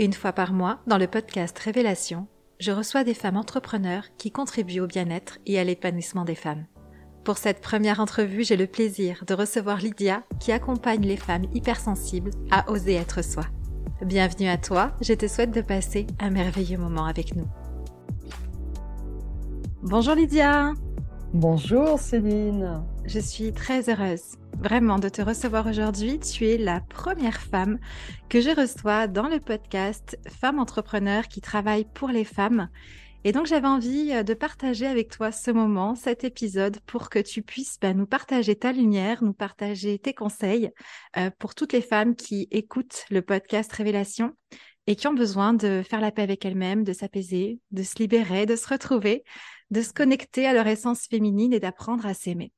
Une 0.00 0.14
fois 0.14 0.32
par 0.32 0.54
mois, 0.54 0.78
dans 0.86 0.96
le 0.96 1.06
podcast 1.06 1.58
Révélation, 1.58 2.26
je 2.58 2.72
reçois 2.72 3.04
des 3.04 3.12
femmes 3.12 3.36
entrepreneurs 3.36 4.04
qui 4.16 4.30
contribuent 4.30 4.80
au 4.80 4.86
bien-être 4.86 5.36
et 5.44 5.58
à 5.58 5.64
l'épanouissement 5.64 6.24
des 6.24 6.34
femmes. 6.34 6.64
Pour 7.22 7.36
cette 7.36 7.60
première 7.60 8.00
entrevue, 8.00 8.42
j'ai 8.42 8.56
le 8.56 8.66
plaisir 8.66 9.22
de 9.26 9.34
recevoir 9.34 9.76
Lydia 9.76 10.22
qui 10.38 10.52
accompagne 10.52 11.02
les 11.02 11.18
femmes 11.18 11.44
hypersensibles 11.52 12.30
à 12.50 12.70
oser 12.70 12.94
être 12.94 13.22
soi. 13.22 13.44
Bienvenue 14.00 14.48
à 14.48 14.56
toi, 14.56 14.92
je 15.02 15.12
te 15.12 15.28
souhaite 15.28 15.54
de 15.54 15.60
passer 15.60 16.06
un 16.18 16.30
merveilleux 16.30 16.78
moment 16.78 17.04
avec 17.04 17.36
nous. 17.36 17.48
Bonjour 19.82 20.14
Lydia 20.14 20.72
Bonjour 21.34 21.98
Céline 21.98 22.82
Je 23.12 23.18
suis 23.18 23.52
très 23.52 23.90
heureuse 23.90 24.36
vraiment 24.60 25.00
de 25.00 25.08
te 25.08 25.20
recevoir 25.20 25.66
aujourd'hui. 25.66 26.20
Tu 26.20 26.46
es 26.46 26.56
la 26.56 26.80
première 26.80 27.40
femme 27.40 27.80
que 28.28 28.40
je 28.40 28.50
reçois 28.50 29.08
dans 29.08 29.26
le 29.26 29.40
podcast 29.40 30.16
Femmes 30.28 30.60
entrepreneurs 30.60 31.26
qui 31.26 31.40
travaillent 31.40 31.88
pour 31.92 32.10
les 32.10 32.22
femmes. 32.22 32.68
Et 33.24 33.32
donc 33.32 33.46
j'avais 33.46 33.66
envie 33.66 34.12
euh, 34.12 34.22
de 34.22 34.32
partager 34.32 34.86
avec 34.86 35.10
toi 35.10 35.32
ce 35.32 35.50
moment, 35.50 35.96
cet 35.96 36.22
épisode, 36.22 36.78
pour 36.86 37.10
que 37.10 37.18
tu 37.18 37.42
puisses 37.42 37.80
bah, 37.80 37.94
nous 37.94 38.06
partager 38.06 38.54
ta 38.54 38.70
lumière, 38.70 39.24
nous 39.24 39.32
partager 39.32 39.98
tes 39.98 40.14
conseils 40.14 40.70
euh, 41.16 41.30
pour 41.40 41.56
toutes 41.56 41.72
les 41.72 41.82
femmes 41.82 42.14
qui 42.14 42.46
écoutent 42.52 43.06
le 43.10 43.22
podcast 43.22 43.72
Révélation 43.72 44.36
et 44.86 44.94
qui 44.94 45.08
ont 45.08 45.14
besoin 45.14 45.52
de 45.52 45.82
faire 45.82 46.00
la 46.00 46.12
paix 46.12 46.22
avec 46.22 46.44
elles-mêmes, 46.44 46.84
de 46.84 46.92
s'apaiser, 46.92 47.58
de 47.72 47.82
se 47.82 47.98
libérer, 47.98 48.46
de 48.46 48.54
se 48.54 48.68
retrouver, 48.68 49.24
de 49.72 49.82
se 49.82 49.92
connecter 49.92 50.46
à 50.46 50.52
leur 50.52 50.68
essence 50.68 51.08
féminine 51.08 51.52
et 51.52 51.58
d'apprendre 51.58 52.06
à 52.06 52.14
s'aimer. 52.14 52.52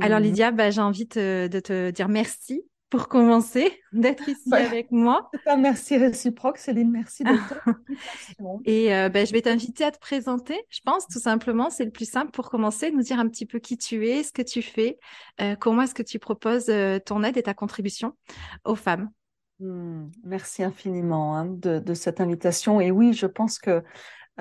Alors 0.00 0.20
mmh. 0.20 0.22
Lydia, 0.22 0.50
bah, 0.50 0.70
j'ai 0.70 0.80
envie 0.80 1.06
de 1.06 1.48
te 1.48 1.90
dire 1.90 2.08
merci 2.08 2.62
pour 2.90 3.08
commencer, 3.08 3.72
d'être 3.92 4.28
ici 4.28 4.52
avec 4.52 4.90
moi. 4.90 5.30
C'est 5.32 5.50
un 5.50 5.56
merci 5.56 5.96
réciproque, 5.96 6.58
Céline, 6.58 6.90
merci 6.90 7.22
de 7.22 7.30
Et 8.64 8.94
euh, 8.94 9.08
bah, 9.08 9.24
je 9.24 9.32
vais 9.32 9.42
t'inviter 9.42 9.84
à 9.84 9.92
te 9.92 9.98
présenter, 9.98 10.60
je 10.68 10.80
pense, 10.84 11.06
tout 11.06 11.20
simplement. 11.20 11.70
C'est 11.70 11.84
le 11.84 11.92
plus 11.92 12.10
simple 12.10 12.32
pour 12.32 12.50
commencer, 12.50 12.90
nous 12.90 13.02
dire 13.02 13.20
un 13.20 13.28
petit 13.28 13.46
peu 13.46 13.60
qui 13.60 13.78
tu 13.78 14.08
es, 14.08 14.24
ce 14.24 14.32
que 14.32 14.42
tu 14.42 14.60
fais, 14.60 14.98
euh, 15.40 15.54
comment 15.54 15.82
est-ce 15.82 15.94
que 15.94 16.02
tu 16.02 16.18
proposes 16.18 16.68
euh, 16.68 16.98
ton 16.98 17.22
aide 17.22 17.36
et 17.36 17.42
ta 17.42 17.54
contribution 17.54 18.16
aux 18.64 18.74
femmes. 18.74 19.08
Mmh. 19.60 20.10
merci 20.24 20.62
infiniment 20.62 21.36
hein, 21.36 21.44
de, 21.44 21.78
de, 21.78 21.94
cette 21.94 22.20
invitation. 22.20 22.80
Et 22.80 22.90
oui, 22.90 23.12
je 23.12 23.26
pense 23.26 23.58
que 23.58 23.70
euh, 23.70 23.82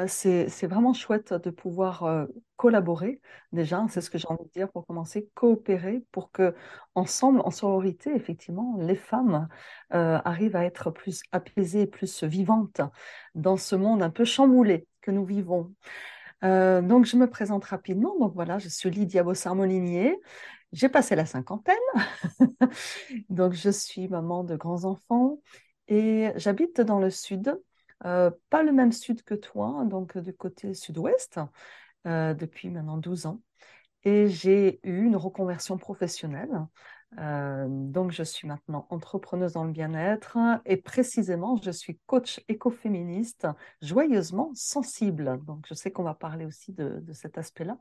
c'est 0.08 0.68
vraiment 0.68 0.94
chouette 0.94 1.34
de 1.34 1.50
pouvoir 1.50 2.04
euh, 2.04 2.26
collaborer 2.56 3.20
déjà, 3.52 3.86
c'est 3.90 4.02
ce 4.02 4.10
que 4.10 4.18
j'ai 4.18 4.28
envie 4.28 4.46
de 4.46 4.52
dire 4.52 4.72
pour 4.72 4.86
commencer, 4.86 5.30
coopérer 5.34 6.04
pour 6.12 6.32
que 6.32 6.56
ensemble, 6.96 7.42
en 7.42 7.52
sororité, 7.52 8.12
effectivement, 8.16 8.78
les 8.80 8.96
femmes 8.96 9.48
euh, 9.94 10.20
arrivent 10.24 10.56
à 10.56 10.64
être 10.64 10.92
plus 10.92 11.22
apaisées, 11.32 11.86
plus 11.86 12.24
vivantes 12.24 12.82
dans 13.36 13.58
ce 13.58 13.76
monde 13.76 14.02
un 14.02 14.10
peu 14.10 14.26
chamboulé 14.26 14.88
que 15.02 15.12
nous 15.12 15.26
vivons. 15.26 15.74
donc 16.42 17.06
je 17.06 17.18
me 17.18 17.28
présente 17.30 17.66
rapidement. 17.66 18.18
Donc 18.20 18.34
voilà, 18.34 18.58
je 18.60 18.70
suis 18.70 18.90
Lydia 18.90 19.24
Bossard-Molinier. 19.24 20.18
J'ai 20.72 20.88
passé 20.88 21.16
la 21.16 21.26
cinquantaine, 21.26 21.76
donc 23.30 23.54
je 23.54 23.70
suis 23.72 24.08
maman 24.08 24.44
de 24.44 24.56
grands 24.56 24.86
enfants 24.86 25.40
et 25.88 26.30
j'habite 26.36 26.80
dans 26.82 27.00
le 27.00 27.10
sud 27.10 27.60
euh, 28.06 28.32
pas 28.50 28.64
le 28.64 28.72
même 28.72 28.92
sud 28.92 29.24
que 29.24 29.36
toi, 29.36 29.84
donc 29.86 30.18
du 30.18 30.34
côté 30.34 30.74
sud-ouest, 30.74 31.40
euh, 32.08 32.34
depuis 32.34 32.70
maintenant 32.70 32.98
12 32.98 33.26
ans. 33.26 33.42
Et 34.04 34.30
j'ai 34.30 34.80
eu 34.84 35.04
une 35.04 35.18
reconversion 35.18 35.78
professionnelle. 35.78 36.66
Euh, 37.18 37.66
donc, 37.68 38.12
je 38.12 38.24
suis 38.24 38.48
maintenant 38.48 38.86
entrepreneuse 38.92 39.54
dans 39.54 39.66
le 39.66 39.72
bien-être 39.72 40.38
et 40.66 40.78
précisément, 40.78 41.60
je 41.62 41.72
suis 41.72 42.00
coach 42.06 42.40
écoféministe 42.48 43.48
joyeusement 43.82 44.52
sensible. 44.54 45.40
Donc, 45.46 45.66
je 45.68 45.74
sais 45.74 45.92
qu'on 45.92 46.04
va 46.04 46.14
parler 46.14 46.46
aussi 46.46 46.72
de, 46.72 47.04
cet 47.12 47.38
aspect-là, 47.38 47.78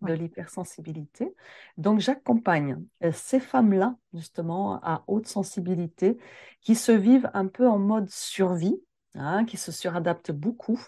de 0.00 0.12
l'hypersensibilité. 0.12 1.32
Donc, 1.76 2.00
j'accompagne 2.00 2.82
ces 3.12 3.38
femmes-là, 3.38 3.96
justement, 4.14 4.80
à 4.82 5.04
haute 5.06 5.28
sensibilité, 5.28 6.18
qui 6.62 6.74
se 6.74 6.90
vivent 6.90 7.30
un 7.34 7.46
peu 7.46 7.68
en 7.68 7.78
mode 7.78 8.08
survie, 8.08 8.80
Hein, 9.16 9.44
qui 9.44 9.56
se 9.56 9.72
suradaptent 9.72 10.30
beaucoup 10.30 10.80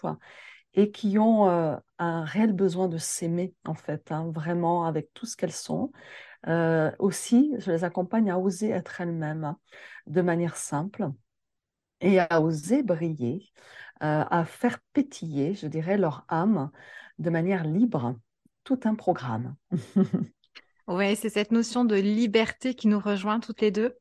et 0.75 0.91
qui 0.91 1.19
ont 1.19 1.49
euh, 1.49 1.75
un 1.99 2.23
réel 2.23 2.53
besoin 2.53 2.87
de 2.87 2.97
s'aimer, 2.97 3.53
en 3.65 3.73
fait, 3.73 4.11
hein, 4.13 4.31
vraiment 4.31 4.85
avec 4.85 5.13
tout 5.13 5.25
ce 5.25 5.35
qu'elles 5.35 5.51
sont. 5.51 5.91
Euh, 6.47 6.89
aussi, 6.99 7.53
je 7.59 7.71
les 7.71 7.83
accompagne 7.83 8.31
à 8.31 8.39
oser 8.39 8.69
être 8.69 9.01
elles-mêmes 9.01 9.43
hein, 9.43 9.59
de 10.07 10.21
manière 10.21 10.55
simple 10.55 11.09
et 11.99 12.19
à 12.19 12.41
oser 12.41 12.81
briller, 12.81 13.51
euh, 14.03 14.23
à 14.29 14.45
faire 14.45 14.79
pétiller, 14.93 15.53
je 15.53 15.67
dirais, 15.67 15.97
leur 15.97 16.25
âme 16.29 16.71
de 17.19 17.29
manière 17.29 17.65
libre, 17.65 18.15
tout 18.63 18.79
un 18.85 18.95
programme. 18.95 19.55
oui, 20.87 21.15
c'est 21.17 21.29
cette 21.29 21.51
notion 21.51 21.83
de 21.83 21.95
liberté 21.95 22.73
qui 22.73 22.87
nous 22.87 22.99
rejoint 22.99 23.41
toutes 23.41 23.59
les 23.59 23.71
deux. 23.71 23.97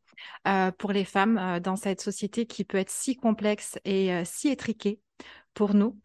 Euh, 0.49 0.73
pour 0.73 0.93
les 0.93 1.05
femmes 1.05 1.39
euh, 1.39 1.61
dans 1.61 1.77
cette 1.77 2.00
société 2.00 2.47
qui 2.47 2.65
peut 2.65 2.78
être 2.78 2.91
si 2.91 3.17
complexe 3.17 3.78
et 3.84 4.12
euh, 4.12 4.23
si 4.25 4.49
étriquée 4.49 5.00
pour 5.55 5.75
nous. 5.75 5.99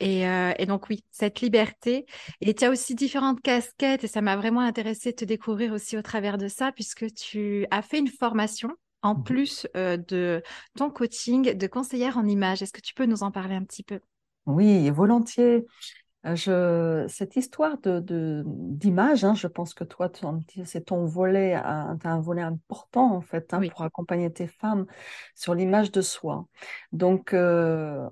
Et, 0.00 0.26
donc 0.66 0.88
oui, 0.88 1.04
cette 1.10 1.40
liberté. 1.40 2.06
Et 2.40 2.54
tu 2.54 2.64
as 2.64 2.70
aussi 2.70 2.94
différentes 2.94 3.40
casquettes 3.42 4.04
et 4.04 4.08
ça 4.08 4.22
m'a 4.22 4.36
vraiment 4.36 4.60
intéressé 4.60 5.12
de 5.12 5.16
te 5.16 5.24
découvrir 5.24 5.72
aussi 5.72 5.96
au 5.96 6.02
travers 6.02 6.38
de 6.38 6.48
ça 6.48 6.72
puisque 6.72 7.12
tu 7.12 7.66
as 7.70 7.82
fait 7.82 7.98
une 7.98 8.08
formation 8.08 8.70
en 9.02 9.14
mmh 9.14 9.24
plus 9.24 9.66
de 9.74 10.42
ton 10.76 10.90
coaching 10.90 11.52
de 11.54 11.66
conseillère 11.66 12.16
en 12.16 12.26
image. 12.26 12.62
Est-ce 12.62 12.72
que 12.72 12.80
tu 12.80 12.94
peux 12.94 13.04
nous 13.04 13.22
en 13.22 13.30
parler 13.30 13.54
un 13.54 13.64
petit 13.64 13.82
peu? 13.82 14.00
Oui, 14.46 14.90
volontiers. 14.90 15.64
Je, 16.24 17.04
cette 17.06 17.36
histoire 17.36 17.76
de, 17.78 18.42
d'image, 18.46 19.24
hein, 19.24 19.34
je 19.34 19.46
pense 19.46 19.74
que 19.74 19.84
toi, 19.84 20.10
c'est 20.64 20.86
ton 20.86 21.04
volet, 21.04 21.50
tu 21.52 22.06
as 22.06 22.10
un 22.10 22.20
volet 22.20 22.40
important 22.40 23.14
en 23.14 23.20
fait 23.20 23.52
hein, 23.52 23.60
pour 23.68 23.82
accompagner 23.82 24.32
tes 24.32 24.46
femmes 24.46 24.86
sur 25.34 25.54
l'image 25.54 25.92
de 25.92 26.00
soi. 26.00 26.48
Donc, 26.92 27.34
euh, 27.34 28.08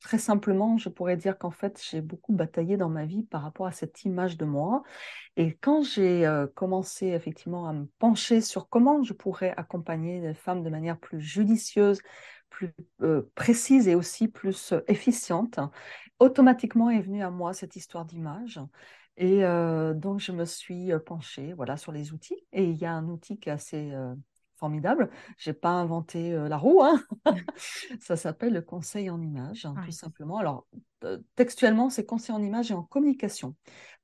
très 0.00 0.18
simplement, 0.18 0.76
je 0.76 0.88
pourrais 0.88 1.16
dire 1.16 1.38
qu'en 1.38 1.52
fait, 1.52 1.80
j'ai 1.88 2.00
beaucoup 2.00 2.32
bataillé 2.32 2.76
dans 2.76 2.88
ma 2.88 3.04
vie 3.06 3.22
par 3.22 3.42
rapport 3.42 3.66
à 3.66 3.72
cette 3.72 4.04
image 4.04 4.36
de 4.36 4.44
moi. 4.44 4.82
Et 5.36 5.54
quand 5.54 5.84
j'ai 5.84 6.26
euh, 6.26 6.48
commencé 6.48 7.06
effectivement 7.06 7.68
à 7.68 7.72
me 7.74 7.86
pencher 8.00 8.40
sur 8.40 8.68
comment 8.68 9.04
je 9.04 9.12
pourrais 9.12 9.54
accompagner 9.56 10.20
les 10.20 10.34
femmes 10.34 10.64
de 10.64 10.70
manière 10.70 10.98
plus 10.98 11.20
judicieuse, 11.20 12.00
plus 12.50 12.74
euh, 13.02 13.30
précise 13.36 13.86
et 13.86 13.94
aussi 13.94 14.26
plus 14.26 14.74
efficiente, 14.88 15.60
automatiquement 16.18 16.90
est 16.90 17.00
venue 17.00 17.22
à 17.22 17.30
moi 17.30 17.52
cette 17.52 17.76
histoire 17.76 18.04
d'image. 18.04 18.60
Et 19.16 19.44
euh, 19.44 19.94
donc, 19.94 20.20
je 20.20 20.32
me 20.32 20.44
suis 20.44 20.92
euh, 20.92 20.98
penchée 20.98 21.52
voilà, 21.52 21.76
sur 21.76 21.92
les 21.92 22.12
outils. 22.12 22.46
Et 22.52 22.64
il 22.64 22.76
y 22.76 22.86
a 22.86 22.92
un 22.92 23.08
outil 23.08 23.38
qui 23.38 23.48
est 23.48 23.52
assez 23.52 23.92
euh, 23.92 24.14
formidable. 24.56 25.10
Je 25.36 25.50
n'ai 25.50 25.54
pas 25.54 25.70
inventé 25.70 26.32
la 26.32 26.56
roue. 26.56 26.82
Hein. 26.82 27.02
Ça 28.00 28.16
s'appelle 28.16 28.52
le 28.52 28.62
conseil 28.62 29.10
en 29.10 29.20
image, 29.20 29.66
hein, 29.66 29.74
tout 29.84 29.92
simplement. 29.92 30.38
Alors, 30.38 30.66
textuellement, 31.36 31.90
c'est 31.90 32.04
conseil 32.04 32.34
en 32.34 32.42
image 32.42 32.70
et 32.70 32.74
en 32.74 32.82
communication. 32.82 33.54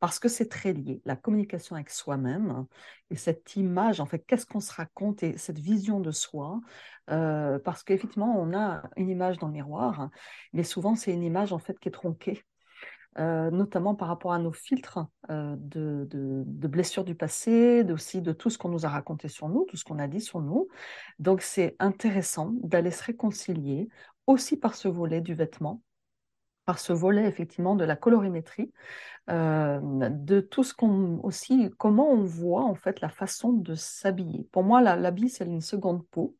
Parce 0.00 0.18
que 0.18 0.28
c'est 0.28 0.48
très 0.48 0.72
lié. 0.72 1.00
La 1.04 1.16
communication 1.16 1.76
avec 1.76 1.90
soi-même 1.90 2.50
hein, 2.50 2.68
et 3.10 3.16
cette 3.16 3.56
image, 3.56 4.00
en 4.00 4.06
fait, 4.06 4.24
qu'est-ce 4.26 4.46
qu'on 4.46 4.60
se 4.60 4.72
raconte 4.72 5.22
et 5.22 5.38
cette 5.38 5.58
vision 5.58 6.00
de 6.00 6.10
soi, 6.10 6.60
euh, 7.10 7.58
parce 7.58 7.82
qu'effectivement, 7.82 8.34
on 8.38 8.56
a 8.56 8.82
une 8.96 9.08
image 9.08 9.38
dans 9.38 9.46
le 9.46 9.52
miroir, 9.52 10.10
mais 10.52 10.64
souvent, 10.64 10.94
c'est 10.94 11.12
une 11.12 11.22
image 11.22 11.52
en 11.52 11.58
fait 11.58 11.78
qui 11.78 11.88
est 11.88 11.92
tronquée. 11.92 12.44
Euh, 13.20 13.52
notamment 13.52 13.94
par 13.94 14.08
rapport 14.08 14.32
à 14.32 14.40
nos 14.40 14.50
filtres 14.50 14.98
euh, 15.30 15.54
de, 15.56 16.44
blessures 16.66 17.04
du 17.04 17.14
passé, 17.14 17.84
aussi 17.92 18.20
de 18.20 18.32
tout 18.32 18.50
ce 18.50 18.58
qu'on 18.58 18.68
nous 18.68 18.86
a 18.86 18.88
raconté 18.88 19.28
sur 19.28 19.48
nous, 19.48 19.64
tout 19.68 19.76
ce 19.76 19.84
qu'on 19.84 20.00
a 20.00 20.08
dit 20.08 20.20
sur 20.20 20.40
nous. 20.40 20.66
Donc 21.20 21.40
c'est 21.40 21.76
intéressant 21.78 22.50
d'aller 22.62 22.90
se 22.90 23.04
réconcilier 23.04 23.88
aussi 24.26 24.56
par 24.56 24.74
ce 24.74 24.88
volet 24.88 25.20
du 25.20 25.34
vêtement, 25.34 25.80
par 26.64 26.78
ce 26.78 26.92
volet 26.92 27.26
effectivement 27.26 27.76
de 27.76 27.84
la 27.84 27.96
colorimétrie, 27.96 28.72
de 29.28 30.40
tout 30.40 30.64
ce 30.64 30.74
qu'on 30.74 31.18
aussi 31.22 31.70
comment 31.78 32.10
on 32.10 32.24
voit 32.24 32.64
en 32.64 32.74
fait 32.74 33.00
la 33.00 33.08
façon 33.08 33.52
de 33.52 33.74
s'habiller. 33.74 34.46
Pour 34.52 34.64
moi, 34.64 34.80
l'habit 34.82 35.30
c'est 35.30 35.46
une 35.46 35.60
seconde 35.60 36.06
peau 36.08 36.36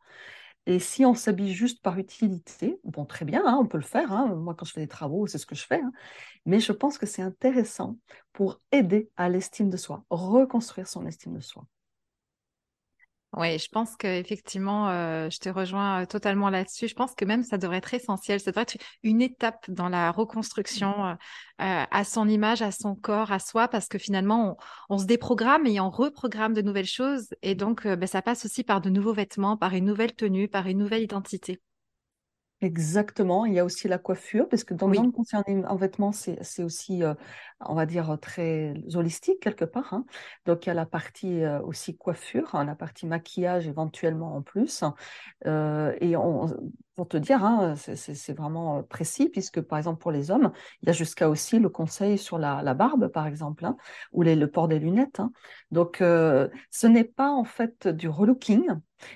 et 0.67 0.79
si 0.79 1.05
on 1.05 1.15
s'habille 1.15 1.53
juste 1.53 1.82
par 1.82 1.99
utilité, 1.99 2.81
bon, 2.85 3.05
très 3.05 3.25
bien, 3.25 3.43
hein, 3.44 3.59
on 3.61 3.67
peut 3.67 3.76
le 3.76 3.85
faire. 3.85 4.12
Hein. 4.12 4.35
Moi, 4.35 4.55
quand 4.55 4.65
je 4.65 4.73
fais 4.73 4.81
des 4.81 4.88
travaux, 4.88 5.26
c'est 5.26 5.38
ce 5.38 5.47
que 5.47 5.55
je 5.55 5.67
fais. 5.67 5.81
Hein. 5.81 5.93
Mais 6.47 6.59
je 6.61 6.73
pense 6.73 6.97
que 6.97 7.06
c'est 7.06 7.23
intéressant 7.23 7.99
pour 8.32 8.61
aider 8.73 9.11
à 9.17 9.29
l'estime 9.29 9.69
de 9.69 9.77
soi, 9.77 10.05
reconstruire 10.09 10.88
son 10.88 11.06
estime 11.06 11.35
de 11.35 11.41
soi. 11.41 11.67
Oui, 13.36 13.58
je 13.58 13.69
pense 13.69 13.96
qu'effectivement, 13.96 14.88
euh, 14.90 15.28
je 15.28 15.38
te 15.40 15.48
rejoins 15.48 16.02
euh, 16.02 16.06
totalement 16.06 16.50
là-dessus. 16.50 16.86
Je 16.86 16.94
pense 16.94 17.16
que 17.16 17.25
même 17.25 17.42
ça 17.42 17.58
devrait 17.58 17.78
être 17.78 17.92
essentiel. 17.92 18.38
Ça 18.38 18.52
devrait 18.52 18.62
être 18.62 18.76
une 19.02 19.20
étape 19.20 19.69
dans 19.69 19.88
la 19.88 20.12
reconstruction 20.12 21.04
euh, 21.04 21.16
à 21.58 22.04
son 22.04 22.28
image, 22.28 22.62
à 22.62 22.70
son 22.70 22.94
corps, 22.94 23.32
à 23.32 23.40
soi, 23.40 23.66
parce 23.66 23.88
que 23.88 23.98
finalement, 23.98 24.56
on, 24.88 24.98
se 24.98 25.06
déprogramme 25.06 25.66
et 25.66 25.81
on 25.81 25.90
reprogramme 25.90 26.54
de 26.54 26.62
nouvelles 26.62 26.86
choses. 26.86 27.28
Et 27.42 27.56
donc, 27.56 27.88
ben, 27.88 28.06
ça 28.06 28.22
passe 28.22 28.44
aussi 28.44 28.62
par 28.62 28.81
de 28.81 28.90
nouveaux 28.90 29.14
vêtements, 29.14 29.56
par 29.56 29.75
une 29.75 29.86
nouvelle 29.86 30.14
tenue, 30.14 30.48
par 30.48 30.69
une 30.69 30.78
nouvelle 30.78 31.02
identité. 31.02 31.60
Exactement. 32.64 33.44
Il 33.44 33.52
y 33.52 33.58
a 33.58 33.64
aussi 33.64 33.88
la 33.88 33.99
coiffure, 33.99 34.49
parce 34.49 34.64
que 34.64 34.72
dans, 34.72 34.88
le 34.88 35.11
concerne 35.11 35.66
en 35.66 35.76
vêtements, 35.76 36.12
c'est 36.12 36.62
aussi, 36.62 37.05
euh, 37.05 37.12
on 37.61 37.75
va 37.75 37.84
dire, 37.84 38.16
très 38.22 38.72
holistique 38.94 39.38
quelque 39.40 39.66
part. 39.66 39.93
Hein. 39.93 40.06
Donc, 40.46 40.64
il 40.64 40.70
y 40.70 40.72
a 40.72 40.75
la 40.75 40.87
partie 40.87 41.43
euh, 41.43 41.61
aussi 41.61 41.94
coiffure, 41.94 42.55
hein, 42.55 42.64
la 42.64 42.75
partie 42.75 43.06
maquillage 43.06 43.69
éventuellement 43.69 44.34
en 44.34 44.40
plus. 44.40 44.82
Euh, 45.44 45.94
et 46.00 46.16
on, 46.16 46.56
pour 46.96 47.06
te 47.06 47.19
dire, 47.19 47.44
hein, 47.44 47.75
c'est 47.76 48.32
vraiment 48.32 48.82
précis, 48.82 49.28
puisque 49.28 49.60
par 49.60 49.76
exemple 49.76 50.00
pour 50.00 50.12
les 50.12 50.31
hommes, 50.31 50.50
il 50.81 50.87
y 50.87 50.90
a 50.90 50.94
jusqu'à 50.94 51.28
aussi 51.28 51.58
le 51.58 51.69
conseil 51.69 52.17
sur 52.17 52.38
la, 52.38 52.72
barbe, 52.72 53.08
par 53.08 53.26
exemple, 53.26 53.69
ou 54.12 54.22
les, 54.22 54.37
le 54.37 54.50
port 54.50 54.69
des 54.69 54.78
lunettes. 54.78 55.20
Donc, 55.70 55.96
ce 55.99 56.87
n'est 56.87 57.05
pas 57.05 57.31
en 57.31 57.44
fait 57.44 57.88
du 57.88 58.08
relooking, 58.08 58.69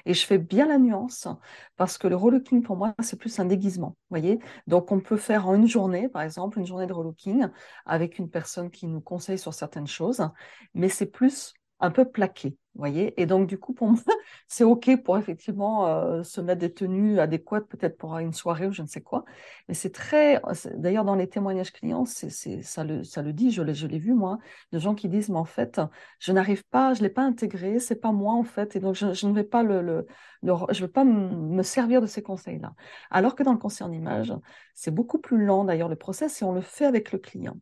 et 0.06 0.14
je 0.14 0.26
fais 0.26 0.38
bien 0.38 0.66
la 0.66 0.78
nuance 0.78 1.28
parce 1.76 1.98
que 1.98 2.08
le 2.08 2.16
relooking, 2.16 2.62
pour 2.62 2.76
moi, 2.76 2.94
c'est 3.00 3.18
plus 3.18 3.38
un 3.38 3.44
déguisement. 3.44 3.96
voyez 4.10 4.38
Donc, 4.66 4.92
on 4.92 5.00
peut 5.00 5.16
faire 5.16 5.48
en 5.48 5.54
une 5.54 5.66
journée, 5.66 6.08
par 6.08 6.22
exemple, 6.22 6.58
une 6.58 6.66
journée 6.66 6.86
de 6.86 6.92
relooking 6.92 7.48
avec 7.86 8.18
une 8.18 8.30
personne 8.30 8.70
qui 8.70 8.86
nous 8.86 9.00
conseille 9.00 9.38
sur 9.38 9.54
certaines 9.54 9.86
choses, 9.86 10.28
mais 10.74 10.88
c'est 10.88 11.06
plus 11.06 11.54
un 11.80 11.90
peu 11.90 12.04
plaqué, 12.04 12.56
voyez. 12.74 13.20
Et 13.20 13.26
donc, 13.26 13.48
du 13.48 13.58
coup, 13.58 13.72
pour 13.74 13.88
moi, 13.90 14.00
c'est 14.48 14.64
OK 14.64 14.90
pour 15.02 15.18
effectivement 15.18 15.86
euh, 15.86 16.22
se 16.22 16.40
mettre 16.40 16.60
des 16.60 16.72
tenues 16.72 17.20
adéquates, 17.20 17.66
peut-être 17.66 17.96
pour 17.98 18.16
une 18.18 18.32
soirée 18.32 18.66
ou 18.66 18.72
je 18.72 18.82
ne 18.82 18.86
sais 18.86 19.00
quoi. 19.00 19.24
Mais 19.68 19.74
c'est 19.74 19.90
très. 19.90 20.40
D'ailleurs, 20.74 21.04
dans 21.04 21.14
les 21.14 21.28
témoignages 21.28 21.72
clients, 21.72 22.04
c'est, 22.04 22.30
ça, 22.62 22.84
le, 22.84 23.04
ça 23.04 23.22
le 23.22 23.32
dit, 23.32 23.50
je 23.50 23.62
l'ai, 23.62 23.74
je 23.74 23.86
l'ai 23.86 23.98
vu, 23.98 24.14
moi, 24.14 24.38
de 24.72 24.78
gens 24.78 24.94
qui 24.94 25.08
disent, 25.08 25.28
mais 25.28 25.38
en 25.38 25.44
fait, 25.44 25.80
je 26.18 26.32
n'arrive 26.32 26.64
pas, 26.66 26.94
je 26.94 27.00
ne 27.00 27.08
l'ai 27.08 27.12
pas 27.12 27.22
intégré, 27.22 27.78
c'est 27.78 27.96
pas 28.00 28.12
moi, 28.12 28.34
en 28.34 28.44
fait, 28.44 28.76
et 28.76 28.80
donc 28.80 28.94
je, 28.94 29.26
ne 29.26 29.32
vais 29.32 29.44
pas 29.44 29.62
le, 29.62 29.82
le, 29.82 30.06
je 30.42 30.80
vais 30.80 30.88
pas 30.90 31.04
me 31.04 31.62
servir 31.62 32.00
de 32.00 32.06
ces 32.06 32.22
conseils-là. 32.22 32.74
Alors 33.10 33.34
que 33.34 33.42
dans 33.42 33.52
le 33.52 33.58
conseil 33.58 33.86
en 33.86 33.92
image, 33.92 34.32
c'est 34.74 34.90
beaucoup 34.92 35.18
plus 35.18 35.44
lent, 35.44 35.64
d'ailleurs, 35.64 35.88
le 35.88 35.96
process, 35.96 36.42
et 36.42 36.44
on 36.44 36.52
le 36.52 36.60
fait 36.60 36.86
avec 36.86 37.12
le 37.12 37.18
client 37.18 37.56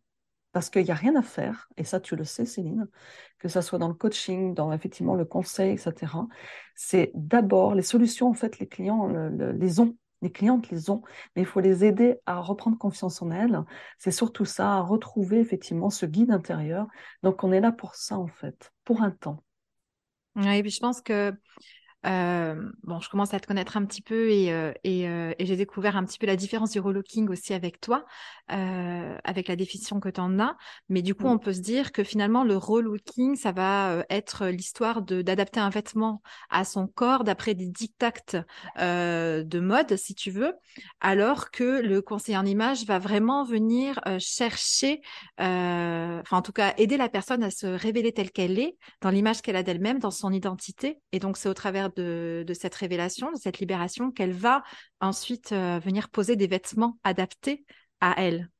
parce 0.56 0.70
qu'il 0.70 0.84
n'y 0.84 0.90
a 0.90 0.94
rien 0.94 1.14
à 1.16 1.22
faire, 1.22 1.68
et 1.76 1.84
ça 1.84 2.00
tu 2.00 2.16
le 2.16 2.24
sais 2.24 2.46
Céline, 2.46 2.88
que 3.38 3.46
ce 3.46 3.60
soit 3.60 3.78
dans 3.78 3.88
le 3.88 3.94
coaching, 3.94 4.54
dans 4.54 4.72
effectivement 4.72 5.14
le 5.14 5.26
conseil, 5.26 5.72
etc. 5.72 6.14
C'est 6.74 7.10
d'abord 7.12 7.74
les 7.74 7.82
solutions, 7.82 8.30
en 8.30 8.32
fait, 8.32 8.58
les 8.58 8.66
clients 8.66 9.06
les 9.06 9.80
ont, 9.80 9.94
les 10.22 10.32
clientes 10.32 10.70
les 10.70 10.88
ont, 10.88 11.02
mais 11.34 11.42
il 11.42 11.44
faut 11.44 11.60
les 11.60 11.84
aider 11.84 12.20
à 12.24 12.40
reprendre 12.40 12.78
confiance 12.78 13.20
en 13.20 13.30
elles. 13.30 13.62
C'est 13.98 14.10
surtout 14.10 14.46
ça, 14.46 14.76
à 14.76 14.80
retrouver 14.80 15.40
effectivement 15.40 15.90
ce 15.90 16.06
guide 16.06 16.30
intérieur. 16.30 16.86
Donc 17.22 17.44
on 17.44 17.52
est 17.52 17.60
là 17.60 17.70
pour 17.70 17.94
ça, 17.94 18.16
en 18.16 18.26
fait, 18.26 18.72
pour 18.84 19.02
un 19.02 19.10
temps. 19.10 19.44
Oui, 20.36 20.56
et 20.56 20.62
puis 20.62 20.70
je 20.70 20.80
pense 20.80 21.02
que 21.02 21.34
euh, 22.06 22.54
bon, 22.84 23.00
je 23.00 23.08
commence 23.08 23.34
à 23.34 23.40
te 23.40 23.46
connaître 23.46 23.76
un 23.76 23.84
petit 23.84 24.02
peu 24.02 24.30
et, 24.30 24.52
euh, 24.52 24.72
euh, 24.86 25.34
et, 25.38 25.46
j'ai 25.46 25.56
découvert 25.56 25.96
un 25.96 26.04
petit 26.04 26.18
peu 26.18 26.26
la 26.26 26.36
différence 26.36 26.70
du 26.70 26.78
relooking 26.78 27.28
aussi 27.28 27.52
avec 27.52 27.80
toi, 27.80 28.04
avec 28.48 29.48
la 29.48 29.56
définition 29.56 29.98
que 29.98 30.08
tu 30.08 30.20
en 30.20 30.38
as. 30.38 30.56
Mais 30.88 31.02
du 31.02 31.14
coup, 31.14 31.26
on 31.26 31.38
peut 31.38 31.52
se 31.52 31.60
dire 31.60 31.90
que 31.90 32.04
finalement, 32.04 32.44
le 32.44 32.56
relooking, 32.56 33.34
ça 33.34 33.50
va 33.50 34.04
être 34.08 34.46
l'histoire 34.46 35.02
d'adapter 35.02 35.58
un 35.58 35.70
vêtement 35.70 36.22
à 36.48 36.64
son 36.64 36.86
corps 36.86 37.24
d'après 37.24 37.54
des 37.54 37.66
dictates 37.66 38.36
de 38.76 39.60
mode, 39.60 39.96
si 39.96 40.14
tu 40.14 40.30
veux, 40.30 40.54
alors 41.00 41.50
que 41.50 41.80
le 41.82 42.02
conseiller 42.02 42.38
en 42.38 42.46
image 42.46 42.84
va 42.84 43.00
vraiment 43.00 43.44
venir 43.44 44.00
chercher, 44.20 45.00
enfin 45.38 46.36
en 46.36 46.42
tout 46.42 46.52
cas, 46.52 46.72
aider 46.76 46.96
la 46.96 47.08
personne 47.08 47.42
à 47.42 47.50
se 47.50 47.66
révéler 47.66 48.12
telle 48.12 48.30
qu'elle 48.30 48.60
est, 48.60 48.76
dans 49.00 49.10
l'image 49.10 49.42
qu'elle 49.42 49.56
a 49.56 49.64
d'elle-même, 49.64 49.98
dans 49.98 50.12
son 50.12 50.32
identité. 50.32 51.00
Et 51.10 51.18
donc, 51.18 51.36
c'est 51.36 51.48
au 51.48 51.54
travers 51.54 51.90
de, 51.96 52.44
cette 52.52 52.74
révélation, 52.74 53.30
de 53.32 53.36
cette 53.36 53.58
libération, 53.58 54.10
qu'elle 54.10 54.32
va 54.32 54.62
ensuite 55.00 55.52
euh, 55.52 55.78
venir 55.78 56.08
poser 56.08 56.36
des 56.36 56.46
vêtements 56.46 56.98
adaptés 57.04 57.64
à 58.00 58.14
elle. 58.18 58.50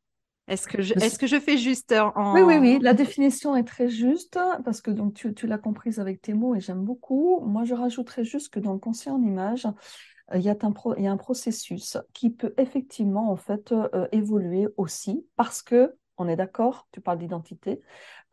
Est-ce 0.49 0.69
que, 0.69 0.81
je, 0.81 0.95
est-ce 0.95 1.19
que 1.19 1.27
je 1.27 1.41
fais 1.41 1.57
juste 1.57 1.93
en... 1.93 2.35
Oui, 2.35 2.43
oui, 2.43 2.59
oui, 2.59 2.79
la 2.81 2.95
définition 2.95 3.57
est 3.57 3.65
très 3.65 3.89
juste 3.89 4.39
parce 4.65 4.81
que 4.81 4.93
donc, 4.93 5.15
tu, 5.15 5.35
tu 5.35 5.49
l'as 5.49 5.59
comprise 5.59 5.99
avec 5.99 6.23
tes 6.23 6.35
mots 6.35 6.55
et 6.55 6.61
j'aime 6.61 6.85
beaucoup. 6.85 7.41
Moi, 7.41 7.65
je 7.65 7.75
rajouterais 7.75 8.25
juste 8.25 8.51
que 8.51 8.61
dans 8.61 8.73
le 8.73 8.79
conseil 8.79 9.13
en 9.13 9.21
image, 9.21 9.67
euh, 10.33 10.39
il 10.39 10.43
y, 10.43 10.49
a 10.49 10.57
un 10.61 10.75
il 10.97 11.05
y 11.05 11.07
a 11.09 11.13
un 11.13 11.17
processus 11.17 11.97
qui 12.13 12.31
peut 12.31 12.55
effectivement 12.59 13.31
en 13.31 13.37
fait 13.37 13.73
euh, 13.73 14.07
évoluer 14.13 14.69
aussi 14.77 15.27
parce 15.37 15.63
que 15.63 15.95
on 16.19 16.29
est 16.29 16.37
d'accord, 16.37 16.89
tu 16.93 17.01
parles 17.01 17.19
d'identité, 17.19 17.81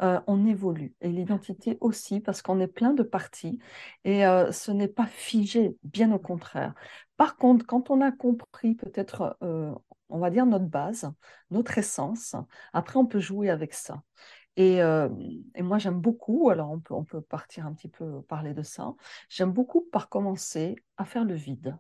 euh, 0.02 0.20
on 0.28 0.46
évolue. 0.46 0.96
Et 1.02 1.10
l'identité 1.10 1.78
aussi, 1.82 2.20
parce 2.20 2.42
qu'on 2.42 2.60
est 2.60 2.68
plein 2.68 2.94
de 2.94 3.04
parties 3.04 3.60
et 4.04 4.26
euh, 4.26 4.52
ce 4.52 4.72
n'est 4.72 4.88
pas 4.88 5.06
figé, 5.06 5.78
bien 5.84 6.12
au 6.12 6.20
contraire. 6.20 6.74
Par 7.18 7.38
contre, 7.38 7.66
quand 7.66 7.90
on 7.90 8.02
a 8.02 8.12
compris 8.12 8.76
peut-être, 8.76 9.38
euh, 9.44 9.74
on 10.10 10.20
va 10.20 10.30
dire, 10.30 10.46
notre 10.46 10.66
base, 10.66 11.12
notre 11.52 11.78
essence, 11.78 12.36
après 12.74 12.98
on 13.00 13.06
peut 13.06 13.20
jouer 13.20 13.50
avec 13.50 13.74
ça. 13.74 14.04
Et, 14.56 14.82
moi, 15.62 15.80
j'aime 15.80 16.00
beaucoup, 16.00 16.50
alors 16.50 16.72
on 16.72 16.80
peut, 16.80 16.94
on 16.94 17.04
peut 17.04 17.22
partir 17.22 17.66
un 17.66 17.74
petit 17.74 17.88
peu 17.90 18.22
parler 18.24 18.54
de 18.54 18.62
ça, 18.64 18.94
j'aime 19.30 19.52
beaucoup 19.52 19.82
par 19.82 20.10
commencer 20.10 20.76
à 20.98 21.06
faire 21.06 21.26
le 21.26 21.34
vide 21.34 21.76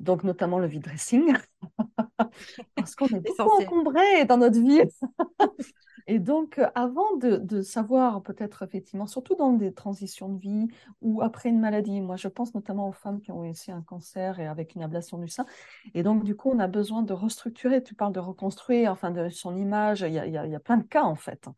donc 0.00 0.24
notamment 0.24 0.58
le 0.58 0.66
vide 0.66 0.82
dressing, 0.84 1.34
parce 2.76 2.94
qu'on 2.94 3.06
est 3.06 3.20
beaucoup 3.20 3.62
encombré 3.62 4.24
dans 4.26 4.38
notre 4.38 4.60
vie. 4.60 4.82
Et 6.06 6.18
donc, 6.18 6.58
euh, 6.58 6.68
avant 6.74 7.16
de, 7.16 7.62
savoir 7.62 8.22
peut-être 8.22 8.62
effectivement, 8.62 9.06
surtout 9.06 9.36
dans 9.36 9.52
des 9.52 9.72
transitions 9.72 10.28
de 10.28 10.38
vie 10.38 10.68
ou 11.00 11.22
après 11.22 11.48
une 11.48 11.60
maladie, 11.60 12.00
moi 12.02 12.16
je 12.16 12.28
pense 12.28 12.54
notamment 12.54 12.88
aux 12.88 12.92
femmes 12.92 13.20
qui 13.20 13.32
ont 13.32 13.48
aussi 13.48 13.72
un 13.72 13.80
cancer 13.80 14.38
et 14.38 14.46
avec 14.46 14.74
une 14.74 14.82
ablation 14.82 15.18
du 15.18 15.28
sein. 15.28 15.46
Et 15.94 16.02
donc, 16.02 16.24
du 16.24 16.36
coup, 16.36 16.50
on 16.50 16.58
a 16.58 16.66
besoin 16.66 17.02
de 17.02 17.12
restructurer. 17.14 17.82
Tu 17.82 17.94
parles 17.94 18.12
de 18.12 18.20
reconstruire, 18.20 18.92
enfin, 18.92 19.10
de 19.10 19.30
son 19.30 19.56
image. 19.56 20.02
Il 20.02 20.12
y 20.12 20.18
a, 20.18 20.26
il 20.26 20.32
y 20.32 20.54
a 20.54 20.60
plein 20.60 20.76
de 20.76 20.84
cas, 20.84 21.04
en 21.04 21.14
fait, 21.14 21.48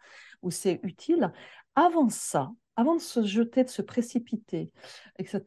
où 0.42 0.50
c'est 0.50 0.78
utile. 0.84 1.32
Avant 1.74 2.08
ça, 2.08 2.52
avant 2.76 2.94
de 2.94 3.00
se 3.00 3.24
jeter, 3.24 3.64
de 3.64 3.68
se 3.68 3.82
précipiter, 3.82 4.70
etc., 5.18 5.42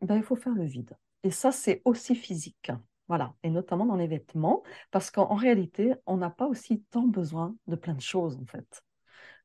ben, 0.00 0.16
il 0.16 0.22
faut 0.22 0.36
faire 0.36 0.54
le 0.54 0.64
vide. 0.64 0.96
Et 1.24 1.30
ça, 1.30 1.52
c'est 1.52 1.82
aussi 1.84 2.14
physique. 2.14 2.70
Voilà, 3.08 3.34
et 3.42 3.48
notamment 3.48 3.86
dans 3.86 3.96
les 3.96 4.06
vêtements, 4.06 4.62
parce 4.90 5.10
qu'en 5.10 5.34
réalité, 5.34 5.94
on 6.06 6.18
n'a 6.18 6.28
pas 6.28 6.46
aussi 6.46 6.82
tant 6.90 7.06
besoin 7.06 7.56
de 7.66 7.74
plein 7.74 7.94
de 7.94 8.02
choses, 8.02 8.36
en 8.36 8.44
fait. 8.44 8.82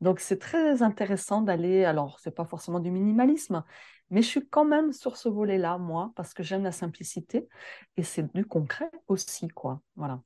Donc, 0.01 0.19
c'est 0.19 0.37
très 0.37 0.81
intéressant 0.83 1.41
d'aller, 1.41 1.85
alors, 1.85 2.19
c'est 2.19 2.35
pas 2.35 2.43
forcément 2.43 2.81
du 2.81 2.91
minimalisme, 2.91 3.63
mais 4.09 4.21
je 4.21 4.27
suis 4.27 4.49
quand 4.49 4.65
même 4.65 4.91
sur 4.91 5.15
ce 5.15 5.29
volet-là, 5.29 5.77
moi, 5.77 6.11
parce 6.17 6.33
que 6.33 6.43
j'aime 6.43 6.63
la 6.63 6.73
simplicité, 6.73 7.47
et 7.95 8.03
c'est 8.03 8.33
du 8.35 8.45
concret 8.45 8.91
aussi, 9.07 9.47
quoi. 9.47 9.81
Voilà. 9.95 10.21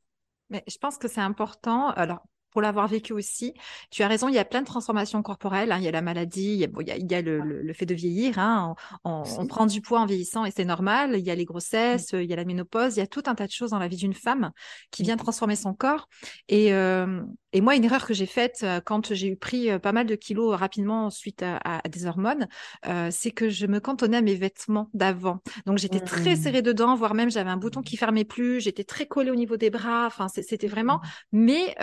Mais 0.49 0.63
je 0.67 0.77
pense 0.79 0.97
que 0.97 1.07
c'est 1.07 1.21
important. 1.21 1.89
Alors, 1.89 2.23
pour 2.51 2.61
l'avoir 2.61 2.87
vécu 2.87 3.13
aussi. 3.13 3.53
Tu 3.91 4.03
as 4.03 4.07
raison, 4.07 4.27
il 4.27 4.35
y 4.35 4.39
a 4.39 4.45
plein 4.45 4.61
de 4.61 4.65
transformations 4.65 5.21
corporelles. 5.21 5.71
Hein. 5.71 5.77
Il 5.79 5.83
y 5.83 5.87
a 5.87 5.91
la 5.91 6.01
maladie, 6.01 6.53
il 6.53 6.59
y 6.59 6.91
a, 6.91 6.97
il 6.97 7.11
y 7.11 7.15
a, 7.15 7.21
le, 7.21 7.73
fait 7.73 7.85
de 7.85 7.93
vieillir. 7.93 8.39
Hein. 8.39 8.75
On, 9.03 9.23
prend 9.47 9.65
du 9.65 9.81
poids 9.81 10.01
en 10.01 10.05
vieillissant 10.05 10.45
et 10.45 10.51
c'est 10.51 10.65
normal. 10.65 11.15
Il 11.17 11.25
y 11.25 11.31
a 11.31 11.35
les 11.35 11.45
grossesses, 11.45 12.11
il 12.13 12.25
y 12.25 12.33
a 12.33 12.35
la 12.35 12.45
ménopause, 12.45 12.95
il 12.95 12.99
y 12.99 13.03
a 13.03 13.07
tout 13.07 13.23
un 13.25 13.35
tas 13.35 13.47
de 13.47 13.51
choses 13.51 13.71
dans 13.71 13.79
la 13.79 13.87
vie 13.87 13.97
d'une 13.97 14.13
femme 14.13 14.51
qui 14.91 15.03
vient 15.03 15.17
transformer 15.17 15.55
son 15.55 15.73
corps. 15.73 16.07
Et, 16.47 16.73
euh, 16.73 17.21
et 17.53 17.61
moi, 17.61 17.75
une 17.75 17.85
erreur 17.85 18.05
que 18.05 18.13
j'ai 18.13 18.25
faite 18.25 18.59
euh, 18.63 18.81
quand 18.83 19.13
j'ai 19.13 19.27
eu 19.27 19.37
pris 19.37 19.71
euh, 19.71 19.79
pas 19.79 19.93
mal 19.93 20.05
de 20.05 20.15
kilos 20.15 20.55
rapidement 20.55 21.09
suite 21.09 21.43
à, 21.43 21.81
des 21.87 22.05
hormones, 22.05 22.47
euh, 22.87 23.07
c'est 23.09 23.31
que 23.31 23.49
je 23.49 23.65
me 23.67 23.79
cantonnais 23.79 24.17
à 24.17 24.21
mes 24.21 24.35
vêtements 24.35 24.89
d'avant. 24.93 25.39
Donc 25.65 25.77
j'étais 25.77 26.01
très 26.01 26.33
mmh. 26.33 26.41
serrée 26.41 26.61
dedans, 26.61 26.95
voire 26.95 27.13
même 27.13 27.31
j'avais 27.31 27.49
un 27.49 27.57
bouton 27.57 27.81
qui 27.81 27.95
fermait 27.95 28.25
plus, 28.25 28.59
j'étais 28.59 28.83
très 28.83 29.05
collée 29.05 29.31
au 29.31 29.35
niveau 29.35 29.55
des 29.55 29.69
bras. 29.69 30.07
Enfin, 30.07 30.27
c'était 30.27 30.67
vraiment. 30.67 30.97
Mmh. 31.31 31.45
Mais 31.47 31.75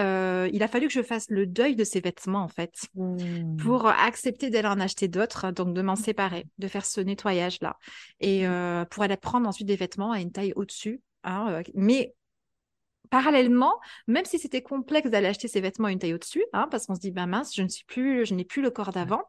il 0.52 0.62
a 0.62 0.68
fallu 0.68 0.88
que 0.88 0.92
je 0.92 1.02
fasse 1.02 1.26
le 1.30 1.46
deuil 1.46 1.76
de 1.76 1.84
ces 1.84 2.00
vêtements 2.00 2.42
en 2.42 2.48
fait 2.48 2.88
mmh. 2.94 3.56
pour 3.56 3.86
accepter 3.86 4.50
d'aller 4.50 4.68
en 4.68 4.80
acheter 4.80 5.08
d'autres, 5.08 5.50
donc 5.50 5.74
de 5.74 5.82
m'en 5.82 5.96
séparer, 5.96 6.46
de 6.58 6.68
faire 6.68 6.84
ce 6.84 7.00
nettoyage 7.00 7.58
là, 7.62 7.78
et 8.20 8.44
pour 8.90 9.02
aller 9.02 9.16
prendre 9.16 9.48
ensuite 9.48 9.66
des 9.66 9.76
vêtements 9.76 10.12
à 10.12 10.20
une 10.20 10.32
taille 10.32 10.52
au-dessus. 10.56 11.00
Hein, 11.24 11.62
mais 11.74 12.14
parallèlement, 13.10 13.78
même 14.06 14.24
si 14.24 14.38
c'était 14.38 14.62
complexe 14.62 15.10
d'aller 15.10 15.28
acheter 15.28 15.48
ses 15.48 15.60
vêtements 15.60 15.88
une 15.88 15.98
taille 15.98 16.14
au-dessus, 16.14 16.44
hein, 16.52 16.68
parce 16.70 16.86
qu'on 16.86 16.94
se 16.94 17.00
dit, 17.00 17.10
ben 17.10 17.26
mince, 17.26 17.54
je 17.54 17.62
ne 17.62 17.68
suis 17.68 17.84
plus, 17.84 18.26
je 18.26 18.34
n'ai 18.34 18.44
plus 18.44 18.62
le 18.62 18.70
corps 18.70 18.92
d'avant. 18.92 19.22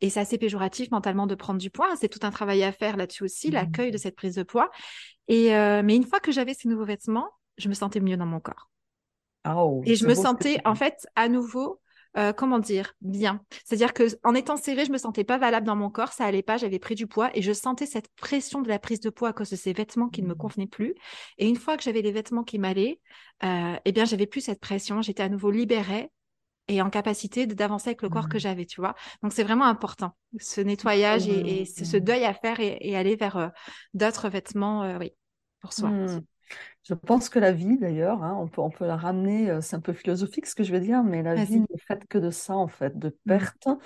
Et 0.00 0.10
c'est 0.10 0.20
assez 0.20 0.38
péjoratif 0.38 0.90
mentalement 0.90 1.26
de 1.26 1.34
prendre 1.34 1.60
du 1.60 1.70
poids. 1.70 1.94
C'est 1.96 2.08
tout 2.08 2.26
un 2.26 2.30
travail 2.30 2.62
à 2.64 2.72
faire 2.72 2.96
là-dessus 2.96 3.24
aussi, 3.24 3.48
mmh. 3.48 3.54
l'accueil 3.54 3.90
de 3.90 3.98
cette 3.98 4.16
prise 4.16 4.34
de 4.34 4.42
poids. 4.42 4.70
Et, 5.28 5.54
euh, 5.54 5.82
mais 5.84 5.96
une 5.96 6.04
fois 6.04 6.20
que 6.20 6.32
j'avais 6.32 6.54
ces 6.54 6.68
nouveaux 6.68 6.86
vêtements, 6.86 7.28
je 7.58 7.68
me 7.68 7.74
sentais 7.74 8.00
mieux 8.00 8.16
dans 8.16 8.26
mon 8.26 8.40
corps. 8.40 8.70
Oh, 9.48 9.82
et 9.86 9.94
je 9.94 10.06
me 10.06 10.14
sentais, 10.14 10.60
en 10.64 10.74
fait, 10.74 11.06
à 11.16 11.28
nouveau 11.28 11.80
euh, 12.18 12.32
comment 12.32 12.58
dire, 12.58 12.94
bien. 13.00 13.44
C'est-à-dire 13.64 13.92
que 13.94 14.04
en 14.24 14.34
étant 14.34 14.56
serrée, 14.56 14.84
je 14.84 14.90
me 14.90 14.98
sentais 14.98 15.22
pas 15.22 15.38
valable 15.38 15.66
dans 15.66 15.76
mon 15.76 15.88
corps, 15.88 16.12
ça 16.12 16.24
allait 16.24 16.42
pas, 16.42 16.56
j'avais 16.56 16.80
pris 16.80 16.96
du 16.96 17.06
poids 17.06 17.30
et 17.34 17.42
je 17.42 17.52
sentais 17.52 17.86
cette 17.86 18.08
pression 18.16 18.60
de 18.60 18.68
la 18.68 18.80
prise 18.80 18.98
de 19.00 19.10
poids 19.10 19.28
à 19.28 19.32
cause 19.32 19.50
de 19.50 19.56
ces 19.56 19.72
vêtements 19.72 20.08
qui 20.08 20.22
ne 20.22 20.26
me 20.26 20.34
mmh. 20.34 20.36
convenaient 20.36 20.66
plus. 20.66 20.94
Et 21.38 21.48
une 21.48 21.56
fois 21.56 21.76
que 21.76 21.82
j'avais 21.84 22.02
les 22.02 22.10
vêtements 22.10 22.42
qui 22.42 22.58
m'allaient, 22.58 23.00
euh, 23.44 23.76
eh 23.84 23.92
bien, 23.92 24.04
j'avais 24.04 24.26
plus 24.26 24.40
cette 24.40 24.58
pression, 24.58 25.00
j'étais 25.00 25.22
à 25.22 25.28
nouveau 25.28 25.52
libérée 25.52 26.10
et 26.66 26.82
en 26.82 26.90
capacité 26.90 27.46
d'avancer 27.46 27.90
avec 27.90 28.02
le 28.02 28.08
corps 28.08 28.28
que 28.28 28.36
mmh. 28.36 28.40
j'avais, 28.40 28.66
tu 28.66 28.80
vois. 28.80 28.96
Donc 29.22 29.32
c'est 29.32 29.44
vraiment 29.44 29.66
important, 29.66 30.16
ce 30.40 30.60
nettoyage 30.60 31.28
et, 31.28 31.66
ce, 31.66 31.96
mmh. 31.96 32.00
deuil 32.00 32.24
à 32.24 32.34
faire 32.34 32.58
et, 32.58 32.96
aller 32.96 33.14
vers 33.14 33.36
euh, 33.36 33.48
d'autres 33.94 34.28
vêtements, 34.28 34.98
oui, 34.98 35.12
pour 35.60 35.72
soi. 35.72 35.90
Je 36.88 36.94
pense 36.94 37.28
que 37.28 37.38
la 37.38 37.52
vie, 37.52 37.76
d'ailleurs, 37.76 38.22
hein, 38.22 38.34
on, 38.40 38.48
peut, 38.48 38.62
on 38.62 38.70
peut 38.70 38.86
la 38.86 38.96
ramener, 38.96 39.50
euh, 39.50 39.60
c'est 39.60 39.76
un 39.76 39.80
peu 39.80 39.92
philosophique 39.92 40.46
ce 40.46 40.54
que 40.54 40.64
je 40.64 40.72
vais 40.72 40.80
dire, 40.80 41.02
mais 41.02 41.22
la 41.22 41.34
vie 41.34 41.60
n'est 41.60 41.78
faite 41.86 42.06
que 42.08 42.16
de 42.16 42.30
ça, 42.30 42.56
en 42.56 42.68
fait, 42.68 42.98
de 42.98 43.08
mmh. 43.26 43.78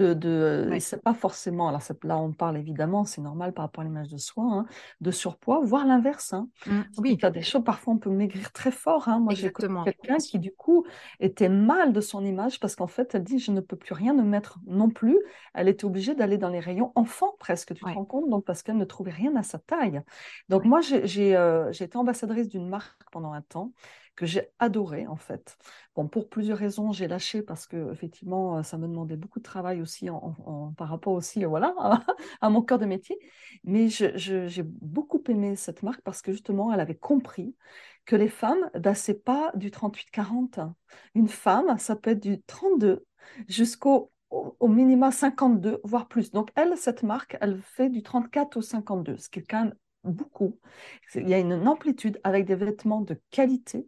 De, 0.00 0.14
de 0.14 0.78
c'est 0.80 1.02
pas 1.02 1.12
forcément, 1.12 1.68
alors 1.68 1.82
là 2.04 2.18
on 2.18 2.32
parle 2.32 2.56
évidemment, 2.56 3.04
c'est 3.04 3.20
normal 3.20 3.52
par 3.52 3.66
rapport 3.66 3.82
à 3.82 3.84
l'image 3.84 4.08
de 4.08 4.16
soi, 4.16 4.44
hein, 4.44 4.66
de 5.00 5.10
surpoids, 5.10 5.60
voire 5.62 5.86
l'inverse. 5.86 6.32
Hein. 6.32 6.48
Mmh, 6.66 6.80
oui. 6.98 7.14
Il 7.14 7.22
y 7.22 7.26
a 7.26 7.30
des 7.30 7.42
choses, 7.42 7.62
parfois 7.64 7.94
on 7.94 7.98
peut 7.98 8.10
maigrir 8.10 8.52
très 8.52 8.70
fort. 8.70 9.08
Hein. 9.08 9.20
Moi 9.20 9.34
j'ai 9.34 9.52
quelqu'un 9.52 10.16
qui 10.16 10.38
du 10.38 10.52
coup 10.52 10.86
était 11.20 11.48
mal 11.48 11.92
de 11.92 12.00
son 12.00 12.24
image 12.24 12.60
parce 12.60 12.76
qu'en 12.76 12.86
fait 12.86 13.14
elle 13.14 13.24
dit 13.24 13.38
je 13.38 13.50
ne 13.50 13.60
peux 13.60 13.76
plus 13.76 13.94
rien 13.94 14.14
me 14.14 14.22
mettre 14.22 14.58
non 14.66 14.88
plus. 14.88 15.18
Elle 15.54 15.68
était 15.68 15.84
obligée 15.84 16.14
d'aller 16.14 16.38
dans 16.38 16.48
les 16.48 16.60
rayons 16.60 16.92
enfants 16.94 17.34
presque, 17.38 17.74
tu 17.74 17.84
te 17.84 17.88
rends 17.88 18.04
compte, 18.04 18.30
donc 18.30 18.44
parce 18.44 18.62
qu'elle 18.62 18.78
ne 18.78 18.84
trouvait 18.84 19.10
rien 19.10 19.36
à 19.36 19.42
sa 19.42 19.58
taille. 19.58 20.02
Donc 20.48 20.64
moi 20.64 20.80
j'ai 20.80 21.36
euh, 21.36 21.70
été 21.72 21.96
ambassadrice 21.96 22.48
d'une 22.48 22.68
marque 22.68 23.02
pendant 23.12 23.32
un 23.32 23.42
temps 23.42 23.72
que 24.16 24.26
j'ai 24.26 24.48
adoré 24.58 25.06
en 25.06 25.16
fait. 25.16 25.56
Bon, 25.94 26.08
pour 26.08 26.28
plusieurs 26.28 26.58
raisons, 26.58 26.92
j'ai 26.92 27.08
lâché 27.08 27.42
parce 27.42 27.66
que 27.66 27.90
effectivement, 27.92 28.58
euh, 28.58 28.62
ça 28.62 28.78
me 28.78 28.86
demandait 28.86 29.16
beaucoup 29.16 29.38
de 29.38 29.44
travail 29.44 29.80
aussi 29.80 30.08
par 30.76 30.88
rapport 30.88 31.14
aussi, 31.14 31.44
voilà, 31.44 31.74
à, 32.40 32.50
mon 32.50 32.62
cœur 32.62 32.78
de 32.78 32.86
métier. 32.86 33.18
Mais 33.64 33.88
j'ai 33.88 34.62
beaucoup 34.62 35.22
aimé 35.28 35.56
cette 35.56 35.82
marque 35.82 36.02
parce 36.02 36.22
que 36.22 36.32
justement, 36.32 36.72
elle 36.72 36.80
avait 36.80 36.96
compris 36.96 37.54
que 38.04 38.16
les 38.16 38.28
femmes, 38.28 38.70
ben, 38.74 38.94
c'est 38.94 39.24
pas 39.24 39.52
du 39.54 39.70
38-40. 39.70 40.72
Une 41.14 41.28
femme, 41.28 41.78
ça 41.78 41.96
peut 41.96 42.10
être 42.10 42.22
du 42.22 42.42
32 42.42 43.04
jusqu'au 43.48 44.10
au, 44.30 44.68
minima 44.68 45.10
52, 45.10 45.80
voire 45.84 46.08
plus. 46.08 46.30
Donc, 46.30 46.50
elle, 46.54 46.76
cette 46.76 47.02
marque, 47.02 47.36
elle 47.40 47.60
fait 47.62 47.90
du 47.90 48.02
34 48.02 48.56
au 48.56 48.62
52, 48.62 49.16
ce 49.16 49.28
qui 49.28 49.40
est 49.40 49.42
quand 49.42 49.64
même 49.64 49.74
beaucoup. 50.04 50.58
Il 51.14 51.28
y 51.28 51.34
a 51.34 51.38
une 51.38 51.66
amplitude 51.68 52.20
avec 52.24 52.46
des 52.46 52.54
vêtements 52.54 53.00
de 53.00 53.20
qualité, 53.30 53.86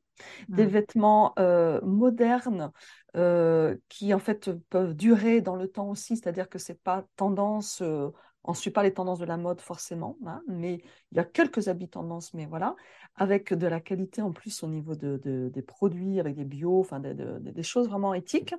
des 0.49 0.67
vêtements 0.67 1.33
euh, 1.39 1.81
modernes 1.83 2.71
euh, 3.17 3.77
qui 3.89 4.13
en 4.15 4.19
fait 4.19 4.51
peuvent 4.69 4.95
durer 4.95 5.41
dans 5.41 5.57
le 5.57 5.69
temps 5.69 5.89
aussi, 5.89 6.17
c'est-à-dire 6.17 6.49
que 6.49 6.59
c'est 6.59 6.81
pas 6.81 7.05
tendance, 7.17 7.81
euh, 7.83 8.09
on 8.45 8.53
ne 8.53 8.57
suit 8.57 8.71
pas 8.71 8.83
les 8.83 8.93
tendances 8.93 9.19
de 9.19 9.25
la 9.25 9.37
mode 9.37 9.61
forcément, 9.61 10.17
hein, 10.27 10.43
mais 10.49 10.83
il 11.13 11.17
y 11.17 11.21
a 11.21 11.25
quelques 11.25 11.69
habits 11.69 11.89
tendances, 11.89 12.35
mais 12.35 12.47
voilà, 12.47 12.77
avec 13.15 13.55
de 13.55 13.67
la 13.67 13.81
qualité 13.81 14.21
en 14.23 14.33
plus 14.33 14.63
au 14.63 14.69
niveau 14.69 14.95
de, 14.95 15.51
des 15.53 15.63
produits, 15.63 16.21
avec 16.21 16.35
des 16.35 16.45
bio, 16.45 16.81
enfin 16.81 17.01
des 17.01 17.63
choses 17.63 17.89
vraiment 17.89 18.15
éthiques. 18.15 18.55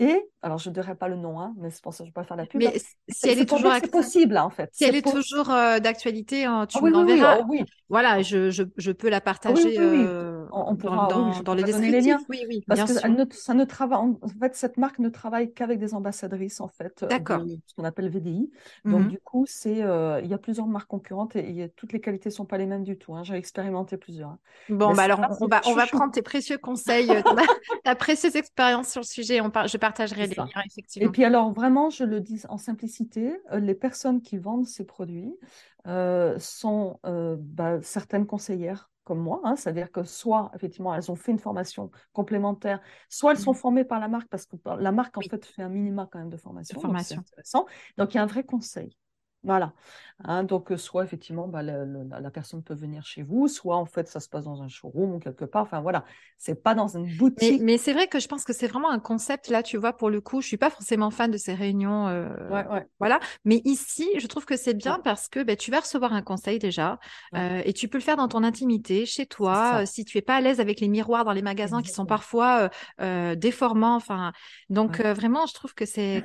Et, 0.00 0.28
alors 0.42 0.58
je 0.58 0.70
ne 0.70 0.74
dirai 0.74 0.96
pas 0.96 1.06
le 1.06 1.14
nom, 1.14 1.38
hein, 1.38 1.54
mais 1.56 1.70
c'est 1.70 1.82
pour 1.82 1.94
ça 1.94 1.98
que 1.98 2.06
je 2.06 2.10
ne 2.10 2.10
vais 2.10 2.14
pas 2.14 2.24
faire 2.24 2.36
la 2.36 2.46
pub. 2.46 2.60
Mais 2.60 2.74
si 3.08 3.28
elle 3.28 3.38
est, 3.38 3.46
toujours 3.46 3.72
c'est 3.80 3.90
possible, 3.90 4.36
en 4.38 4.50
fait. 4.50 4.68
Si 4.72 4.82
elle 4.82 4.96
est 4.96 5.08
toujours 5.08 5.50
euh, 5.50 5.78
d'actualité, 5.78 6.44
hein, 6.44 6.66
tu 6.66 6.78
ah, 6.78 6.80
oui, 6.82 6.90
oh, 6.92 7.44
Oui, 7.48 7.64
Voilà, 7.88 8.20
je, 8.20 8.50
je, 8.50 8.64
je, 8.76 8.90
peux 8.90 9.08
la 9.08 9.18
ah 9.18 9.20
partager 9.20 9.78
euh, 9.78 10.33
on, 10.54 10.76
pourra, 10.76 11.08
dans, 11.08 11.40
dans 11.40 11.54
les 11.54 11.64
descriptifs. 11.64 12.16
Oui, 12.28 12.44
oui, 12.48 12.64
parce 12.66 12.84
que 12.84 13.08
ne, 13.08 13.24
ça 13.30 13.54
ne 13.54 13.64
travaille, 13.64 13.98
en 13.98 14.16
fait, 14.40 14.54
cette 14.54 14.76
marque 14.76 14.98
ne 14.98 15.08
travaille 15.08 15.52
qu'avec 15.52 15.78
des 15.78 15.94
ambassadrices, 15.94 16.60
en 16.60 16.68
fait, 16.68 17.02
euh, 17.02 17.08
D'accord. 17.08 17.42
ce 17.66 17.74
qu'on 17.74 17.84
appelle 17.84 18.08
VDI. 18.08 18.50
Donc, 18.84 19.02
mmh 19.02 19.08
du 19.08 19.18
coup, 19.20 19.44
c'est, 19.46 19.78
il 19.78 20.26
y 20.26 20.34
a 20.34 20.38
plusieurs 20.38 20.66
marques 20.66 20.88
concurrentes 20.88 21.36
et, 21.36 21.72
toutes 21.76 21.92
les 21.92 22.00
qualités 22.00 22.28
ne 22.28 22.34
sont 22.34 22.44
pas 22.44 22.58
les 22.58 22.66
mêmes 22.66 22.84
du 22.84 22.96
tout. 22.96 23.14
Hein. 23.14 23.22
J'ai 23.22 23.34
expérimenté 23.34 23.96
plusieurs. 23.96 24.30
Hein. 24.30 24.38
Bon, 24.68 24.94
bah 24.94 25.02
alors, 25.02 25.20
on 25.40 25.46
va, 25.46 25.60
on 25.66 25.74
va 25.74 25.86
prendre 25.86 26.12
tes 26.12 26.22
précieux 26.22 26.58
conseils, 26.58 27.08
ta 27.84 27.94
précieuse 27.94 28.36
expérience 28.36 28.88
sur 28.88 29.00
le 29.00 29.06
sujet. 29.06 29.40
On 29.40 29.50
je 29.66 29.76
partagerai 29.76 30.26
les 30.26 30.34
liens, 30.34 30.48
effectivement. 30.66 31.08
Et 31.08 31.12
puis 31.12 31.24
alors, 31.24 31.52
vraiment, 31.52 31.90
je 31.90 32.04
le 32.04 32.20
dis 32.20 32.42
en 32.48 32.58
simplicité, 32.58 33.36
euh, 33.52 33.60
les 33.60 33.74
personnes 33.74 34.20
qui 34.22 34.38
vendent 34.38 34.66
ces 34.66 34.84
produits 34.84 35.34
euh, 35.86 36.38
sont 36.38 36.98
euh, 37.06 37.36
bah, 37.38 37.80
certaines 37.82 38.26
conseillères 38.26 38.90
comme 39.04 39.20
moi, 39.20 39.40
hein, 39.44 39.54
c'est-à-dire 39.56 39.92
que 39.92 40.02
soit 40.02 40.50
effectivement 40.54 40.94
elles 40.94 41.10
ont 41.10 41.16
fait 41.16 41.32
une 41.32 41.38
formation 41.38 41.90
complémentaire, 42.12 42.80
soit 43.08 43.32
elles 43.32 43.38
sont 43.38 43.52
mmh. 43.52 43.56
formées 43.56 43.84
par 43.84 44.00
la 44.00 44.08
marque 44.08 44.28
parce 44.28 44.46
que 44.46 44.56
la 44.78 44.92
marque 44.92 45.16
en 45.18 45.20
fait 45.20 45.44
fait 45.44 45.62
un 45.62 45.68
minima 45.68 46.08
quand 46.10 46.18
même 46.18 46.30
de 46.30 46.36
formation. 46.36 46.80
formation. 46.80 47.22
Donc, 47.54 47.68
donc 47.96 48.14
il 48.14 48.16
y 48.16 48.20
a 48.20 48.22
un 48.22 48.26
vrai 48.26 48.44
conseil. 48.44 48.96
Voilà. 49.44 49.72
Hein, 50.22 50.44
donc, 50.44 50.72
soit 50.76 51.02
effectivement, 51.02 51.48
bah, 51.48 51.62
la, 51.62 52.30
personne 52.30 52.62
peut 52.62 52.74
venir 52.74 53.04
chez 53.04 53.22
vous, 53.22 53.48
soit 53.48 53.76
en 53.76 53.84
fait, 53.84 54.06
ça 54.08 54.20
se 54.20 54.28
passe 54.28 54.44
dans 54.44 54.62
un 54.62 54.68
showroom 54.68 55.14
ou 55.14 55.18
quelque 55.18 55.44
part. 55.44 55.62
Enfin, 55.62 55.80
voilà. 55.80 56.04
C'est 56.38 56.62
pas 56.62 56.74
dans 56.74 56.96
une 56.96 57.16
boutique. 57.16 57.60
Mais, 57.62 57.78
c'est 57.78 57.92
vrai 57.92 58.06
que 58.06 58.20
je 58.20 58.28
pense 58.28 58.44
que 58.44 58.52
c'est 58.52 58.68
vraiment 58.68 58.90
un 58.90 59.00
concept. 59.00 59.48
Là, 59.48 59.62
tu 59.62 59.76
vois, 59.76 59.92
pour 59.92 60.10
le 60.10 60.20
coup, 60.20 60.40
je 60.40 60.46
suis 60.46 60.56
pas 60.56 60.70
forcément 60.70 61.10
fan 61.10 61.30
de 61.30 61.36
ces 61.36 61.54
réunions. 61.54 62.06
Euh, 62.06 62.28
voilà. 63.00 63.18
Mais 63.44 63.60
ici, 63.64 64.08
je 64.18 64.26
trouve 64.26 64.44
que 64.44 64.56
c'est 64.56 64.74
bien 64.74 65.00
parce 65.02 65.28
que 65.28 65.42
bah, 65.42 65.56
tu 65.56 65.72
vas 65.72 65.80
recevoir 65.80 66.12
un 66.12 66.22
conseil 66.22 66.58
déjà 66.58 67.00
euh, 67.34 67.60
et 67.64 67.72
tu 67.72 67.88
peux 67.88 67.98
le 67.98 68.02
faire 68.04 68.16
dans 68.16 68.28
ton 68.28 68.44
intimité, 68.44 69.06
chez 69.06 69.26
toi, 69.26 69.84
si 69.84 70.04
tu 70.04 70.18
es 70.18 70.22
pas 70.22 70.36
à 70.36 70.40
l'aise 70.40 70.60
avec 70.60 70.80
les 70.80 70.88
miroirs 70.88 71.24
dans 71.24 71.32
les 71.32 71.42
magasins 71.42 71.82
qui 71.82 71.90
sont 71.90 72.06
parfois 72.06 72.70
déformants. 73.36 73.96
Enfin, 73.96 74.32
donc, 74.70 75.00
vraiment, 75.00 75.46
je 75.46 75.54
trouve 75.54 75.74
que 75.74 75.84
c'est 75.86 76.22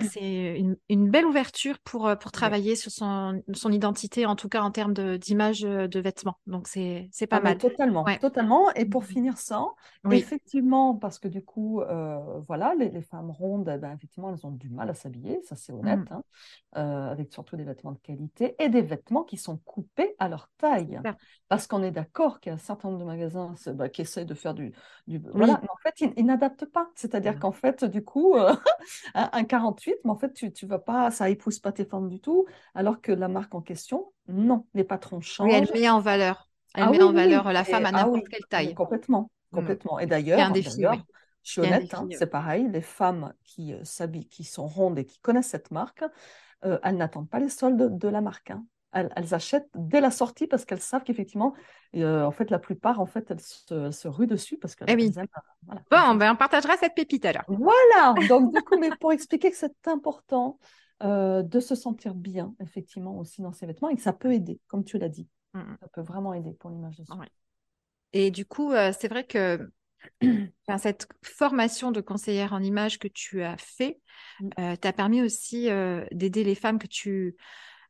une, 0.57 0.77
une, 0.89 1.09
belle 1.09 1.25
ouverture 1.25 1.79
pour, 1.79 2.11
pour 2.19 2.31
travailler 2.31 2.75
sur 2.75 2.91
son 2.91 3.08
son, 3.53 3.71
identité, 3.71 4.25
en 4.25 4.35
tout 4.35 4.49
cas 4.49 4.61
en 4.61 4.71
termes 4.71 4.93
d'image 4.93 5.61
de, 5.61 5.87
de, 5.87 5.99
vêtements. 5.99 6.37
Donc, 6.47 6.67
c'est 6.67 7.09
pas 7.29 7.37
ah, 7.37 7.41
mal. 7.41 7.57
Totalement, 7.57 8.05
totalement. 8.19 8.71
Et 8.73 8.85
pour 8.85 9.03
mmh. 9.03 9.05
finir 9.05 9.37
ça, 9.37 9.65
effectivement, 10.11 10.95
parce 10.95 11.19
que 11.19 11.27
du 11.27 11.43
coup, 11.43 11.81
euh, 11.81 12.17
voilà, 12.47 12.73
les, 12.75 13.01
femmes 13.01 13.31
rondes, 13.31 13.71
eh 13.73 13.77
ben, 13.77 13.93
effectivement, 13.93 14.29
elles 14.29 14.45
ont 14.45 14.51
du 14.51 14.69
mal 14.69 14.89
à 14.89 14.93
s'habiller, 14.93 15.41
ça 15.43 15.55
c'est 15.55 15.71
honnête, 15.71 16.09
mmh. 16.09 16.13
hein, 16.13 16.23
euh, 16.77 17.11
avec 17.11 17.31
surtout 17.33 17.55
des 17.55 17.63
vêtements 17.63 17.91
de 17.91 17.99
qualité 17.99 18.55
et 18.59 18.69
des 18.69 18.81
vêtements 18.81 19.23
qui 19.23 19.37
sont 19.37 19.57
coupés 19.57 20.15
à 20.19 20.29
leur 20.29 20.49
taille. 20.57 20.99
Parce 21.47 21.67
qu'on 21.67 21.81
est 21.81 21.91
d'accord 21.91 22.39
qu'il 22.39 22.51
y 22.51 22.53
a 22.53 22.55
un 22.55 22.59
certain 22.59 22.89
nombre 22.89 22.99
de 22.99 23.05
magasins 23.05 23.55
bah, 23.73 23.89
qui 23.89 24.01
essayent 24.01 24.25
de 24.25 24.33
faire 24.33 24.53
du. 24.53 24.73
du 25.07 25.19
voilà, 25.33 25.59
mais 25.61 25.69
en 25.69 25.77
fait, 25.77 26.11
ils, 26.15 26.25
n'adaptent 26.25 26.65
pas. 26.65 26.89
C'est-à-dire 26.95 27.35
mmh. 27.35 27.39
qu'en 27.39 27.51
fait, 27.51 27.85
du 27.85 28.03
coup, 28.03 28.35
euh, 28.35 28.53
un, 29.15 29.43
48, 29.43 29.95
mais 30.03 30.11
en 30.11 30.15
fait, 30.15 30.33
tu, 30.33 30.51
tu 30.51 30.65
vas 30.65 30.79
pas, 30.79 31.11
ça 31.11 31.29
épouse 31.29 31.59
pas 31.59 31.71
tes 31.71 31.85
formes 31.85 32.09
du 32.09 32.19
tout, 32.19 32.45
alors 32.75 32.98
que 33.01 33.11
la 33.11 33.27
marque 33.27 33.55
en 33.55 33.61
question, 33.61 34.11
non, 34.27 34.65
les 34.73 34.83
patrons 34.83 35.21
changent. 35.21 35.49
Oui, 35.49 35.55
elle 35.55 35.81
met 35.81 35.89
en 35.89 35.99
valeur. 35.99 36.49
Elle 36.75 36.83
ah 36.83 36.91
met 36.91 37.01
en 37.01 37.11
valeur 37.11 37.51
la 37.51 37.63
femme 37.63 37.85
à 37.85 37.89
ah 37.89 38.03
n'importe 38.03 38.27
quelle 38.29 38.45
taille. 38.49 38.73
Complètement, 38.75 39.31
mmh. 39.51 39.55
complètement. 39.55 39.99
Et 39.99 40.05
d'ailleurs, 40.05 40.53
je 41.43 41.51
suis 41.51 41.61
honnête, 41.61 41.93
hein, 41.93 42.07
c'est 42.17 42.29
pareil, 42.29 42.67
les 42.69 42.81
femmes 42.81 43.33
qui 43.43 43.73
euh, 43.73 43.83
s'habillent, 43.83 44.27
qui 44.27 44.43
sont 44.43 44.67
rondes 44.67 44.99
et 44.99 45.05
qui 45.05 45.19
connaissent 45.19 45.47
cette 45.47 45.71
marque, 45.71 46.03
euh, 46.65 46.77
elles 46.83 46.97
n'attendent 46.97 47.29
pas 47.29 47.39
les 47.39 47.49
soldes 47.49 47.97
de 47.97 48.07
la 48.07 48.21
marque. 48.21 48.51
Hein. 48.51 48.65
Elles, 48.91 49.33
achètent 49.33 49.69
dès 49.75 50.01
la 50.01 50.09
sortie 50.09 50.47
parce 50.47 50.65
qu'elles 50.65 50.81
savent 50.81 51.03
qu'effectivement, 51.03 51.53
euh, 51.95 52.23
en 52.23 52.31
fait, 52.31 52.49
la 52.49 52.57
plupart, 52.57 52.99
en 52.99 53.05
fait, 53.05 53.29
elles 53.29 53.39
se, 53.39 54.07
ruent 54.07 54.27
dessus 54.27 54.57
parce 54.57 54.75
que. 54.75 54.83
Eh 54.87 54.95
oui. 54.95 55.11
Bon, 55.91 56.15
ben, 56.15 56.33
on 56.33 56.35
partagera 56.35 56.75
cette 56.77 56.95
pépite 56.95 57.25
alors. 57.25 57.43
Voilà. 57.47 58.15
Donc 58.27 58.53
du 58.53 58.61
coup, 58.61 58.77
mais 58.79 58.89
pour 58.99 59.11
expliquer 59.11 59.51
que 59.51 59.57
c'est 59.57 59.87
important, 59.87 60.57
euh, 61.03 61.43
de 61.43 61.59
se 61.59 61.75
sentir 61.75 62.13
bien, 62.13 62.55
effectivement, 62.59 63.17
aussi 63.17 63.41
dans 63.41 63.51
ses 63.51 63.65
vêtements, 63.65 63.89
et 63.89 63.95
que 63.95 64.01
ça 64.01 64.13
peut 64.13 64.33
aider, 64.33 64.59
comme 64.67 64.83
tu 64.83 64.97
l'as 64.97 65.09
dit. 65.09 65.27
Mmh, 65.53 65.59
mmh. 65.59 65.77
Ça 65.81 65.87
peut 65.89 66.01
vraiment 66.01 66.33
aider 66.33 66.53
pour 66.53 66.69
l'image 66.69 66.97
de 66.97 67.05
soi. 67.05 67.17
Et 68.13 68.31
du 68.31 68.45
coup, 68.45 68.71
euh, 68.71 68.91
c'est 68.97 69.07
vrai 69.07 69.25
que 69.25 69.71
cette 70.77 71.07
formation 71.23 71.91
de 71.91 72.01
conseillère 72.01 72.53
en 72.53 72.61
image 72.61 72.99
que 72.99 73.07
tu 73.07 73.43
as 73.43 73.57
fait 73.57 73.99
mmh. 74.39 74.49
euh, 74.59 74.75
t'a 74.75 74.93
permis 74.93 75.21
aussi 75.21 75.69
d'aider 76.11 76.43
les 76.43 76.55
femmes 76.55 76.79
que 76.79 76.87
tu 76.87 77.35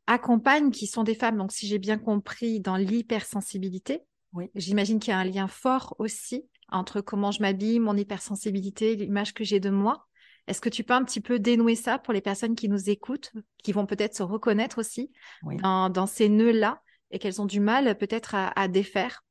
accompagnes, 0.06 0.70
qui 0.70 0.86
sont 0.86 1.04
des 1.04 1.14
femmes, 1.14 1.36
donc 1.36 1.52
si 1.52 1.66
j'ai 1.66 1.78
bien 1.78 1.98
compris, 1.98 2.60
dans 2.60 2.76
l'hypersensibilité. 2.76 4.02
Oui. 4.32 4.50
J'imagine 4.54 5.00
qu'il 5.00 5.10
y 5.10 5.14
a 5.14 5.18
un 5.18 5.24
lien 5.24 5.48
fort 5.48 5.96
aussi 5.98 6.48
entre 6.70 7.00
comment 7.00 7.30
je 7.30 7.42
m'habille, 7.42 7.80
mon 7.80 7.96
hypersensibilité, 7.96 8.96
l'image 8.96 9.34
que 9.34 9.44
j'ai 9.44 9.60
de 9.60 9.70
moi. 9.70 10.06
Est-ce 10.46 10.60
que 10.60 10.68
tu 10.68 10.84
peux 10.84 10.94
un 10.94 11.04
petit 11.04 11.20
peu 11.20 11.38
dénouer 11.38 11.74
ça 11.74 11.98
pour 11.98 12.12
les 12.12 12.20
personnes 12.20 12.54
qui 12.54 12.68
nous 12.68 12.90
écoutent, 12.90 13.32
qui 13.62 13.72
vont 13.72 13.86
peut-être 13.86 14.14
se 14.14 14.22
reconnaître 14.22 14.78
aussi 14.78 15.12
dans, 15.42 16.06
ces 16.06 16.28
nœuds-là 16.28 16.82
et 17.10 17.18
qu'elles 17.18 17.40
ont 17.40 17.46
du 17.46 17.60
mal 17.60 17.96
peut-être 17.98 18.34
à, 18.34 18.68
défaire 18.68 19.24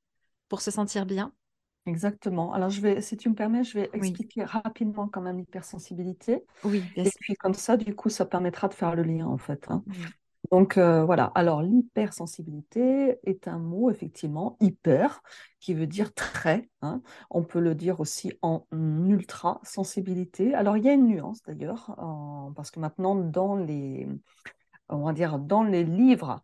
pour 0.48 0.62
se 0.62 0.72
sentir 0.72 1.06
bien? 1.06 1.34
Exactement. 1.86 2.54
Alors, 2.54 2.70
je 2.70 2.82
vais, 2.82 3.02
si 3.02 3.18
tu 3.18 3.30
me 3.30 3.36
permets, 3.36 3.64
je 3.64 3.80
vais 3.80 3.90
expliquer 3.94 4.44
rapidement 4.44 5.08
quand 5.08 5.22
même 5.22 5.38
l'hypersensibilité. 5.38 6.44
Oui, 6.64 6.84
Et 6.96 7.10
puis, 7.20 7.34
comme 7.36 7.54
ça, 7.54 7.78
du 7.78 7.96
coup, 7.96 8.10
ça 8.10 8.26
permettra 8.26 8.68
de 8.68 8.74
faire 8.74 8.96
le 8.96 9.04
lien, 9.04 9.26
en 9.26 9.38
fait. 9.38 9.66
Hein. 9.70 9.84
Donc 10.52 10.78
euh, 10.78 11.04
voilà, 11.06 11.26
alors 11.36 11.62
l'hypersensibilité 11.62 13.20
est 13.24 13.48
un 13.48 13.60
mot 13.60 13.92
effectivement 13.92 14.58
hyper 14.60 15.22
qui 15.60 15.74
veut 15.74 15.86
dire 15.86 16.14
très. 16.14 16.70
Hein. 16.82 17.02
On 17.30 17.44
peut 17.44 17.60
le 17.60 17.76
dire 17.76 18.00
aussi 18.00 18.34
en 18.42 18.66
ultra 18.72 19.60
sensibilité. 19.64 20.56
Alors 20.56 20.76
il 20.78 20.86
y 20.86 20.90
a 20.90 20.94
une 20.94 21.08
nuance 21.08 21.44
d'ailleurs 21.44 21.96
parce 22.56 22.72
que 22.72 22.80
maintenant 22.80 23.16
dans 23.16 23.56
les 23.56 24.08
on 24.90 25.04
va 25.06 25.14
dire 25.14 25.38
dans 25.38 25.64
les 25.64 25.84
livres 25.84 26.44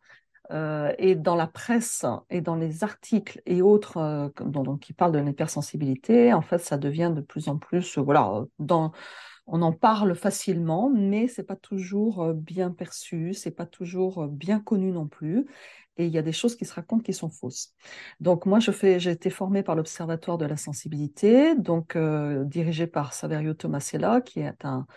euh, 0.51 0.93
et 0.99 1.15
dans 1.15 1.35
la 1.35 1.47
presse 1.47 2.05
et 2.29 2.41
dans 2.41 2.55
les 2.55 2.83
articles 2.83 3.41
et 3.47 3.63
autres 3.63 3.97
euh, 3.97 4.77
qui 4.79 4.93
parlent 4.93 5.13
de 5.13 5.19
l'hypersensibilité, 5.19 6.33
en 6.33 6.41
fait 6.41 6.59
ça 6.59 6.77
devient 6.77 7.11
de 7.15 7.21
plus 7.21 7.49
en 7.49 7.57
plus 7.57 7.97
voilà 7.97 8.43
dans 8.59 8.91
on 9.47 9.61
en 9.61 9.71
parle 9.73 10.15
facilement, 10.15 10.89
mais 10.89 11.27
c'est 11.27 11.43
pas 11.43 11.55
toujours 11.55 12.33
bien 12.33 12.71
perçu, 12.71 13.33
c'est 13.33 13.51
pas 13.51 13.65
toujours 13.65 14.27
bien 14.27 14.59
connu 14.59 14.91
non 14.91 15.07
plus. 15.07 15.45
et 15.97 16.05
il 16.07 16.11
y 16.13 16.17
a 16.17 16.21
des 16.21 16.33
choses 16.33 16.55
qui 16.57 16.65
se 16.65 16.73
racontent 16.73 17.03
qui 17.03 17.13
sont 17.13 17.29
fausses. 17.29 17.73
Donc 18.19 18.45
moi, 18.45 18.59
je 18.59 18.71
fais, 18.71 18.99
j'ai 18.99 19.11
été 19.11 19.29
formée 19.29 19.63
par 19.63 19.75
l'Observatoire 19.75 20.37
de 20.37 20.45
la 20.45 20.57
sensibilité, 20.57 21.55
donc 21.55 21.97
dirigé 22.45 22.87
par 22.87 23.13
Saverio 23.13 23.53
Tomasella, 23.53 24.21
qui 24.21 24.41
est 24.41 24.65
un, 24.65 24.87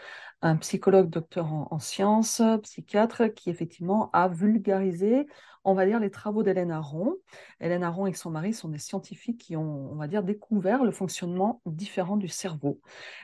un 0.42 0.56
psychologue 0.56 1.10
docteur 1.10 1.52
en, 1.52 1.78
sciences, 1.78 2.42
psychiatre, 2.62 3.34
qui 3.34 3.50
effectivement 3.50 4.10
a 4.12 4.28
vulgarisé, 4.28 5.26
on 5.64 5.74
va 5.74 5.84
dire, 5.84 5.98
les 5.98 6.10
travaux 6.10 6.42
d'Hélène 6.42 6.70
Aron. 6.70 7.16
Hélène 7.60 7.82
Aron 7.82 8.06
et 8.06 8.12
son 8.12 8.30
mari 8.30 8.54
sont 8.54 8.68
des 8.68 8.78
scientifiques 8.78 9.38
qui 9.38 9.56
ont, 9.56 9.90
on 9.92 9.96
va 9.96 10.06
dire, 10.06 10.22
découvert 10.22 10.84
le 10.84 10.92
fonctionnement 10.92 11.60
différent 11.66 12.16
du 12.16 12.28
cerveau 12.28 12.80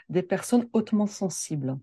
des 0.08 0.22
personnes 0.22 0.68
hautement 0.72 1.06
sensibles 1.06 1.78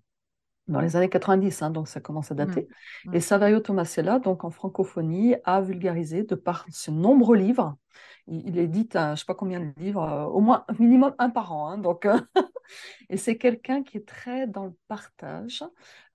dans 0.68 0.80
les 0.80 0.96
années 0.96 1.10
90, 1.10 1.62
hein, 1.62 1.70
donc 1.70 1.88
ça 1.88 2.00
commence 2.00 2.32
à 2.32 2.36
dater. 2.36 2.68
Mmh. 3.06 3.10
Mmh. 3.10 3.16
Et 3.16 3.20
Savario 3.20 3.60
Tomasella, 3.60 4.20
donc 4.20 4.44
en 4.44 4.52
francophonie, 4.52 5.36
a 5.44 5.62
vulgarisé 5.62 6.24
de 6.24 6.36
par 6.36 6.66
ses 6.70 6.92
nombreux 6.92 7.36
livres. 7.36 7.76
Il, 8.28 8.58
édite, 8.58 8.94
je 8.94 9.12
ne 9.12 9.16
sais 9.16 9.26
pas 9.26 9.36
combien 9.36 9.60
de 9.60 9.74
livres, 9.78 10.04
euh, 10.04 10.26
au 10.26 10.40
moins 10.40 10.66
minimum 10.80 11.14
un 11.18 11.30
par 11.30 11.52
an. 11.52 11.70
Hein, 11.70 11.78
donc, 11.78 12.08
et 13.10 13.18
c'est 13.18 13.38
quelqu'un 13.38 13.84
qui 13.84 13.98
est 13.98 14.08
très 14.08 14.48
dans 14.48 14.66
le 14.66 14.74
partage, 14.88 15.64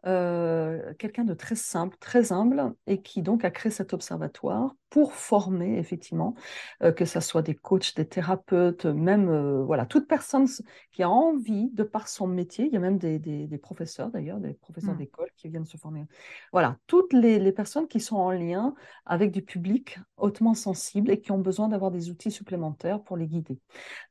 euh, 0.07 0.95
quelqu'un 0.95 1.25
de 1.25 1.35
très 1.35 1.57
simple, 1.57 1.97
très 1.99 2.33
humble, 2.33 2.75
et 2.87 3.03
qui 3.03 3.23
donc 3.23 3.45
a 3.45 3.51
créé 3.51 3.73
cet 3.73 3.93
observatoire 3.93 4.75
pour 4.91 5.15
former 5.15 5.79
effectivement, 5.79 6.35
euh, 6.83 6.93
que 6.93 7.05
ce 7.05 7.21
soit 7.21 7.43
des 7.43 7.55
coachs, 7.55 7.95
des 7.97 8.07
thérapeutes, 8.07 8.87
même 8.87 9.29
euh, 9.29 9.65
voilà, 9.65 9.87
toute 9.87 10.07
personne 10.07 10.47
qui 10.93 11.03
a 11.03 11.11
envie, 11.11 11.71
de 11.73 11.83
par 11.83 12.09
son 12.09 12.27
métier, 12.27 12.67
il 12.67 12.73
y 12.73 12.77
a 12.77 12.81
même 12.81 12.99
des, 12.99 13.19
des, 13.19 13.59
professeurs 13.59 14.11
d'ailleurs, 14.11 14.39
des 14.39 14.55
professeurs 14.55 14.95
mmh. 14.95 14.99
d'école 14.99 15.29
qui 15.37 15.49
viennent 15.49 15.67
se 15.67 15.77
former. 15.77 16.07
Voilà, 16.53 16.77
toutes 16.87 17.13
les, 17.13 17.39
les, 17.39 17.53
personnes 17.53 17.89
qui 17.89 18.01
sont 18.01 18.17
en 18.17 18.31
lien 18.31 18.75
avec 19.07 19.33
du 19.33 19.43
public 19.43 19.99
hautement 20.17 20.55
sensible 20.55 21.11
et 21.11 21.21
qui 21.21 21.33
ont 21.33 21.39
besoin 21.39 21.69
d'avoir 21.69 21.91
des 21.91 22.11
outils 22.11 22.31
supplémentaires 22.31 23.03
pour 23.03 23.17
les 23.17 23.27
guider. 23.27 23.59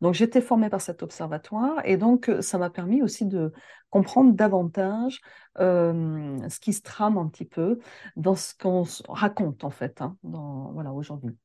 Donc 0.02 0.14
j'étais 0.14 0.42
formée 0.42 0.70
par 0.70 0.82
cet 0.82 1.04
observatoire 1.04 1.82
et 1.86 1.98
donc 1.98 2.32
ça 2.42 2.58
m'a 2.58 2.70
permis 2.70 3.02
aussi 3.02 3.26
de 3.26 3.54
comprendre 3.96 4.34
davantage 4.34 5.22
euh, 5.60 6.38
ce 6.50 6.60
qui 6.60 6.74
se 6.74 6.82
trame 6.82 7.18
un 7.18 7.28
petit 7.28 7.46
peu 7.46 7.80
dans 8.18 8.36
ce 8.36 8.54
qu'on 8.54 8.84
raconte 9.08 9.64
en 9.64 9.70
fait 9.70 10.02
hein, 10.02 10.18
dans, 10.24 10.65
voilà, 10.74 10.94
aujourd'hui. 10.94 11.36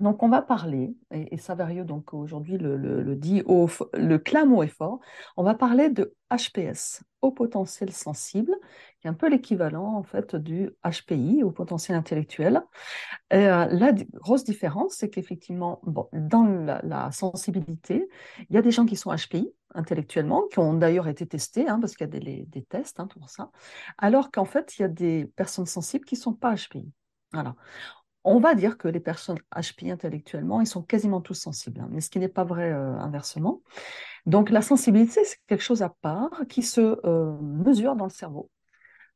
Donc, 0.00 0.22
on 0.22 0.28
va 0.30 0.40
parler, 0.40 0.96
et, 1.10 1.34
et 1.34 1.84
donc 1.84 2.14
aujourd'hui, 2.14 2.56
le, 2.56 2.76
le, 2.76 3.16
dit 3.16 3.42
au, 3.44 3.68
le 3.92 4.16
clame 4.16 4.52
haut 4.54 4.66
fort, 4.66 4.98
on 5.36 5.42
va 5.42 5.54
parler 5.54 5.90
de 5.90 6.14
HPS, 6.30 7.02
au 7.20 7.32
potentiel 7.32 7.92
sensible, 7.92 8.54
qui 9.00 9.06
est 9.06 9.10
un 9.10 9.14
peu 9.14 9.28
l'équivalent, 9.28 9.94
en 9.94 10.02
fait, 10.02 10.36
du 10.36 10.70
HPI, 10.84 11.42
au 11.42 11.50
potentiel 11.50 11.98
intellectuel. 11.98 12.62
Euh, 13.34 13.66
la 13.66 13.92
grosse 14.14 14.44
différence, 14.44 14.94
c'est 14.94 15.10
qu'effectivement, 15.10 15.80
bon, 15.82 16.08
dans 16.12 16.44
la, 16.82 17.12
sensibilité, 17.12 18.08
il 18.48 18.54
y 18.54 18.58
a 18.58 18.62
des 18.62 18.70
gens 18.70 18.86
qui 18.86 18.96
sont 18.96 19.14
HPI, 19.14 19.52
intellectuellement, 19.74 20.44
qui 20.50 20.60
ont 20.60 20.72
d'ailleurs 20.72 21.08
été 21.08 21.26
testés, 21.26 21.68
hein, 21.68 21.78
parce 21.78 21.94
qu'il 21.94 22.06
y 22.06 22.16
a 22.16 22.18
des, 22.18 22.46
des 22.46 22.62
tests 22.62 23.00
hein, 23.00 23.06
pour 23.06 23.28
ça, 23.28 23.50
alors 23.98 24.30
qu'en 24.30 24.46
fait, 24.46 24.78
il 24.78 24.82
y 24.82 24.84
a 24.84 24.88
des 24.88 25.26
personnes 25.36 25.66
sensibles 25.66 26.06
qui 26.06 26.14
ne 26.14 26.20
sont 26.20 26.34
pas 26.34 26.54
HPI. 26.54 26.90
Voilà 27.32 27.54
on 28.24 28.38
va 28.38 28.54
dire 28.54 28.76
que 28.76 28.88
les 28.88 29.00
personnes 29.00 29.38
HPI 29.54 29.90
intellectuellement, 29.90 30.60
ils 30.60 30.66
sont 30.66 30.82
quasiment 30.82 31.20
tous 31.20 31.34
sensibles, 31.34 31.80
hein, 31.80 31.88
mais 31.90 32.00
ce 32.00 32.10
qui 32.10 32.18
n'est 32.18 32.28
pas 32.28 32.44
vrai 32.44 32.70
euh, 32.72 32.98
inversement. 32.98 33.62
Donc 34.26 34.50
la 34.50 34.62
sensibilité, 34.62 35.24
c'est 35.24 35.38
quelque 35.46 35.62
chose 35.62 35.82
à 35.82 35.88
part 35.88 36.42
qui 36.48 36.62
se 36.62 37.00
euh, 37.06 37.32
mesure 37.40 37.96
dans 37.96 38.04
le 38.04 38.10
cerveau. 38.10 38.50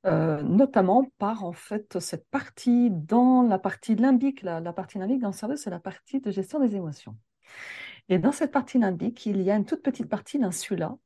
Euh, 0.06 0.42
notamment 0.42 1.10
par 1.16 1.44
en 1.44 1.54
fait 1.54 1.98
cette 1.98 2.28
partie 2.28 2.90
dans 2.90 3.42
la 3.42 3.58
partie 3.58 3.94
limbique, 3.94 4.42
la, 4.42 4.60
la 4.60 4.72
partie 4.74 4.98
limbique 4.98 5.20
dans 5.20 5.28
le 5.28 5.34
cerveau, 5.34 5.56
c'est 5.56 5.70
la 5.70 5.80
partie 5.80 6.20
de 6.20 6.30
gestion 6.30 6.60
des 6.60 6.76
émotions. 6.76 7.16
Et 8.10 8.18
dans 8.18 8.32
cette 8.32 8.52
partie 8.52 8.78
limbique, 8.78 9.24
il 9.24 9.40
y 9.40 9.50
a 9.50 9.56
une 9.56 9.64
toute 9.64 9.82
petite 9.82 10.08
partie, 10.10 10.36
l'insula, 10.38 10.96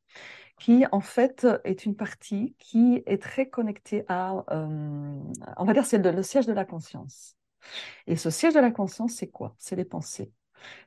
qui 0.59 0.85
en 0.91 1.01
fait 1.01 1.47
est 1.63 1.85
une 1.85 1.95
partie 1.95 2.57
qui 2.59 3.03
est 3.07 3.23
très 3.23 3.49
connectée 3.49 4.05
à, 4.09 4.45
on 4.51 5.65
va 5.65 5.73
dire, 5.73 5.87
c'est 5.87 5.99
le 5.99 6.23
siège 6.25 6.47
de 6.47 6.53
la 6.53 6.65
conscience. 6.65 7.38
Et 8.07 8.17
ce 8.17 8.31
siège 8.31 8.55
de 8.55 8.61
la 8.61 8.71
conscience, 8.71 9.15
c'est 9.15 9.29
quoi? 9.29 9.55
C'est 9.59 9.77
les 9.77 9.85
pensées, 9.85 10.33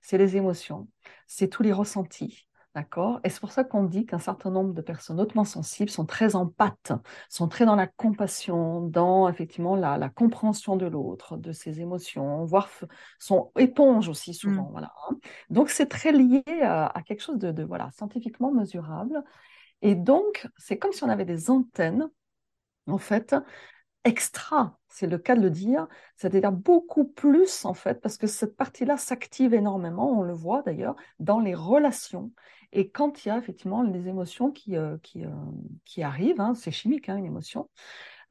c'est 0.02 0.18
les 0.18 0.38
émotions, 0.38 0.88
c'est 1.28 1.48
tous 1.48 1.64
les 1.64 1.74
ressentis. 1.74 2.48
D'accord? 2.74 3.20
Et 3.26 3.30
c'est 3.30 3.42
pour 3.42 3.52
ça 3.52 3.66
qu'on 3.66 3.84
dit 3.84 4.06
qu'un 4.06 4.18
certain 4.18 4.50
nombre 4.50 4.74
de 4.74 4.82
personnes 4.82 5.20
hautement 5.20 5.44
sensibles 5.44 5.90
sont 5.90 6.06
très 6.06 6.38
en 6.38 6.48
pâte, 6.48 6.94
sont 7.28 7.50
très 7.50 7.66
dans 7.66 7.76
la 7.76 7.86
compassion, 7.86 8.80
dans 8.80 9.28
effectivement 9.28 9.76
la, 9.76 10.08
compréhension 10.08 10.78
de 10.78 10.86
l'autre, 10.86 11.36
de 11.36 11.52
ses 11.52 11.82
émotions, 11.82 12.46
voire 12.46 12.70
sont 13.20 13.52
éponges 13.58 14.08
aussi 14.08 14.34
souvent. 14.34 14.70
Mmh. 14.70 14.72
Voilà. 14.72 14.94
Hein. 15.10 15.18
Donc 15.50 15.70
c'est 15.70 15.88
très 15.88 16.14
lié 16.14 16.44
à, 16.62 16.94
quelque 17.06 17.22
chose 17.22 17.40
de, 17.40 17.52
de, 17.52 17.64
voilà, 17.64 17.92
scientifiquement 17.92 18.54
mesurable. 18.54 19.22
Et 19.82 19.96
donc, 19.96 20.48
c'est 20.58 20.78
comme 20.78 20.94
si 20.94 21.04
on 21.04 21.10
avait 21.10 21.26
des 21.26 21.50
antennes, 21.50 22.10
en 22.88 22.98
fait, 22.98 23.36
extra, 24.04 24.78
c'est 24.88 25.08
le 25.08 25.18
cas 25.18 25.36
de 25.36 25.42
le 25.42 25.50
dire, 25.50 25.88
c'est-à-dire 26.16 26.52
beaucoup 26.52 27.06
plus 27.06 27.66
en 27.66 27.74
fait, 27.74 28.02
parce 28.02 28.18
que 28.18 28.28
cette 28.28 28.56
partie-là 28.56 28.98
s'active 28.98 29.54
énormément, 29.54 30.20
on 30.20 30.24
le 30.24 30.34
voit 30.34 30.62
d'ailleurs, 30.64 30.96
dans 31.20 31.40
les 31.40 31.56
relations. 31.56 32.32
Et 32.74 32.90
quand 32.90 33.26
il 33.26 33.30
y 33.30 33.32
a 33.32 33.38
effectivement 33.38 33.84
les 33.84 34.08
émotions 34.08 34.52
qui, 34.52 34.78
euh, 34.78 34.98
qui, 35.04 35.26
euh, 35.26 35.30
qui 35.86 36.04
arrivent, 36.04 36.40
hein, 36.42 36.54
c'est 36.56 36.72
chimique, 36.72 37.10
hein, 37.10 37.18
une 37.18 37.26
émotion, 37.26 37.70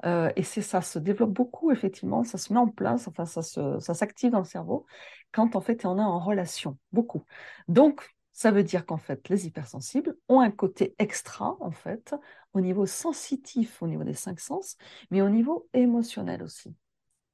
euh, 0.06 0.30
et 0.36 0.42
c'est 0.42 0.62
ça 0.62 0.80
se 0.82 0.98
développe 0.98 1.32
beaucoup, 1.32 1.70
effectivement, 1.72 2.24
ça 2.24 2.38
se 2.38 2.52
met 2.52 2.58
en 2.58 2.68
place, 2.68 3.06
enfin, 3.08 3.26
ça, 3.26 3.42
ça 3.42 3.94
s'active 3.94 4.30
dans 4.30 4.38
le 4.38 4.44
cerveau 4.44 4.86
quand 5.32 5.56
en 5.56 5.60
fait 5.60 5.84
on 5.84 5.98
est 5.98 6.02
en 6.02 6.18
relation, 6.18 6.78
beaucoup. 6.92 7.24
Donc, 7.68 8.10
ça 8.32 8.50
veut 8.50 8.62
dire 8.62 8.86
qu'en 8.86 8.96
fait, 8.96 9.28
les 9.28 9.46
hypersensibles 9.46 10.16
ont 10.28 10.40
un 10.40 10.50
côté 10.50 10.94
extra, 10.98 11.58
en 11.60 11.70
fait, 11.72 12.14
au 12.54 12.60
niveau 12.60 12.86
sensitif, 12.86 13.82
au 13.82 13.86
niveau 13.86 14.04
des 14.04 14.14
cinq 14.14 14.40
sens, 14.40 14.76
mais 15.10 15.22
au 15.22 15.28
niveau 15.28 15.68
émotionnel 15.72 16.42
aussi. 16.42 16.74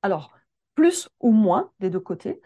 Alors, 0.03 0.33
plus 0.75 1.09
ou 1.21 1.31
moins 1.31 1.73
des 1.81 1.91
deux 1.91 2.01
côtés, 2.01 2.41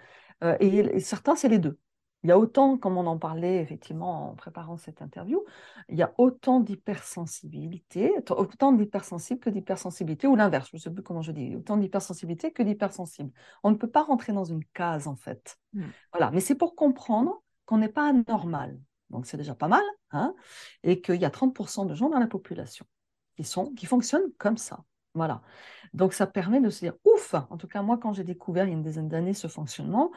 euh, 0.44 0.56
et, 0.60 1.00
certains, 1.00 1.36
c'est 1.36 1.48
les 1.48 1.58
deux. 1.58 1.78
Il 2.22 2.28
y 2.28 2.32
a 2.32 2.38
autant, 2.38 2.76
comme 2.76 2.98
on 2.98 3.06
en 3.06 3.18
parlait 3.18 3.62
effectivement 3.62 4.30
en 4.30 4.34
préparant 4.34 4.76
cette 4.76 5.00
interview, 5.00 5.42
il 5.88 5.96
y 5.96 6.02
a 6.02 6.12
autant 6.18 6.60
d'hypersensibilité, 6.60 8.12
autant 8.30 8.72
d'hypersensibles 8.72 9.40
que 9.40 9.48
d'hypersensibilité, 9.48 10.26
ou 10.26 10.36
l'inverse, 10.36 10.68
je 10.70 10.76
ne 10.76 10.80
sais 10.80 10.90
plus 10.90 11.02
comment 11.02 11.22
je 11.22 11.32
dis, 11.32 11.56
autant 11.56 11.78
d'hypersensibilité 11.78 12.52
que 12.52 12.62
d'hypersensible. 12.62 13.30
On 13.62 13.70
ne 13.70 13.76
peut 13.76 13.88
pas 13.88 14.02
rentrer 14.02 14.34
dans 14.34 14.44
une 14.44 14.64
case, 14.74 15.08
en 15.08 15.16
fait. 15.16 15.56
Mmh. 15.72 15.84
Voilà, 16.12 16.30
mais 16.30 16.40
c'est 16.40 16.54
pour 16.54 16.76
comprendre 16.76 17.42
qu'on 17.64 17.78
n'est 17.78 17.88
pas 17.88 18.10
anormal. 18.10 18.78
Donc 19.10 19.26
c'est 19.26 19.36
déjà 19.36 19.54
pas 19.54 19.68
mal, 19.68 19.82
hein, 20.12 20.34
et 20.82 21.00
qu'il 21.00 21.20
y 21.20 21.24
a 21.24 21.30
30% 21.30 21.86
de 21.86 21.94
gens 21.94 22.08
dans 22.08 22.18
la 22.18 22.26
population 22.26 22.86
qui, 23.36 23.44
sont, 23.44 23.72
qui 23.74 23.86
fonctionnent 23.86 24.32
comme 24.38 24.56
ça. 24.56 24.84
Voilà. 25.14 25.42
Donc 25.92 26.12
ça 26.12 26.26
permet 26.26 26.60
de 26.60 26.70
se 26.70 26.80
dire, 26.80 26.94
ouf, 27.04 27.34
en 27.34 27.56
tout 27.56 27.66
cas 27.66 27.82
moi 27.82 27.98
quand 27.98 28.12
j'ai 28.12 28.24
découvert 28.24 28.64
il 28.64 28.68
y 28.68 28.70
a 28.72 28.76
une 28.76 28.82
dizaine 28.82 29.08
d'années 29.08 29.34
ce 29.34 29.48
fonctionnement, 29.48 30.12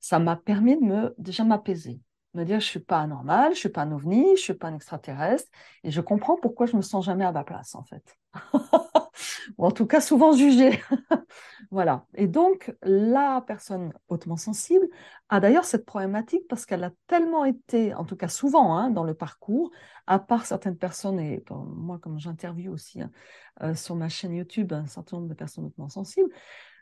ça 0.00 0.18
m'a 0.18 0.36
permis 0.36 0.76
de 0.76 0.84
me 0.84 1.14
déjà 1.16 1.44
m'apaiser, 1.44 2.00
me 2.34 2.44
dire 2.44 2.60
je 2.60 2.66
suis 2.66 2.80
pas 2.80 3.00
anormal, 3.00 3.54
je 3.54 3.58
suis 3.60 3.68
pas 3.70 3.82
un 3.82 3.92
ovni, 3.92 4.36
je 4.36 4.42
suis 4.42 4.54
pas 4.54 4.68
un 4.68 4.74
extraterrestre, 4.74 5.50
et 5.82 5.90
je 5.90 6.00
comprends 6.02 6.36
pourquoi 6.36 6.66
je 6.66 6.76
me 6.76 6.82
sens 6.82 7.06
jamais 7.06 7.24
à 7.24 7.32
ma 7.32 7.44
place 7.44 7.74
en 7.74 7.84
fait. 7.84 8.16
ou 9.58 9.66
en 9.66 9.70
tout 9.70 9.86
cas 9.86 10.00
souvent 10.00 10.32
jugée. 10.32 10.80
voilà. 11.70 12.06
Et 12.14 12.26
donc, 12.26 12.74
la 12.82 13.42
personne 13.46 13.92
hautement 14.08 14.36
sensible 14.36 14.86
a 15.28 15.40
d'ailleurs 15.40 15.64
cette 15.64 15.84
problématique 15.84 16.46
parce 16.48 16.66
qu'elle 16.66 16.84
a 16.84 16.92
tellement 17.06 17.44
été, 17.44 17.94
en 17.94 18.04
tout 18.04 18.16
cas 18.16 18.28
souvent 18.28 18.76
hein, 18.76 18.90
dans 18.90 19.04
le 19.04 19.14
parcours, 19.14 19.70
à 20.06 20.18
part 20.18 20.46
certaines 20.46 20.76
personnes, 20.76 21.20
et 21.20 21.44
moi 21.50 21.98
comme 21.98 22.18
j'interviewe 22.18 22.70
aussi 22.70 23.02
hein, 23.02 23.10
euh, 23.62 23.74
sur 23.74 23.94
ma 23.96 24.08
chaîne 24.08 24.34
YouTube 24.34 24.72
un 24.72 24.86
certain 24.86 25.16
nombre 25.16 25.28
de 25.28 25.34
personnes 25.34 25.66
hautement 25.66 25.88
sensibles, 25.88 26.30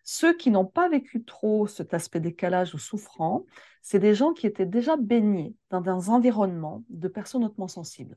ceux 0.05 0.37
qui 0.37 0.51
n'ont 0.51 0.67
pas 0.67 0.89
vécu 0.89 1.23
trop 1.25 1.67
cet 1.67 1.95
aspect 1.95 2.19
décalage 2.21 2.75
ou 2.75 2.79
souffrant, 2.79 3.45
c'est 3.83 4.01
des 4.01 4.15
gens 4.15 4.33
qui 4.33 4.47
étaient 4.47 4.67
déjà 4.67 4.97
baignés 4.97 5.55
dans 5.71 5.81
des 5.81 6.11
environnements 6.11 6.83
de 6.89 7.09
personnes 7.09 7.45
hautement 7.45 7.69
sensibles, 7.69 8.17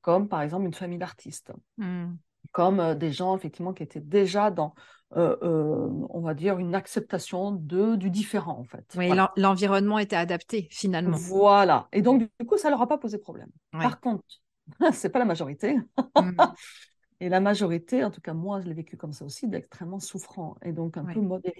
comme 0.00 0.28
par 0.28 0.42
exemple 0.42 0.66
une 0.66 0.74
famille 0.74 0.98
d'artistes. 0.98 1.52
Mmh 1.78 2.12
comme 2.54 2.78
euh, 2.80 2.94
des 2.94 3.12
gens 3.12 3.36
effectivement 3.36 3.74
qui 3.74 3.82
étaient 3.82 4.00
déjà 4.00 4.50
dans, 4.50 4.74
euh, 5.16 5.36
euh, 5.42 5.88
on 6.08 6.20
va 6.20 6.34
dire, 6.34 6.58
une 6.58 6.74
acceptation 6.74 7.50
de, 7.50 7.96
du 7.96 8.10
différent 8.10 8.56
en 8.58 8.64
fait. 8.64 8.86
Oui, 8.96 9.10
l'environnement 9.36 9.98
était 9.98 10.16
adapté 10.16 10.68
finalement. 10.70 11.16
Voilà. 11.16 11.88
Et 11.92 12.00
donc 12.00 12.20
du 12.40 12.46
coup, 12.46 12.56
ça 12.56 12.70
leur 12.70 12.80
a 12.80 12.86
pas 12.86 12.96
posé 12.96 13.18
problème. 13.18 13.50
Par 13.72 14.00
contre, 14.00 14.22
c'est 14.92 15.10
pas 15.10 15.18
la 15.18 15.26
majorité. 15.26 15.76
Mmh. 16.16 16.30
Et 17.20 17.28
la 17.28 17.40
majorité, 17.40 18.04
en 18.04 18.10
tout 18.10 18.20
cas 18.20 18.34
moi, 18.34 18.60
je 18.60 18.66
l'ai 18.66 18.74
vécu 18.74 18.96
comme 18.96 19.12
ça 19.12 19.24
aussi, 19.24 19.48
d'extrêmement 19.48 20.00
souffrant 20.00 20.56
et 20.62 20.72
donc 20.72 20.96
un 20.96 21.04
peu 21.04 21.20
mauvais 21.20 21.54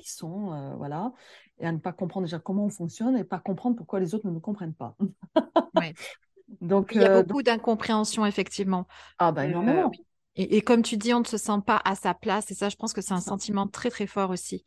voilà, 0.77 1.13
et 1.59 1.67
à 1.67 1.73
ne 1.73 1.79
pas 1.79 1.93
comprendre 1.93 2.27
déjà 2.27 2.41
comment 2.41 2.65
on 2.65 2.71
fonctionne 2.71 3.17
et 3.17 3.25
pas 3.25 3.39
comprendre 3.39 3.77
pourquoi 3.77 4.01
les 4.01 4.15
autres 4.15 4.27
ne 4.27 4.33
nous 4.33 4.41
comprennent 4.41 4.75
pas. 4.75 4.97
Donc, 6.61 6.93
il 6.95 7.01
y 7.01 7.05
a 7.05 7.23
beaucoup 7.23 7.43
d'incompréhension 7.43 8.27
effectivement. 8.27 8.87
Ah 9.19 9.33
ben 9.33 9.45
énormément. 9.45 9.91
Et, 10.37 10.63
comme 10.63 10.83
tu 10.83 10.97
dis, 10.97 11.15
on 11.15 11.21
ne 11.21 11.27
se 11.27 11.37
sent 11.37 11.61
pas 11.65 11.81
à 11.85 11.95
sa 11.95 12.13
place. 12.13 12.51
Et 12.51 12.55
ça, 12.55 12.69
je 12.69 12.77
pense 12.77 12.93
que 12.93 13.01
c'est 13.01 13.15
un 13.15 13.21
sentiment 13.21 13.69
très, 13.69 13.91
très 13.91 14.07
fort 14.07 14.31
aussi. 14.31 14.65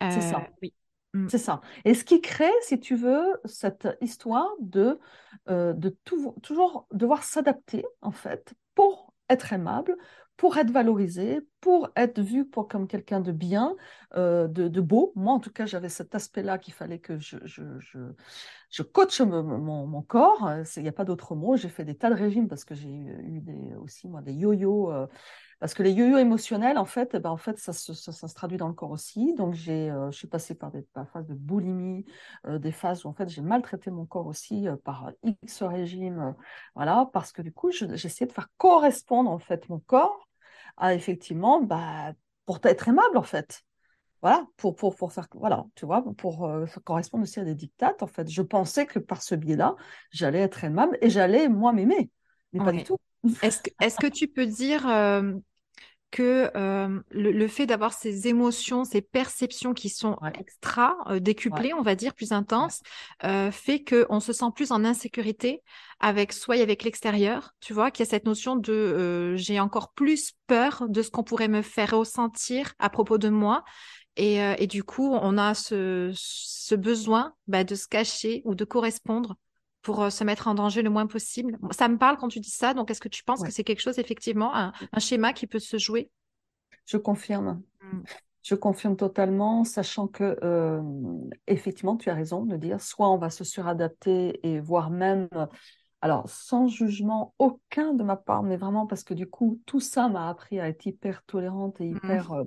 c'est 0.00 0.20
ça. 0.20 0.38
Euh, 0.38 0.52
oui. 0.62 0.74
Mm. 1.14 1.28
C'est 1.28 1.38
ça. 1.38 1.60
Et 1.84 1.94
ce 1.94 2.04
qui 2.04 2.20
crée, 2.20 2.50
si 2.62 2.80
tu 2.80 2.96
veux, 2.96 3.24
cette 3.44 3.88
histoire 4.00 4.50
de, 4.60 4.98
euh, 5.48 5.72
de 5.72 5.96
toujours 6.04 6.86
devoir 6.92 7.22
s'adapter, 7.22 7.84
en 8.02 8.10
fait, 8.10 8.54
pour 8.74 9.14
être 9.30 9.52
aimable, 9.52 9.96
pour 10.36 10.58
être 10.58 10.70
valorisé, 10.70 11.40
pour 11.60 11.90
être 11.96 12.20
vu 12.20 12.44
pour, 12.44 12.68
comme 12.68 12.88
quelqu'un 12.88 13.20
de 13.20 13.32
bien, 13.32 13.74
euh, 14.16 14.48
de, 14.48 14.80
beau. 14.80 15.12
Moi, 15.14 15.32
en 15.32 15.40
tout 15.40 15.52
cas, 15.52 15.66
j'avais 15.66 15.88
cet 15.88 16.14
aspect-là 16.14 16.58
qu'il 16.58 16.74
fallait 16.74 16.98
que 16.98 17.18
je, 17.18 17.36
je, 17.44 17.62
je, 17.78 17.98
je 18.70 18.82
coach 18.82 19.20
mon, 19.20 20.02
corps. 20.02 20.50
Il 20.76 20.82
n'y 20.82 20.88
a 20.88 20.92
pas 20.92 21.04
d'autre 21.04 21.34
mot. 21.36 21.56
J'ai 21.56 21.68
fait 21.68 21.84
des 21.84 21.94
tas 21.94 22.10
de 22.10 22.14
régimes 22.14 22.48
parce 22.48 22.64
que 22.64 22.74
j'ai 22.74 22.88
eu 22.88 23.42
aussi 23.76 24.08
moi, 24.08 24.22
des 24.22 24.32
yo-yo. 24.32 24.90
Euh, 24.92 25.06
parce 25.60 25.74
que 25.74 25.82
les 25.82 25.92
yo-yo 25.92 26.18
émotionnels, 26.18 26.78
en 26.78 26.84
fait, 26.84 27.16
ben, 27.16 27.30
en 27.30 27.36
fait 27.36 27.58
ça, 27.58 27.72
se, 27.72 27.92
ça, 27.94 28.12
se 28.12 28.34
traduit 28.34 28.58
dans 28.58 28.68
le 28.68 28.74
corps 28.74 28.90
aussi. 28.90 29.34
Donc, 29.34 29.54
j'ai, 29.54 29.90
euh, 29.90 30.10
je 30.10 30.16
suis 30.16 30.28
passée 30.28 30.54
par 30.54 30.70
des 30.70 30.84
phases 31.12 31.26
de 31.26 31.34
boulimie, 31.34 32.04
euh, 32.46 32.58
des 32.58 32.72
phases 32.72 33.04
où, 33.04 33.08
en 33.08 33.14
fait, 33.14 33.28
j'ai 33.28 33.42
maltraité 33.42 33.90
mon 33.90 34.06
corps 34.06 34.26
aussi 34.26 34.68
euh, 34.68 34.76
par 34.76 35.12
X 35.22 35.62
régime. 35.62 36.34
voilà, 36.74 37.08
parce 37.12 37.32
que 37.32 37.42
du 37.42 37.52
coup, 37.52 37.70
j'essayais 37.70 38.26
de 38.26 38.32
faire 38.32 38.48
correspondre, 38.56 39.30
en 39.30 39.38
fait, 39.38 39.68
mon 39.68 39.80
corps 39.80 40.28
à, 40.76 40.94
effectivement, 40.94 41.60
bah, 41.62 42.12
pour 42.46 42.58
être 42.64 42.88
aimable, 42.88 43.16
en 43.16 43.22
fait. 43.22 43.62
Voilà, 44.22 44.46
pour, 44.56 44.74
pour, 44.74 44.96
pour 44.96 45.12
faire, 45.12 45.28
voilà, 45.34 45.66
tu 45.74 45.84
vois, 45.84 46.02
pour 46.16 46.50
correspondre 46.84 47.24
aussi 47.24 47.40
à 47.40 47.44
des 47.44 47.54
dictates, 47.54 48.02
en 48.02 48.06
fait. 48.06 48.28
Je 48.30 48.42
pensais 48.42 48.86
que 48.86 48.98
par 48.98 49.22
ce 49.22 49.34
biais-là, 49.34 49.76
j'allais 50.10 50.40
être 50.40 50.64
aimable 50.64 50.96
et 51.02 51.10
j'allais, 51.10 51.48
moi, 51.48 51.72
m'aimer. 51.72 52.10
Mais 52.52 52.60
pas 52.60 52.72
du 52.72 52.82
tout. 52.82 52.96
Est-ce 53.42 53.62
que, 53.62 53.70
est 53.80 53.98
que, 53.98 54.06
tu 54.06 54.28
peux 54.28 54.46
dire 54.46 54.86
que 56.14 56.48
euh, 56.56 57.00
le, 57.10 57.48
fait 57.48 57.66
d'avoir 57.66 57.92
ces 57.92 58.28
émotions, 58.28 58.84
ces 58.84 59.02
perceptions 59.02 59.74
qui 59.74 59.88
sont 59.88 60.16
extra 60.38 60.96
euh, 61.08 61.18
décuplées, 61.18 61.74
on 61.74 61.82
va 61.82 61.96
dire, 61.96 62.14
plus 62.14 62.30
intenses, 62.30 62.82
euh, 63.24 63.50
fait 63.50 63.82
qu'on 63.82 64.20
se 64.20 64.32
sent 64.32 64.52
plus 64.54 64.70
en 64.70 64.84
insécurité 64.84 65.60
avec 65.98 66.32
soi 66.32 66.56
et 66.56 66.62
avec 66.62 66.84
l'extérieur, 66.84 67.56
tu 67.58 67.72
vois, 67.72 67.90
qu'il 67.90 68.06
y 68.06 68.08
a 68.08 68.10
cette 68.10 68.26
notion 68.26 68.54
de 68.54 69.34
j'ai 69.34 69.58
encore 69.58 69.92
plus 69.92 70.34
peur 70.46 70.84
de 70.88 71.02
ce 71.02 71.10
qu'on 71.10 71.24
pourrait 71.24 71.48
me 71.48 71.62
faire 71.62 71.98
ressentir 71.98 72.74
à 72.78 72.90
propos 72.90 73.18
de 73.18 73.28
moi. 73.28 73.64
Et, 74.16 74.68
du 74.68 74.84
coup, 74.84 75.12
on 75.12 75.36
a 75.36 75.54
ce, 75.54 76.74
besoin 76.76 77.34
bah, 77.48 77.64
de 77.64 77.74
se 77.74 77.88
cacher 77.88 78.42
ou 78.44 78.54
de 78.54 78.64
correspondre 78.64 79.34
pour 79.84 80.02
euh, 80.02 80.10
se 80.10 80.24
mettre 80.24 80.48
en 80.48 80.54
danger 80.54 80.82
le 80.82 80.90
moins 80.90 81.06
possible. 81.06 81.58
Ça 81.70 81.88
me 81.88 81.96
parle 81.96 82.16
quand 82.16 82.28
tu 82.28 82.40
dis 82.40 82.50
ça, 82.50 82.74
donc 82.74 82.90
est-ce 82.90 83.00
que 83.00 83.08
tu 83.08 83.22
penses 83.22 83.42
que 83.42 83.52
c'est 83.52 83.62
quelque 83.62 83.82
chose, 83.82 84.00
effectivement, 84.00 84.52
un, 84.56 84.72
schéma 84.98 85.32
qui 85.32 85.46
peut 85.46 85.60
se 85.60 85.78
jouer? 85.78 86.10
Je 86.86 86.96
confirme. 86.96 87.62
Mmh. 87.80 88.00
Je 88.42 88.54
confirme 88.54 88.96
totalement, 88.96 89.64
sachant 89.64 90.08
que, 90.08 90.38
euh, 90.42 90.82
effectivement, 91.46 91.96
tu 91.96 92.10
as 92.10 92.14
raison 92.14 92.44
de 92.44 92.56
dire, 92.56 92.80
soit 92.80 93.08
on 93.08 93.18
va 93.18 93.30
se 93.30 93.44
suradapter 93.44 94.40
et 94.46 94.58
voire 94.58 94.90
même, 94.90 95.28
alors 96.00 96.28
sans 96.28 96.66
jugement 96.66 97.34
aucun 97.38 97.94
de 97.94 98.02
ma 98.02 98.16
part, 98.16 98.42
mais 98.42 98.56
vraiment 98.56 98.86
parce 98.86 99.04
que 99.04 99.14
du 99.14 99.26
coup, 99.26 99.60
tout 99.66 99.80
ça 99.80 100.08
m'a 100.08 100.28
appris 100.28 100.60
à 100.60 100.68
être 100.68 100.84
hyper 100.84 101.22
tolérante 101.24 101.80
et 101.80 101.90
mmh. 101.90 101.96
hyper 101.96 102.32
euh, 102.32 102.44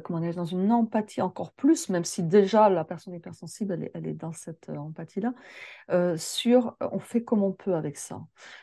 comment 0.00 0.20
dire, 0.20 0.34
dans 0.34 0.44
une 0.44 0.70
empathie 0.72 1.20
encore 1.22 1.52
plus, 1.52 1.88
même 1.88 2.04
si 2.04 2.22
déjà 2.22 2.68
la 2.68 2.84
personne 2.84 3.14
hypersensible, 3.14 3.74
elle 3.74 3.84
est, 3.84 3.90
elle 3.94 4.06
est 4.06 4.14
dans 4.14 4.32
cette 4.32 4.68
euh, 4.68 4.76
empathie-là, 4.76 5.34
euh, 5.90 6.16
sur 6.16 6.76
on 6.80 6.98
fait 6.98 7.22
comme 7.22 7.42
on 7.42 7.52
peut 7.52 7.74
avec 7.74 7.96
ça. 7.96 8.20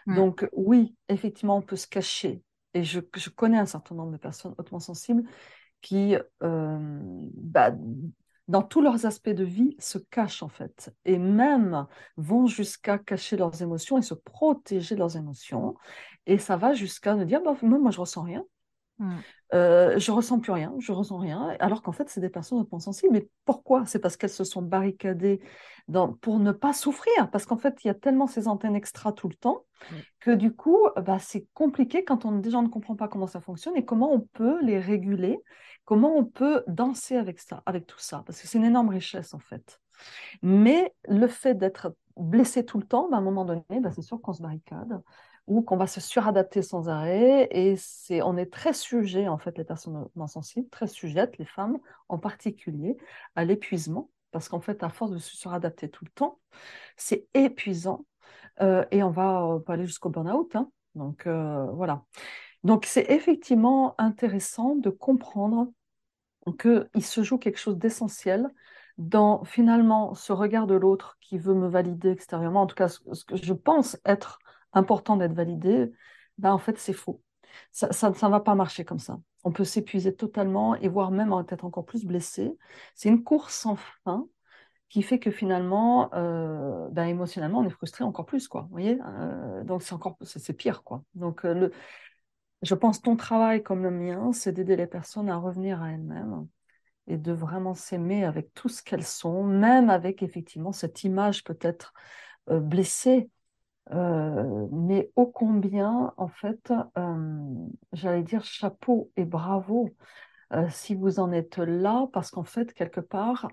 Donc 0.07 0.47
oui, 0.53 0.95
effectivement, 1.07 1.57
on 1.57 1.61
peut 1.61 1.75
se 1.75 1.87
cacher. 1.87 2.43
Et 2.73 2.83
je, 2.83 2.99
je, 3.15 3.29
connais 3.29 3.57
un 3.57 3.65
certain 3.65 3.95
nombre 3.95 4.11
de 4.11 4.17
personnes 4.17 4.53
hautement 4.57 4.79
sensibles 4.79 5.23
qui, 5.81 6.15
bah, 6.41 7.71
dans 8.49 8.63
tous 8.63 8.81
leurs 8.81 9.05
aspects 9.05 9.29
de 9.29 9.43
vie, 9.43 9.75
se 9.77 9.99
cachent 9.99 10.41
en 10.41 10.49
fait, 10.49 10.91
et 11.05 11.19
même 11.19 11.85
vont 12.17 12.47
jusqu'à 12.47 12.97
cacher 12.97 13.37
leurs 13.37 13.61
émotions 13.61 13.97
et 13.99 14.01
se 14.01 14.15
protéger 14.15 14.95
leurs 14.95 15.15
émotions. 15.15 15.75
Et 16.25 16.39
ça 16.39 16.57
va 16.57 16.73
jusqu'à 16.73 17.15
ne 17.15 17.25
dire, 17.25 17.41
bah, 17.43 17.55
moi, 17.61 17.91
je 17.91 17.99
ressens 17.99 18.23
rien. 18.23 18.43
Mm. 18.99 19.15
Euh, 19.53 19.97
je 19.97 20.11
ressens 20.11 20.39
plus 20.39 20.51
rien, 20.51 20.75
je 20.79 20.91
ressens 20.91 21.17
rien, 21.17 21.55
alors 21.59 21.81
qu'en 21.81 21.91
fait, 21.91 22.09
c'est 22.09 22.21
des 22.21 22.29
personnes 22.29 22.59
hautement 22.59 22.79
sensibles. 22.79 23.13
Mais 23.13 23.27
pourquoi? 23.45 23.85
C'est 23.85 23.99
parce 23.99 24.17
qu'elles 24.17 24.29
se 24.29 24.43
sont 24.43 24.61
barricadées 24.61 25.39
dans, 25.87 26.13
pour 26.13 26.39
ne 26.39 26.51
pas 26.51 26.73
souffrir, 26.73 27.31
parce 27.31 27.45
qu'en 27.45 27.57
fait, 27.57 27.83
il 27.83 27.87
y 27.87 27.89
a 27.89 27.95
tellement 27.95 28.27
ces 28.27 28.47
antennes 28.47 28.75
extra 28.75 29.11
tout 29.11 29.27
le 29.27 29.35
temps 29.35 29.65
mm. 29.91 29.95
que 30.19 30.31
du 30.31 30.53
coup, 30.53 30.77
bah, 30.97 31.17
c'est 31.19 31.47
compliqué 31.53 32.03
quand 32.03 32.25
on 32.25 32.33
déjà 32.33 32.61
ne 32.61 32.67
comprend 32.67 32.95
pas 32.95 33.07
comment 33.07 33.27
ça 33.27 33.41
fonctionne 33.41 33.75
et 33.75 33.85
comment 33.85 34.13
on 34.13 34.19
peut 34.19 34.61
les 34.61 34.79
réguler, 34.79 35.39
comment 35.85 36.15
on 36.15 36.25
peut 36.25 36.63
danser 36.67 37.15
avec 37.15 37.39
ça, 37.39 37.63
avec 37.65 37.87
tout 37.87 37.99
ça, 37.99 38.23
parce 38.25 38.41
que 38.41 38.47
c'est 38.47 38.57
une 38.57 38.65
énorme 38.65 38.89
richesse 38.89 39.33
en 39.33 39.39
fait. 39.39 39.79
Mais 40.43 40.93
le 41.07 41.27
fait 41.27 41.55
d'être 41.55 41.95
blessé 42.15 42.65
tout 42.65 42.77
le 42.77 42.85
temps, 42.85 43.09
bah, 43.09 43.17
à 43.17 43.19
un 43.19 43.23
moment 43.23 43.45
donné, 43.45 43.63
bah, 43.81 43.91
c'est 43.91 44.01
sûr 44.01 44.21
qu'on 44.21 44.33
se 44.33 44.41
barricade 44.41 45.01
ou 45.49 45.63
qu'on 45.63 45.77
va 45.77 45.87
se 45.87 45.99
suradapter 45.99 46.61
sans 46.61 46.89
arrêt. 46.89 47.47
Et 47.51 47.75
c'est, 47.75 48.21
on 48.21 48.37
est 48.37 48.51
très 48.51 48.71
sujet, 48.71 49.27
en 49.27 49.37
fait, 49.37 49.57
les 49.57 49.63
personnes 49.65 50.07
sensibles, 50.27 50.69
très 50.69 50.87
sujettes, 50.87 51.37
les 51.39 51.45
femmes 51.45 51.79
en 52.07 52.19
particulier, 52.19 52.97
à 53.35 53.43
l'épuisement. 53.43 54.09
Parce 54.31 54.47
qu'en 54.47 54.61
fait, 54.61 54.83
à 54.83 54.89
force 54.89 55.11
de 55.11 55.17
se 55.17 55.35
suradapter 55.35 55.89
tout 55.89 56.05
le 56.05 56.11
temps, 56.11 56.39
c'est 56.95 57.27
épuisant. 57.33 58.05
Euh, 58.61 58.85
et 58.91 59.01
on 59.01 59.09
va 59.09 59.59
pas 59.65 59.73
aller 59.73 59.87
jusqu'au 59.87 60.09
burn-out. 60.09 60.55
Hein. 60.55 60.69
Donc, 60.93 61.25
euh, 61.25 61.65
voilà. 61.71 62.03
Donc, 62.63 62.85
c'est 62.85 63.09
effectivement 63.09 63.95
intéressant 63.97 64.75
de 64.75 64.91
comprendre 64.91 65.71
qu'il 66.59 67.03
se 67.03 67.23
joue 67.23 67.39
quelque 67.39 67.57
chose 67.57 67.77
d'essentiel 67.77 68.49
dans 68.99 69.43
finalement 69.45 70.13
ce 70.13 70.31
regard 70.31 70.67
de 70.67 70.75
l'autre 70.75 71.17
qui 71.21 71.39
veut 71.39 71.55
me 71.55 71.67
valider 71.67 72.09
extérieurement, 72.11 72.61
en 72.61 72.67
tout 72.67 72.75
cas 72.75 72.89
ce 72.89 73.23
que 73.25 73.37
je 73.37 73.53
pense 73.53 73.97
être 74.05 74.39
important 74.73 75.17
d'être 75.17 75.33
validé, 75.33 75.91
ben 76.37 76.51
en 76.53 76.57
fait, 76.57 76.77
c'est 76.77 76.93
faux. 76.93 77.21
Ça 77.71 78.09
ne 78.09 78.29
va 78.29 78.39
pas 78.39 78.55
marcher 78.55 78.85
comme 78.85 78.99
ça. 78.99 79.19
On 79.43 79.51
peut 79.51 79.63
s'épuiser 79.63 80.15
totalement 80.15 80.75
et 80.75 80.87
voire 80.87 81.11
même 81.11 81.33
être 81.49 81.65
encore 81.65 81.85
plus 81.85 82.05
blessé. 82.05 82.51
C'est 82.95 83.09
une 83.09 83.23
course 83.23 83.55
sans 83.55 83.77
fin 84.03 84.27
qui 84.89 85.03
fait 85.03 85.19
que 85.19 85.31
finalement, 85.31 86.09
ben, 86.11 87.05
émotionnellement, 87.05 87.59
on 87.59 87.65
est 87.65 87.69
frustré 87.69 88.03
encore 88.03 88.25
plus, 88.25 88.47
quoi. 88.47 88.63
Vous 88.63 88.69
voyez 88.69 88.99
euh, 89.05 89.63
Donc 89.63 89.83
c'est 89.83 89.93
encore, 89.93 90.17
c'est 90.23 90.53
pire, 90.53 90.83
quoi. 90.83 91.03
Donc 91.13 91.45
euh, 91.45 91.53
le, 91.53 91.71
je 92.63 92.75
pense 92.75 93.01
ton 93.01 93.15
travail 93.15 93.63
comme 93.63 93.83
le 93.83 93.91
mien, 93.91 94.31
c'est 94.33 94.51
d'aider 94.51 94.75
les 94.75 94.87
personnes 94.87 95.29
à 95.29 95.37
revenir 95.37 95.81
à 95.81 95.91
elles-mêmes 95.91 96.47
et 97.07 97.17
de 97.17 97.31
vraiment 97.31 97.75
s'aimer 97.75 98.25
avec 98.25 98.53
tout 98.53 98.69
ce 98.69 98.83
qu'elles 98.83 99.05
sont, 99.05 99.43
même 99.43 99.89
avec 99.89 100.23
effectivement 100.23 100.71
cette 100.71 101.03
image 101.03 101.43
peut-être 101.43 101.93
blessée 102.47 103.29
euh, 103.91 104.67
mais 104.71 105.11
ô 105.15 105.25
combien, 105.25 106.13
en 106.17 106.27
fait, 106.27 106.71
euh, 106.97 107.65
j'allais 107.93 108.23
dire 108.23 108.43
chapeau 108.43 109.11
et 109.15 109.25
bravo 109.25 109.89
euh, 110.53 110.67
si 110.69 110.95
vous 110.95 111.19
en 111.19 111.31
êtes 111.31 111.57
là, 111.57 112.07
parce 112.13 112.31
qu'en 112.31 112.43
fait, 112.43 112.73
quelque 112.73 113.01
part, 113.01 113.51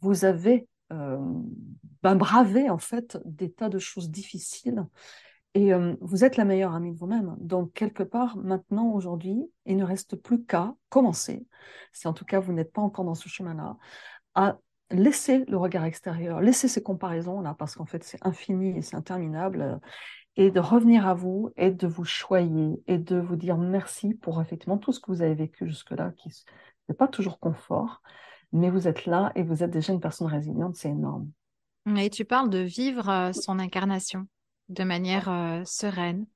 vous 0.00 0.24
avez 0.24 0.66
ben, 0.90 2.16
bravé 2.16 2.68
en 2.70 2.78
fait 2.78 3.18
des 3.24 3.52
tas 3.52 3.68
de 3.68 3.78
choses 3.78 4.10
difficiles 4.10 4.84
et 5.54 5.72
vous 6.00 6.24
êtes 6.24 6.36
la 6.36 6.44
meilleure 6.44 6.74
amie 6.74 6.92
de 6.92 6.98
vous-même. 6.98 7.36
Donc, 7.40 7.72
quelque 7.72 8.02
part, 8.02 8.36
maintenant, 8.36 8.90
aujourd'hui, 8.92 9.42
il 9.66 9.76
ne 9.76 9.84
reste 9.84 10.16
plus 10.16 10.44
qu'à 10.44 10.74
commencer, 10.88 11.44
si 11.92 12.08
en 12.08 12.12
tout 12.12 12.24
cas 12.24 12.40
vous 12.40 12.52
n'êtes 12.52 12.72
pas 12.72 12.82
encore 12.82 13.04
dans 13.04 13.14
ce 13.14 13.28
chemin-là, 13.28 13.76
à 14.34 14.58
laissez 14.90 15.44
le 15.46 15.56
regard 15.56 15.84
extérieur, 15.84 16.40
laissez 16.40 16.68
ces 16.68 16.82
comparaisons-là, 16.82 17.54
parce 17.58 17.76
qu'en 17.76 17.86
fait, 17.86 18.04
c'est 18.04 18.24
infini 18.26 18.76
et 18.76 18.82
c'est 18.82 18.96
interminable, 18.96 19.62
euh, 19.62 19.76
et 20.36 20.50
de 20.50 20.60
revenir 20.60 21.06
à 21.06 21.14
vous 21.14 21.50
et 21.56 21.70
de 21.70 21.86
vous 21.86 22.04
choyer 22.04 22.82
et 22.86 22.98
de 22.98 23.18
vous 23.18 23.36
dire 23.36 23.58
merci 23.58 24.14
pour 24.14 24.40
effectivement 24.40 24.78
tout 24.78 24.92
ce 24.92 25.00
que 25.00 25.10
vous 25.10 25.22
avez 25.22 25.34
vécu 25.34 25.66
jusque-là, 25.66 26.12
qui 26.16 26.30
n'est 26.88 26.94
pas 26.94 27.08
toujours 27.08 27.40
confort, 27.40 28.02
mais 28.52 28.70
vous 28.70 28.88
êtes 28.88 29.06
là 29.06 29.32
et 29.34 29.42
vous 29.42 29.62
êtes 29.62 29.70
déjà 29.70 29.92
une 29.92 30.00
personne 30.00 30.28
résiliente, 30.28 30.76
c'est 30.76 30.90
énorme. 30.90 31.30
Et 31.96 32.10
tu 32.10 32.24
parles 32.24 32.50
de 32.50 32.58
vivre 32.58 33.08
euh, 33.08 33.32
son 33.32 33.58
incarnation 33.58 34.26
de 34.68 34.84
manière 34.84 35.28
euh, 35.28 35.62
sereine 35.64 36.26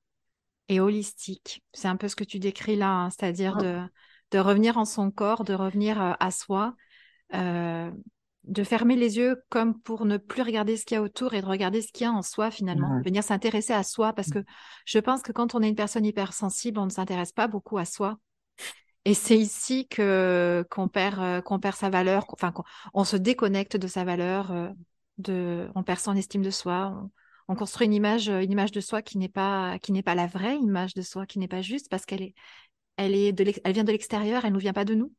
et 0.69 0.81
holistique. 0.81 1.63
C'est 1.73 1.89
un 1.89 1.97
peu 1.97 2.09
ce 2.09 2.17
que 2.17 2.25
tu 2.25 2.39
décris 2.39 2.77
là, 2.77 2.91
hein, 2.91 3.11
c'est-à-dire 3.11 3.57
de, 3.57 3.81
de, 4.31 4.39
revenir 4.39 4.79
en 4.79 4.85
son 4.85 5.11
corps, 5.11 5.45
de 5.45 5.55
revenir 5.55 6.17
à 6.19 6.31
soi, 6.31 6.75
de 8.47 8.63
fermer 8.63 8.97
les 8.97 9.17
yeux 9.17 9.43
comme 9.49 9.81
pour 9.81 10.05
ne 10.05 10.17
plus 10.17 10.43
regarder 10.43 10.77
ce 10.77 10.85
qu'il 10.85 10.97
y 10.97 10.99
a 10.99 11.03
autour 11.03 11.35
et 11.35 11.41
de 11.41 11.47
regarder 11.47 11.81
ce 11.81 11.91
qu'il 11.93 12.05
y 12.05 12.09
a 12.09 12.13
en 12.13 12.23
soi 12.23 12.51
finalement, 12.51 13.01
venir 13.03 13.23
s'intéresser 13.23 13.73
à 13.73 13.83
soi 13.83 14.13
parce 14.13 14.31
que 14.31 14.45
je 14.85 14.99
pense 14.99 15.23
que 15.23 15.33
quand 15.33 15.55
on 15.55 15.63
est 15.63 15.69
une 15.69 15.75
personne 15.75 16.05
hypersensible, 16.05 16.79
on 16.79 16.85
ne 16.85 16.91
s'intéresse 16.91 17.33
pas 17.33 17.49
beaucoup 17.49 17.79
à 17.79 17.85
soi. 17.85 18.19
Et 19.07 19.15
c'est 19.15 19.37
ici 19.37 19.87
que 19.89 20.65
qu'on 20.71 20.89
perd 20.89 21.19
euh, 21.21 21.41
qu'on 21.43 21.59
perd 21.59 21.77
sa 21.77 21.91
valeur, 21.91 22.25
enfin 22.29 22.55
on, 22.95 23.05
se 23.05 23.17
déconnecte 23.17 23.77
de 23.77 23.87
sa 23.87 24.05
valeur, 24.05 24.51
euh, 24.51 24.69
de 25.19 25.69
on 25.75 25.83
perd 25.83 26.01
son 26.01 26.17
estime 26.17 26.43
de 26.43 26.51
soi, 26.51 27.07
on, 27.49 27.55
construit 27.55 27.87
une 27.87 27.93
image 27.93 28.29
une 28.29 28.51
image 28.51 28.73
de 28.73 28.81
soi 28.81 29.03
qui 29.03 29.19
n'est 29.19 29.29
pas 29.29 29.79
qui 29.81 29.93
n'est 29.93 30.03
pas 30.03 30.15
la 30.15 30.27
vraie 30.27 30.57
image 30.57 30.95
de 30.95 31.03
soi, 31.03 31.27
qui 31.27 31.39
n'est 31.39 31.49
pas 31.49 31.61
juste 31.61 31.91
parce 31.91 32.07
qu'elle 32.07 32.23
est 32.23 32.35
elle 32.97 33.15
est 33.15 33.33
de 33.33 33.45
elle 33.65 33.73
vient 33.73 33.85
de 33.85 33.93
l'extérieur, 33.93 34.45
elle 34.45 34.53
nous 34.53 34.59
vient 34.59 34.73
pas 34.73 34.87
de 34.87 34.95
nous. 34.95 35.13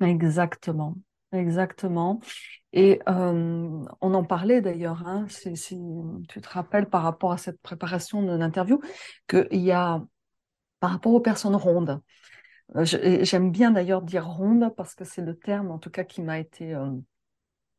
Exactement, 0.00 0.96
exactement. 1.32 2.20
Et 2.72 3.00
euh, 3.08 3.84
on 4.00 4.14
en 4.14 4.24
parlait 4.24 4.62
d'ailleurs, 4.62 5.06
hein, 5.06 5.26
si, 5.28 5.52
tu 6.28 6.40
te 6.40 6.48
rappelles 6.48 6.88
par 6.88 7.02
rapport 7.02 7.32
à 7.32 7.38
cette 7.38 7.60
préparation 7.60 8.22
de 8.22 8.32
l'interview, 8.32 8.80
qu'il 9.28 9.48
y 9.60 9.72
a, 9.72 10.02
par 10.80 10.90
rapport 10.92 11.12
aux 11.14 11.20
personnes 11.20 11.56
rondes, 11.56 12.00
euh, 12.76 12.84
j'aime 12.84 13.52
bien 13.52 13.72
d'ailleurs 13.72 14.02
dire 14.02 14.26
ronde 14.26 14.72
parce 14.76 14.94
que 14.94 15.04
c'est 15.04 15.22
le 15.22 15.36
terme 15.38 15.70
en 15.70 15.78
tout 15.78 15.90
cas 15.90 16.04
qui 16.04 16.22
m'a 16.22 16.38
été 16.38 16.74
euh, 16.74 16.90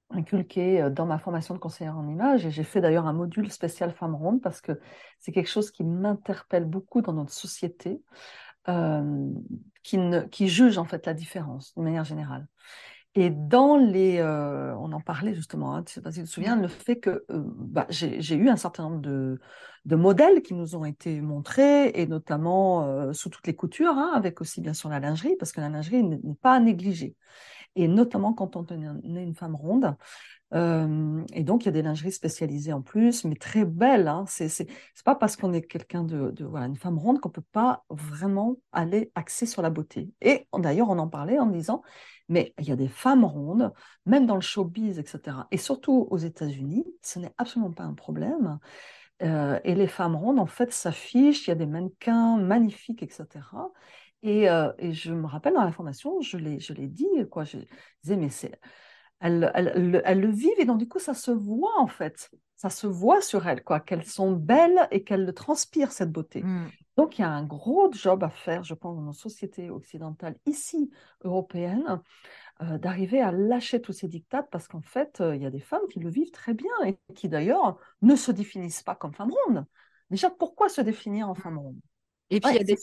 inculqué 0.09 0.89
dans 0.91 1.05
ma 1.05 1.17
formation 1.19 1.55
de 1.55 1.59
conseillère 1.59 1.97
en 1.97 2.07
image. 2.07 2.45
Et 2.45 2.51
j'ai 2.51 2.63
fait 2.63 2.81
d'ailleurs 2.81 3.07
un 3.07 3.13
module 3.13 3.51
spécial 3.51 3.93
femmes 3.93 4.15
rondes 4.15 4.41
parce 4.41 4.61
que 4.61 4.79
c'est 5.19 5.31
quelque 5.31 5.49
chose 5.49 5.71
qui 5.71 5.83
m'interpelle 5.83 6.65
beaucoup 6.65 7.01
dans 7.01 7.13
notre 7.13 7.33
société, 7.33 8.01
qui, 9.83 9.97
ne, 9.97 10.21
qui 10.21 10.47
juge 10.47 10.77
en 10.77 10.85
fait 10.85 11.05
la 11.05 11.13
différence 11.13 11.73
de 11.75 11.81
manière 11.81 12.03
générale. 12.03 12.47
Et 13.13 13.29
dans 13.29 13.75
les, 13.75 14.19
euh, 14.19 14.73
on 14.77 14.93
en 14.93 15.01
parlait 15.01 15.35
justement, 15.35 15.75
hein, 15.75 15.83
je 15.85 15.91
ne 15.91 15.95
sais 15.95 16.01
pas 16.01 16.11
si 16.11 16.19
tu 16.19 16.25
te 16.25 16.29
souviens, 16.29 16.55
le 16.55 16.69
fait 16.69 16.95
que 16.95 17.25
euh, 17.29 17.43
bah, 17.57 17.85
j'ai 17.89 18.35
eu 18.35 18.47
un 18.47 18.55
certain 18.55 18.83
nombre 18.83 19.01
de, 19.01 19.37
de, 19.83 19.95
modèles 19.97 20.41
qui 20.41 20.53
nous 20.53 20.77
ont 20.77 20.85
été 20.85 21.19
montrés, 21.19 21.89
et 21.89 22.07
notamment 22.07 22.85
euh, 22.85 23.11
sous 23.11 23.29
toutes 23.29 23.47
les 23.47 23.55
coutures, 23.55 23.97
hein, 23.97 24.11
avec 24.15 24.39
aussi 24.39 24.61
bien 24.61 24.73
sûr 24.73 24.87
la 24.89 25.01
lingerie, 25.01 25.35
parce 25.37 25.51
que 25.51 25.59
la 25.59 25.67
lingerie 25.67 26.03
n'est 26.03 26.19
pas 26.41 26.53
à 26.53 26.59
négliger. 26.61 27.15
Et 27.75 27.89
notamment 27.89 28.33
quand 28.33 28.55
on 28.55 28.65
est 28.65 29.23
une 29.23 29.35
femme 29.35 29.55
ronde, 29.55 29.95
et 30.53 31.43
donc, 31.43 31.63
il 31.63 31.65
y 31.67 31.69
a 31.69 31.71
des 31.71 31.81
lingeries 31.81 32.11
spécialisées 32.11 32.73
en 32.73 32.81
plus, 32.81 33.23
mais 33.23 33.35
très 33.35 33.63
belles. 33.63 34.07
Hein. 34.07 34.25
C'est, 34.27 34.49
c'est, 34.49 34.67
pas 35.05 35.15
parce 35.15 35.37
qu'on 35.37 35.53
est 35.53 35.61
quelqu'un 35.61 36.03
de, 36.03 36.33
voilà, 36.43 36.65
une 36.65 36.75
femme 36.75 36.97
ronde 36.97 37.21
qu'on 37.21 37.29
peut 37.29 37.43
pas 37.53 37.85
vraiment 37.89 38.57
aller 38.73 39.11
axer 39.15 39.45
sur 39.45 39.61
la 39.61 39.69
beauté. 39.69 40.11
Et 40.21 40.47
d'ailleurs, 40.57 40.89
on 40.89 40.99
en 40.99 41.07
parlait 41.07 41.39
en 41.39 41.45
disant, 41.45 41.81
mais 42.27 42.53
il 42.59 42.67
y 42.67 42.71
a 42.71 42.75
des 42.75 42.89
femmes 42.89 43.23
rondes, 43.23 43.71
même 44.05 44.25
dans 44.25 44.35
le 44.35 44.41
showbiz, 44.41 44.99
etc. 44.99 45.37
Et 45.51 45.57
surtout 45.57 46.07
aux 46.11 46.17
États-Unis, 46.17 46.85
ce 47.01 47.19
n'est 47.19 47.33
absolument 47.37 47.71
pas 47.71 47.83
un 47.83 47.93
problème. 47.93 48.59
Et 49.21 49.75
les 49.75 49.87
femmes 49.87 50.15
rondes, 50.15 50.39
en 50.39 50.47
fait, 50.47 50.73
s'affichent, 50.73 51.47
il 51.47 51.51
y 51.51 51.53
a 51.53 51.55
des 51.55 51.67
mannequins 51.67 52.37
magnifiques, 52.37 53.03
etc. 53.03 53.27
Et, 54.23 54.47
et 54.79 54.93
je 54.93 55.13
me 55.13 55.27
rappelle 55.27 55.53
dans 55.53 55.63
la 55.63 55.71
formation, 55.71 56.19
je 56.21 56.37
l'ai, 56.37 56.59
je 56.59 56.73
l'ai 56.73 56.87
dit, 56.87 57.07
quoi, 57.29 57.43
je 57.43 57.57
disais, 58.03 58.17
mais 58.17 58.29
c'est 58.29 58.59
elles, 59.21 60.19
le 60.19 60.31
vivent 60.31 60.59
et 60.59 60.65
donc 60.65 60.79
du 60.79 60.87
coup 60.87 60.99
ça 60.99 61.13
se 61.13 61.31
voit 61.31 61.79
en 61.79 61.87
fait, 61.87 62.29
ça 62.55 62.69
se 62.69 62.87
voit 62.87 63.21
sur 63.21 63.47
elles 63.47 63.63
quoi, 63.63 63.79
qu'elles 63.79 64.05
sont 64.05 64.31
belles 64.31 64.87
et 64.91 65.03
qu'elles 65.03 65.25
le 65.25 65.33
transpirent 65.33 65.91
cette 65.91 66.11
beauté. 66.11 66.43
Mm. 66.43 66.69
Donc 66.97 67.17
il 67.17 67.21
y 67.21 67.23
a 67.23 67.29
un 67.29 67.43
gros 67.43 67.91
job 67.91 68.23
à 68.23 68.29
faire, 68.29 68.63
je 68.63 68.73
pense, 68.73 68.95
dans 68.95 69.03
nos 69.03 69.13
sociétés 69.13 69.69
occidentales, 69.69 70.35
ici 70.45 70.91
européennes, 71.23 72.01
euh, 72.61 72.77
d'arriver 72.77 73.21
à 73.21 73.31
lâcher 73.31 73.81
tous 73.81 73.93
ces 73.93 74.07
dictats 74.07 74.43
parce 74.43 74.67
qu'en 74.67 74.81
fait 74.81 75.21
euh, 75.21 75.35
il 75.35 75.41
y 75.41 75.45
a 75.45 75.51
des 75.51 75.59
femmes 75.59 75.87
qui 75.89 75.99
le 75.99 76.09
vivent 76.09 76.31
très 76.31 76.53
bien 76.53 76.73
et 76.85 76.97
qui 77.15 77.29
d'ailleurs 77.29 77.77
ne 78.01 78.15
se 78.15 78.31
définissent 78.31 78.83
pas 78.83 78.95
comme 78.95 79.13
femmes 79.13 79.33
rondes. 79.45 79.65
Déjà 80.09 80.29
pourquoi 80.29 80.67
se 80.67 80.81
définir 80.81 81.29
en 81.29 81.35
femme 81.35 81.57
ronde? 81.59 81.79
Et 82.33 82.39
puis, 82.39 82.51
il, 82.51 82.55
y 82.55 82.59
a 82.59 82.63
des... 82.63 82.77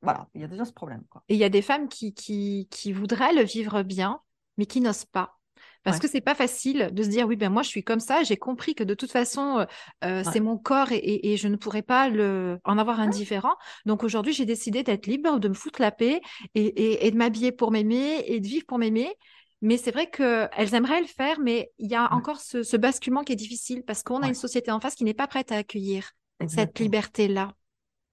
voilà, 0.00 0.28
il 0.32 0.42
y 0.42 0.44
a 0.44 0.46
déjà 0.46 0.64
ce 0.64 0.72
problème. 0.72 1.02
Quoi. 1.10 1.24
Et 1.28 1.34
il 1.34 1.40
y 1.40 1.44
a 1.44 1.48
des 1.48 1.60
femmes 1.60 1.88
qui, 1.88 2.14
qui, 2.14 2.68
qui 2.70 2.92
voudraient 2.92 3.32
le 3.32 3.42
vivre 3.42 3.82
bien, 3.82 4.20
mais 4.58 4.66
qui 4.66 4.80
n'osent 4.80 5.04
pas. 5.04 5.40
Parce 5.82 5.98
que 5.98 6.08
c'est 6.08 6.20
pas 6.20 6.34
facile 6.34 6.90
de 6.92 7.02
se 7.02 7.08
dire 7.08 7.26
oui 7.26 7.36
ben 7.36 7.50
moi 7.50 7.62
je 7.62 7.68
suis 7.68 7.82
comme 7.82 8.00
ça, 8.00 8.22
j'ai 8.22 8.36
compris 8.36 8.74
que 8.74 8.84
de 8.84 8.94
toute 8.94 9.10
façon 9.10 9.58
euh, 9.58 9.64
euh, 10.04 10.22
c'est 10.30 10.40
mon 10.40 10.56
corps 10.56 10.88
et, 10.92 11.36
je 11.36 11.48
ne 11.48 11.56
pourrais 11.56 11.82
pas 11.82 12.08
le 12.08 12.58
en 12.64 12.78
avoir 12.78 13.00
un 13.00 13.08
différent. 13.08 13.54
Donc 13.86 14.04
aujourd'hui 14.04 14.32
j'ai 14.32 14.44
décidé 14.44 14.82
d'être 14.82 15.06
libre, 15.06 15.40
de 15.40 15.48
me 15.48 15.54
foutre 15.54 15.80
la 15.80 15.90
paix 15.90 16.20
et, 16.54 17.10
de 17.10 17.16
m'habiller 17.16 17.52
pour 17.52 17.72
m'aimer 17.72 18.22
et 18.26 18.40
de 18.40 18.46
vivre 18.46 18.64
pour 18.66 18.78
m'aimer. 18.78 19.12
Mais 19.60 19.76
c'est 19.76 19.92
vrai 19.92 20.10
qu'elles 20.10 20.74
aimeraient 20.74 21.00
le 21.00 21.06
faire, 21.06 21.38
mais 21.38 21.70
il 21.78 21.90
y 21.90 21.94
a 21.94 22.12
encore 22.12 22.40
ce, 22.40 22.76
basculement 22.76 23.22
qui 23.22 23.32
est 23.32 23.36
difficile 23.36 23.82
parce 23.84 24.02
qu'on 24.02 24.22
a 24.22 24.28
une 24.28 24.34
société 24.34 24.70
en 24.70 24.80
face 24.80 24.94
qui 24.94 25.04
n'est 25.04 25.14
pas 25.14 25.28
prête 25.28 25.52
à 25.52 25.56
accueillir 25.56 26.10
cette 26.48 26.78
liberté-là. 26.78 27.52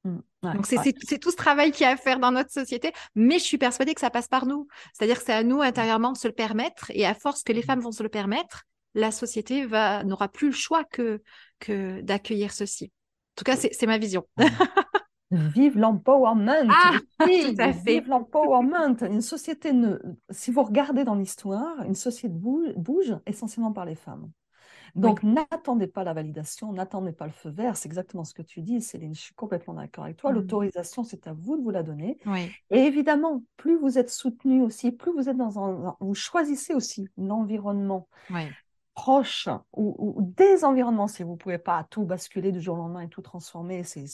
Mmh. 0.06 0.20
Donc, 0.44 0.66
c'est 0.66 1.20
tout 1.20 1.32
ce 1.32 1.36
travail 1.36 1.72
qu'il 1.72 1.84
y 1.84 1.86
a 1.86 1.92
à 1.92 1.98
faire 1.98 2.20
dans 2.20 2.32
notre 2.32 2.52
société, 2.52 2.94
mais 3.16 3.40
je 3.40 3.44
suis 3.44 3.58
persuadée 3.58 3.94
que 3.94 4.02
ça 4.02 4.10
passe 4.10 4.28
par 4.28 4.46
nous. 4.46 4.68
C'est-à-dire 4.94 5.20
que 5.20 5.26
c'est 5.26 5.34
à 5.34 5.44
nous 5.44 5.62
intérieurement 5.62 6.12
de 6.14 6.18
se 6.18 6.28
le 6.28 6.34
permettre, 6.34 6.92
et 6.94 7.06
à 7.06 7.14
force 7.14 7.44
que 7.44 7.54
les 7.54 7.62
mmh. 7.62 7.64
femmes 7.64 7.80
vont 7.82 7.92
se 7.92 8.04
le 8.04 8.10
permettre, 8.10 8.64
la 8.96 9.12
société 9.12 9.68
n'aura 9.68 10.28
plus 10.30 10.48
le 10.48 10.54
choix 10.54 10.84
que, 10.84 11.22
que 11.60 12.02
d'accueillir 12.02 12.52
ceci. 12.52 12.86
En 12.86 13.36
tout 13.36 13.44
cas, 13.44 13.56
c'est 13.56 13.86
ma 13.86 13.98
vision. 13.98 14.26
Vive 15.32 15.78
l'empowerment! 15.78 16.68
Ah, 16.70 17.00
tout 17.20 17.56
à 17.60 17.74
fait. 17.74 18.00
Vive 18.00 18.10
l'empowerment! 18.10 18.98
Une 19.02 19.22
société, 19.22 19.74
ne... 19.74 19.98
si 20.30 20.52
vous 20.52 20.64
regardez 20.64 21.04
dans 21.04 21.16
l'histoire, 21.16 21.84
une 21.84 21.96
société 21.96 22.34
bouge 22.34 23.16
essentiellement 23.28 23.72
par 23.72 23.86
les 23.86 23.96
femmes. 23.96 24.32
Donc, 24.96 25.24
n'attendez 25.24 25.88
pas 25.88 26.04
la 26.04 26.14
validation, 26.14 26.72
n'attendez 26.74 27.12
pas 27.12 27.26
le 27.26 27.32
feu 27.32 27.50
vert. 27.50 27.78
C'est 27.78 27.88
exactement 27.88 28.24
ce 28.24 28.34
que 28.34 28.42
tu 28.42 28.62
dis, 28.62 28.82
Céline. 28.82 29.16
Je 29.16 29.22
suis 29.22 29.36
complètement 29.36 29.74
d'accord 29.74 30.06
avec 30.06 30.18
toi. 30.18 30.32
Mmh. 30.32 30.36
L'autorisation, 30.36 31.04
c'est 31.04 31.28
à 31.28 31.34
vous 31.34 31.58
de 31.58 31.64
vous 31.64 31.72
la 31.72 31.84
donner. 31.84 32.18
Et 32.72 32.80
évidemment, 32.80 33.44
plus 33.58 33.78
vous 33.78 33.98
êtes 33.98 34.10
soutenu 34.10 34.62
aussi, 34.62 34.92
plus 34.92 35.12
vous 35.12 35.30
êtes 35.30 35.38
dans 35.38 35.60
un. 35.60 35.96
Vous 36.00 36.16
choisissez 36.16 36.74
aussi 36.74 37.08
l'environnement 37.18 38.08
proche 39.00 39.48
ou, 39.72 40.18
des 40.36 40.66
environnements, 40.66 41.08
si 41.08 41.24
vous 41.24 41.32
ne 41.32 41.38
pouvez 41.38 41.58
pas 41.58 41.86
tout 41.90 42.04
basculer 42.04 42.52
du 42.52 42.60
jour 42.60 42.76
au 42.76 42.80
lendemain 42.80 43.00
et 43.00 43.08
tout 43.08 43.22
transformer, 43.22 43.84
c'est 43.84 44.08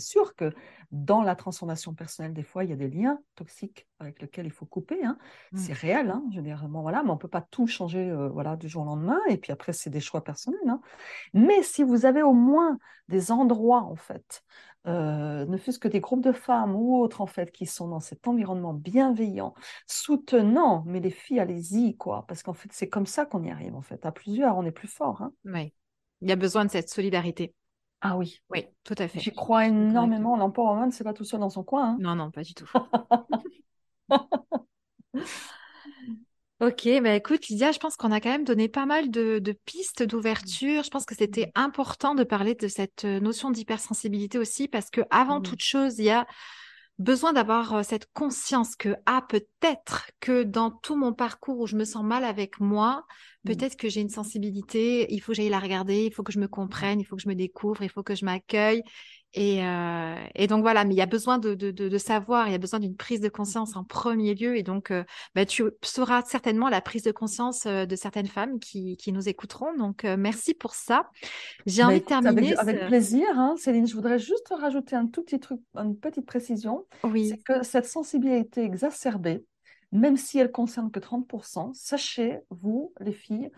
sûr 0.00 0.34
que 0.34 0.52
dans 0.90 1.22
la 1.22 1.36
transformation 1.36 1.94
personnelle, 1.94 2.32
des 2.32 2.42
fois, 2.42 2.64
il 2.64 2.70
y 2.70 2.72
a 2.72 2.76
des 2.76 2.88
liens 2.88 3.20
toxiques 3.36 3.86
avec 4.00 4.20
lesquels 4.20 4.46
il 4.46 4.50
faut 4.50 4.66
couper. 4.66 5.04
Hein. 5.04 5.16
Mmh. 5.52 5.58
C'est 5.58 5.72
réel, 5.72 6.10
hein, 6.10 6.24
je 6.34 6.40
voilà, 6.40 7.04
mais 7.04 7.10
on 7.10 7.14
ne 7.14 7.18
peut 7.18 7.28
pas 7.28 7.46
tout 7.52 7.68
changer 7.68 8.10
euh, 8.10 8.28
voilà, 8.30 8.56
du 8.56 8.68
jour 8.68 8.82
au 8.82 8.86
lendemain. 8.86 9.20
Et 9.28 9.36
puis 9.36 9.52
après, 9.52 9.72
c'est 9.72 9.90
des 9.90 10.00
choix 10.00 10.24
personnels. 10.24 10.58
Hein. 10.68 10.80
Mais 11.34 11.62
si 11.62 11.84
vous 11.84 12.04
avez 12.04 12.24
au 12.24 12.32
moins 12.32 12.78
des 13.08 13.30
endroits, 13.30 13.84
en 13.84 13.96
fait, 13.96 14.42
euh, 14.86 15.44
ne 15.46 15.56
fût-ce 15.56 15.78
que 15.78 15.88
des 15.88 16.00
groupes 16.00 16.22
de 16.22 16.32
femmes 16.32 16.74
ou 16.74 17.00
autres, 17.00 17.20
en 17.20 17.26
fait, 17.26 17.52
qui 17.52 17.66
sont 17.66 17.88
dans 17.88 18.00
cet 18.00 18.26
environnement 18.26 18.74
bienveillant, 18.74 19.54
soutenant, 19.86 20.82
mais 20.86 21.00
les 21.00 21.10
filles, 21.10 21.40
allez-y, 21.40 21.96
quoi, 21.96 22.24
parce 22.26 22.42
qu'en 22.42 22.52
fait, 22.52 22.68
c'est 22.72 22.88
comme 22.88 23.06
ça 23.06 23.24
qu'on 23.26 23.42
y 23.44 23.50
arrive, 23.50 23.74
en 23.74 23.82
fait. 23.82 24.04
À 24.06 24.12
plusieurs, 24.12 24.56
on 24.56 24.64
est 24.64 24.72
plus 24.72 24.88
fort. 24.88 25.22
Hein. 25.22 25.32
Oui, 25.44 25.72
il 26.20 26.28
y 26.28 26.32
a 26.32 26.36
besoin 26.36 26.64
de 26.64 26.70
cette 26.70 26.88
solidarité. 26.88 27.54
Ah 28.00 28.16
oui. 28.16 28.40
Oui, 28.50 28.66
tout 28.82 28.96
à 28.98 29.06
fait. 29.06 29.20
J'y 29.20 29.32
crois 29.32 29.66
énormément. 29.66 30.36
L'empowerment, 30.36 30.90
c'est 30.90 31.04
pas 31.04 31.14
tout 31.14 31.24
seul 31.24 31.38
dans 31.38 31.50
son 31.50 31.62
coin. 31.62 31.90
Hein. 31.90 31.96
Non, 32.00 32.16
non, 32.16 32.32
pas 32.32 32.42
du 32.42 32.52
tout. 32.52 32.68
Ok, 36.62 36.88
bah 37.02 37.16
écoute, 37.16 37.48
Lydia, 37.48 37.72
je 37.72 37.80
pense 37.80 37.96
qu'on 37.96 38.12
a 38.12 38.20
quand 38.20 38.30
même 38.30 38.44
donné 38.44 38.68
pas 38.68 38.86
mal 38.86 39.10
de, 39.10 39.42
pistes 39.64 40.04
d'ouverture. 40.04 40.84
Je 40.84 40.90
pense 40.90 41.04
que 41.04 41.16
c'était 41.16 41.50
important 41.56 42.14
de 42.14 42.22
parler 42.22 42.54
de 42.54 42.68
cette 42.68 43.04
euh, 43.04 43.18
notion 43.18 43.50
d'hypersensibilité 43.50 44.38
aussi, 44.38 44.68
parce 44.68 44.88
que 44.88 45.00
avant 45.10 45.40
toute 45.40 45.60
chose, 45.60 45.98
il 45.98 46.04
y 46.04 46.10
a 46.10 46.24
besoin 47.00 47.32
d'avoir 47.32 47.74
euh, 47.74 47.82
cette 47.82 48.06
conscience 48.12 48.76
que, 48.76 48.94
ah, 49.06 49.26
peut-être 49.28 50.12
que 50.20 50.44
dans 50.44 50.70
tout 50.70 50.94
mon 50.94 51.12
parcours 51.12 51.58
où 51.58 51.66
je 51.66 51.74
me 51.74 51.84
sens 51.84 52.04
mal 52.04 52.22
avec 52.22 52.60
moi, 52.60 53.06
peut-être 53.44 53.74
que 53.74 53.88
j'ai 53.88 54.00
une 54.00 54.08
sensibilité, 54.08 55.12
il 55.12 55.18
faut 55.18 55.32
que 55.32 55.36
j'aille 55.38 55.48
la 55.48 55.58
regarder, 55.58 56.04
il 56.04 56.14
faut 56.14 56.22
que 56.22 56.32
je 56.32 56.38
me 56.38 56.46
comprenne, 56.46 57.00
il 57.00 57.04
faut 57.04 57.16
que 57.16 57.22
je 57.22 57.28
me 57.28 57.34
découvre, 57.34 57.82
il 57.82 57.90
faut 57.90 58.04
que 58.04 58.14
je 58.14 58.24
m'accueille. 58.24 58.84
Euh, 59.38 60.16
et, 60.34 60.46
donc 60.46 60.62
voilà, 60.62 60.84
mais 60.84 60.94
il 60.94 60.98
y 60.98 61.02
a 61.02 61.06
besoin 61.06 61.38
de, 61.38 61.98
savoir, 61.98 62.48
il 62.48 62.52
y 62.52 62.54
a 62.54 62.58
besoin 62.58 62.80
d'une 62.80 62.96
prise 62.96 63.20
de 63.20 63.28
conscience 63.28 63.76
en 63.76 63.84
premier 63.84 64.34
lieu. 64.34 64.56
Et 64.56 64.62
donc, 64.62 64.90
euh, 64.90 65.04
bah, 65.34 65.46
tu 65.46 65.64
sauras 65.82 66.22
certainement 66.22 66.68
la 66.68 66.80
prise 66.80 67.02
de 67.02 67.12
conscience 67.12 67.66
euh, 67.66 67.86
de 67.86 67.96
certaines 67.96 68.26
femmes 68.26 68.58
qui, 68.60 68.98
nous 69.12 69.28
écouteront. 69.28 69.74
Donc, 69.76 70.04
merci 70.04 70.54
pour 70.54 70.74
ça. 70.74 71.10
J'ai 71.66 71.82
envie 71.82 72.00
de 72.00 72.04
terminer. 72.04 72.56
Avec, 72.56 72.86
plaisir, 72.86 73.26
hein, 73.38 73.54
Céline. 73.58 73.86
Je 73.86 73.94
voudrais 73.94 74.18
juste 74.18 74.52
rajouter 74.58 74.96
un 74.96 75.06
tout 75.06 75.22
petit 75.22 75.38
truc, 75.38 75.60
une 75.74 75.96
petite 75.96 76.24
précision. 76.24 76.86
Oui. 77.04 77.28
C'est 77.28 77.42
que 77.42 77.62
cette 77.62 77.86
sensibilité 77.86 78.62
exacerbée, 78.62 79.44
même 79.92 80.16
si 80.16 80.38
elle 80.38 80.50
concerne 80.50 80.90
que 80.90 80.98
30%, 80.98 81.74
sachez, 81.74 82.40
vous, 82.48 82.94
les 83.00 83.12
filles, 83.12 83.50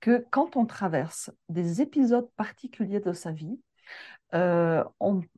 que 0.00 0.24
quand 0.30 0.56
on 0.56 0.64
traverse 0.64 1.30
des 1.50 1.82
épisodes 1.82 2.28
particuliers 2.36 3.00
de 3.00 3.12
sa 3.12 3.32
vie, 3.32 3.58
euh, 4.34 4.82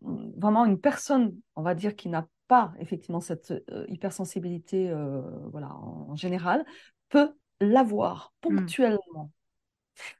vraiment 0.00 0.64
une 0.64 0.80
personne, 0.80 1.34
on 1.56 1.62
va 1.62 1.74
dire, 1.74 1.96
qui 1.96 2.08
n'a 2.08 2.28
pas 2.46 2.72
effectivement 2.78 3.20
cette 3.20 3.50
euh, 3.70 3.84
hypersensibilité 3.88 4.88
euh, 4.90 5.20
voilà, 5.50 5.74
en, 5.74 6.14
général, 6.14 6.64
peut 7.08 7.32
l'avoir 7.60 8.32
hmm. 8.44 8.56
ponctuellement. 8.56 9.32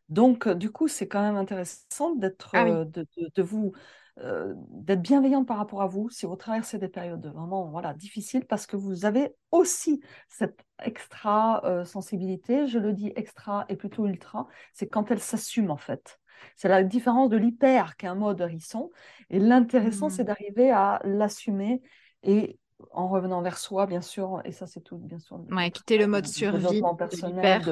Donc, 0.09 0.49
du 0.49 0.71
coup, 0.71 0.89
c'est 0.89 1.09
quand 1.09 1.21
même 1.21 1.37
intéressant 1.37 2.15
d'être, 2.15 2.51
ah 2.53 2.85
de, 2.85 3.43
vous, 3.43 3.73
d'être 4.17 5.03
bienveillante 5.03 5.49
par 5.49 5.57
rapport 5.57 5.83
à 5.83 5.89
vous 5.89 6.09
si 6.11 6.27
vous 6.27 6.37
traversez 6.37 6.79
des 6.79 6.89
périodes 6.89 7.27
vraiment 7.27 7.69
voilà, 7.71 7.93
difficiles 7.93 8.47
parce 8.47 8.69
que 8.69 8.77
vous 8.77 9.05
avez 9.05 9.35
aussi 9.51 10.01
cette 10.29 10.65
extra 10.81 11.85
sensibilité. 11.85 12.69
Je 12.69 12.79
le 12.79 12.93
dis 12.93 13.13
extra 13.17 13.65
et 13.69 13.75
plutôt 13.75 14.07
ultra, 14.07 14.47
c'est 14.73 14.87
quand 14.87 15.11
elle 15.11 15.19
s'assume 15.19 15.73
en 15.73 15.77
fait. 15.77 16.21
C'est 16.57 16.69
la 16.69 16.83
différence 16.85 17.29
de 17.29 17.37
l'hyper 17.37 17.97
qui 17.97 18.07
est 18.07 18.09
un 18.09 18.15
mode 18.15 18.41
hérisson. 18.41 18.91
Et 19.31 19.39
l'intéressant, 19.39 20.09
c'est 20.09 20.23
mmh. 20.23 20.27
d'arriver 20.27 20.71
à 20.71 21.01
l'assumer 21.05 21.83
et 22.23 22.59
en 22.93 23.09
revenant 23.09 23.43
vers 23.43 23.59
soi, 23.59 23.87
bien 23.87 24.01
sûr, 24.01 24.41
et 24.45 24.53
ça 24.53 24.67
c'est 24.67 24.81
tout, 24.81 24.99
bien 24.99 25.19
sûr. 25.19 25.41
Ouais, 25.51 25.71
quitter 25.71 25.99
le 25.99 26.07
mode 26.07 26.27
survie, 26.27 26.59
développement 26.59 26.95
personnel, 26.95 27.63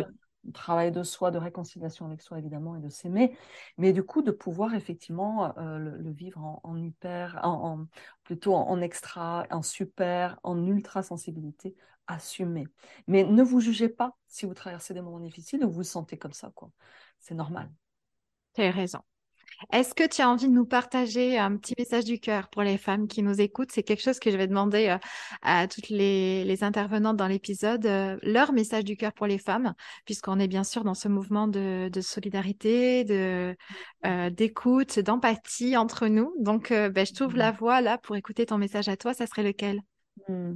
de, 0.44 0.52
travail 0.52 0.92
de 0.92 1.02
soi, 1.02 1.30
de 1.30 1.38
réconciliation 1.38 2.06
avec 2.06 2.20
soi 2.20 2.38
évidemment 2.38 2.76
et 2.76 2.80
de 2.80 2.88
s'aimer, 2.88 3.36
mais 3.78 3.92
du 3.92 4.02
coup 4.02 4.22
de 4.22 4.30
pouvoir 4.30 4.74
effectivement 4.74 5.56
euh, 5.58 5.78
le, 5.78 6.10
vivre 6.10 6.60
en, 6.62 6.76
hyper, 6.76 7.40
en, 7.42 7.86
plutôt 8.24 8.54
en, 8.54 8.80
extra, 8.80 9.46
en 9.50 9.62
super, 9.62 10.38
en 10.42 10.66
ultra 10.66 11.02
sensibilité, 11.02 11.74
assumer. 12.06 12.66
Mais 13.06 13.24
ne 13.24 13.42
vous 13.42 13.60
jugez 13.60 13.88
pas 13.88 14.16
si 14.26 14.46
vous 14.46 14.54
traversez 14.54 14.94
des 14.94 15.02
moments 15.02 15.20
difficiles 15.20 15.64
ou 15.64 15.68
vous 15.68 15.76
vous 15.76 15.84
sentez 15.84 16.18
comme 16.18 16.32
ça, 16.32 16.50
quoi. 16.54 16.70
C'est 17.20 17.34
normal. 17.34 17.70
Tu 18.54 18.62
as 18.62 18.70
raison. 18.70 19.00
Est-ce 19.70 19.94
que 19.94 20.06
tu 20.06 20.22
as 20.22 20.28
envie 20.28 20.48
de 20.48 20.52
nous 20.52 20.64
partager 20.64 21.38
un 21.38 21.56
petit 21.56 21.74
message 21.78 22.04
du 22.04 22.18
cœur 22.18 22.48
pour 22.48 22.62
les 22.62 22.78
femmes 22.78 23.06
qui 23.06 23.22
nous 23.22 23.40
écoutent? 23.40 23.70
C'est 23.70 23.82
quelque 23.82 24.02
chose 24.02 24.18
que 24.18 24.30
je 24.30 24.36
vais 24.36 24.48
demander 24.48 24.88
euh, 24.88 24.98
à 25.42 25.68
toutes 25.68 25.88
les, 25.88 26.64
intervenantes 26.64 27.16
dans 27.16 27.28
l'épisode, 27.28 27.86
euh, 27.86 28.18
leur 28.22 28.52
message 28.52 28.84
du 28.84 28.96
cœur 28.96 29.12
pour 29.12 29.26
les 29.26 29.38
femmes, 29.38 29.74
puisqu'on 30.04 30.38
est 30.38 30.48
bien 30.48 30.64
sûr 30.64 30.84
dans 30.84 30.94
ce 30.94 31.08
mouvement 31.08 31.48
de, 31.48 31.90
solidarité, 32.00 33.04
de, 33.04 33.56
euh, 34.04 34.30
d'écoute, 34.30 34.98
d'empathie 34.98 35.76
entre 35.76 36.08
nous. 36.08 36.34
Donc, 36.38 36.70
ben, 36.70 37.06
je 37.06 37.12
t'ouvre 37.12 37.36
la 37.36 37.52
mmh. 37.52 37.56
voie 37.56 37.80
là 37.80 37.98
pour 37.98 38.16
écouter 38.16 38.46
ton 38.46 38.58
message 38.58 38.88
à 38.88 38.96
toi. 38.96 39.14
Ça 39.14 39.26
serait 39.26 39.42
lequel? 39.42 39.80
Mmh. 40.28 40.54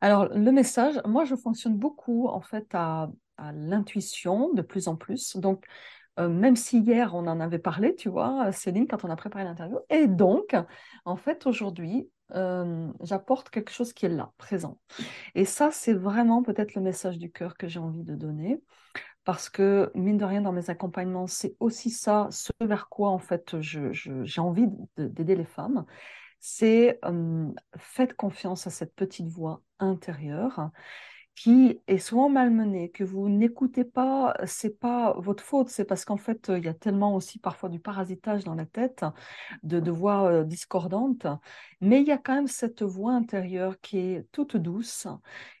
Alors, 0.00 0.28
le 0.28 0.52
message, 0.52 1.00
moi, 1.04 1.24
je 1.24 1.34
fonctionne 1.34 1.76
beaucoup 1.76 2.28
en 2.28 2.40
fait 2.40 2.66
à, 2.74 3.10
à 3.38 3.52
l'intuition 3.52 4.52
de 4.52 4.62
plus 4.62 4.88
en 4.88 4.96
plus. 4.96 5.36
Donc, 5.36 5.64
même 6.18 6.56
si 6.56 6.80
hier 6.80 7.14
on 7.14 7.26
en 7.26 7.40
avait 7.40 7.58
parlé, 7.58 7.94
tu 7.94 8.08
vois, 8.08 8.50
Céline, 8.52 8.86
quand 8.86 9.04
on 9.04 9.10
a 9.10 9.16
préparé 9.16 9.44
l'interview. 9.44 9.78
Et 9.90 10.06
donc, 10.06 10.56
en 11.04 11.16
fait, 11.16 11.46
aujourd'hui, 11.46 12.08
j'apporte 12.30 13.50
quelque 13.50 13.70
chose 13.70 13.92
qui 13.92 14.06
est 14.06 14.10
là, 14.10 14.32
présent. 14.38 14.78
Et 15.34 15.44
ça, 15.44 15.70
c'est 15.70 15.94
vraiment 15.94 16.42
peut-être 16.42 16.74
le 16.74 16.82
message 16.82 17.18
du 17.18 17.30
cœur 17.30 17.56
que 17.56 17.68
j'ai 17.68 17.80
envie 17.80 18.04
de 18.04 18.14
donner. 18.14 18.60
Parce 19.24 19.50
que, 19.50 19.90
mine 19.96 20.18
de 20.18 20.24
rien, 20.24 20.40
dans 20.40 20.52
mes 20.52 20.70
accompagnements, 20.70 21.26
c'est 21.26 21.56
aussi 21.58 21.90
ça, 21.90 22.28
ce 22.30 22.52
vers 22.60 22.88
quoi, 22.88 23.10
en 23.10 23.18
fait, 23.18 23.60
j'ai 23.60 24.40
envie 24.40 24.68
d'aider 24.96 25.34
les 25.34 25.44
femmes. 25.44 25.84
C'est 26.38 27.00
faites 27.76 28.14
confiance 28.14 28.66
à 28.66 28.70
cette 28.70 28.94
petite 28.94 29.26
voix 29.28 29.62
intérieure 29.80 30.70
qui 31.36 31.80
est 31.86 31.98
souvent 31.98 32.28
malmené, 32.30 32.90
que 32.90 33.04
vous 33.04 33.28
n'écoutez 33.28 33.84
pas, 33.84 34.34
c'est 34.46 34.78
pas 34.80 35.14
votre 35.18 35.44
faute, 35.44 35.68
c'est 35.68 35.84
parce 35.84 36.04
qu'en 36.04 36.16
fait, 36.16 36.50
il 36.56 36.64
y 36.64 36.68
a 36.68 36.74
tellement 36.74 37.14
aussi 37.14 37.38
parfois 37.38 37.68
du 37.68 37.78
parasitage 37.78 38.42
dans 38.44 38.54
la 38.54 38.66
tête, 38.66 39.04
de, 39.62 39.78
de 39.78 39.90
voix 39.90 40.44
discordantes, 40.44 41.26
mais 41.80 42.00
il 42.00 42.06
y 42.08 42.12
a 42.12 42.18
quand 42.18 42.34
même 42.34 42.48
cette 42.48 42.82
voix 42.82 43.12
intérieure 43.12 43.78
qui 43.80 43.98
est 43.98 44.26
toute 44.32 44.56
douce, 44.56 45.06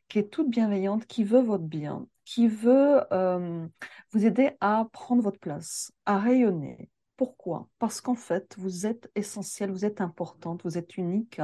qui 0.08 0.18
est 0.18 0.30
toute 0.30 0.48
bienveillante, 0.50 1.06
qui 1.06 1.24
veut 1.24 1.40
votre 1.42 1.64
bien, 1.64 2.06
qui 2.24 2.48
veut 2.48 3.02
euh, 3.12 3.66
vous 4.12 4.26
aider 4.26 4.52
à 4.60 4.86
prendre 4.92 5.22
votre 5.22 5.38
place, 5.38 5.92
à 6.06 6.18
rayonner. 6.18 6.90
Pourquoi? 7.16 7.68
Parce 7.78 8.00
qu'en 8.00 8.14
fait, 8.14 8.54
vous 8.58 8.86
êtes 8.86 9.10
essentiel, 9.14 9.70
vous 9.70 9.84
êtes 9.84 10.00
importante, 10.00 10.62
vous 10.64 10.78
êtes 10.78 10.96
unique, 10.96 11.40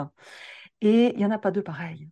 et 0.80 1.12
il 1.12 1.16
n'y 1.18 1.26
en 1.26 1.30
a 1.30 1.38
pas 1.38 1.50
deux 1.50 1.62
pareils. 1.62 2.08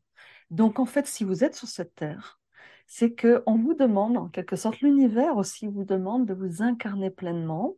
Donc, 0.51 0.79
en 0.79 0.87
fait, 0.87 1.07
si 1.07 1.25
vous 1.25 1.45
êtes 1.45 1.55
sur 1.55 1.69
cette 1.69 1.95
terre, 1.95 2.41
c'est 2.87 3.15
qu'on 3.15 3.57
vous 3.57 3.75
demande, 3.75 4.17
en 4.17 4.29
quelque 4.29 4.57
sorte, 4.57 4.81
l'univers 4.81 5.37
aussi 5.37 5.69
vous 5.69 5.85
demande 5.85 6.27
de 6.27 6.35
vous 6.35 6.63
incarner 6.63 7.11
pleinement 7.11 7.77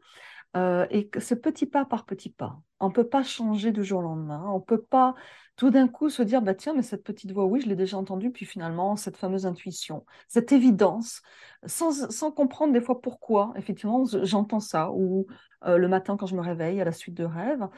euh, 0.56 0.86
et 0.90 1.08
que 1.08 1.20
c'est 1.20 1.36
petit 1.36 1.66
pas 1.66 1.84
par 1.84 2.06
petit 2.06 2.30
pas. 2.30 2.60
On 2.82 2.88
ne 2.88 2.92
peut 2.92 3.08
pas 3.08 3.22
changer 3.22 3.70
du 3.72 3.84
jour 3.84 4.00
au 4.00 4.02
lendemain. 4.02 4.44
On 4.48 4.58
ne 4.58 4.64
peut 4.64 4.82
pas 4.82 5.14
tout 5.56 5.70
d'un 5.70 5.86
coup 5.86 6.10
se 6.10 6.22
dire, 6.22 6.42
bah 6.42 6.54
tiens, 6.54 6.74
mais 6.74 6.82
cette 6.82 7.04
petite 7.04 7.30
voix, 7.30 7.44
oui, 7.44 7.60
je 7.60 7.68
l'ai 7.68 7.76
déjà 7.76 7.96
entendue, 7.96 8.32
puis 8.32 8.44
finalement, 8.44 8.96
cette 8.96 9.16
fameuse 9.16 9.46
intuition, 9.46 10.04
cette 10.26 10.50
évidence, 10.50 11.22
sans, 11.66 12.32
comprendre 12.32 12.72
des 12.72 12.80
fois 12.80 13.00
pourquoi, 13.00 13.52
effectivement, 13.56 14.04
j'entends 14.24 14.58
ça, 14.58 14.90
ou 14.90 15.26
euh, 15.64 15.76
le 15.76 15.86
matin 15.86 16.16
quand 16.16 16.26
je 16.26 16.34
me 16.34 16.40
réveille 16.40 16.80
à 16.80 16.84
la 16.84 16.90
suite 16.90 17.14
de 17.14 17.24
rêves. 17.24 17.68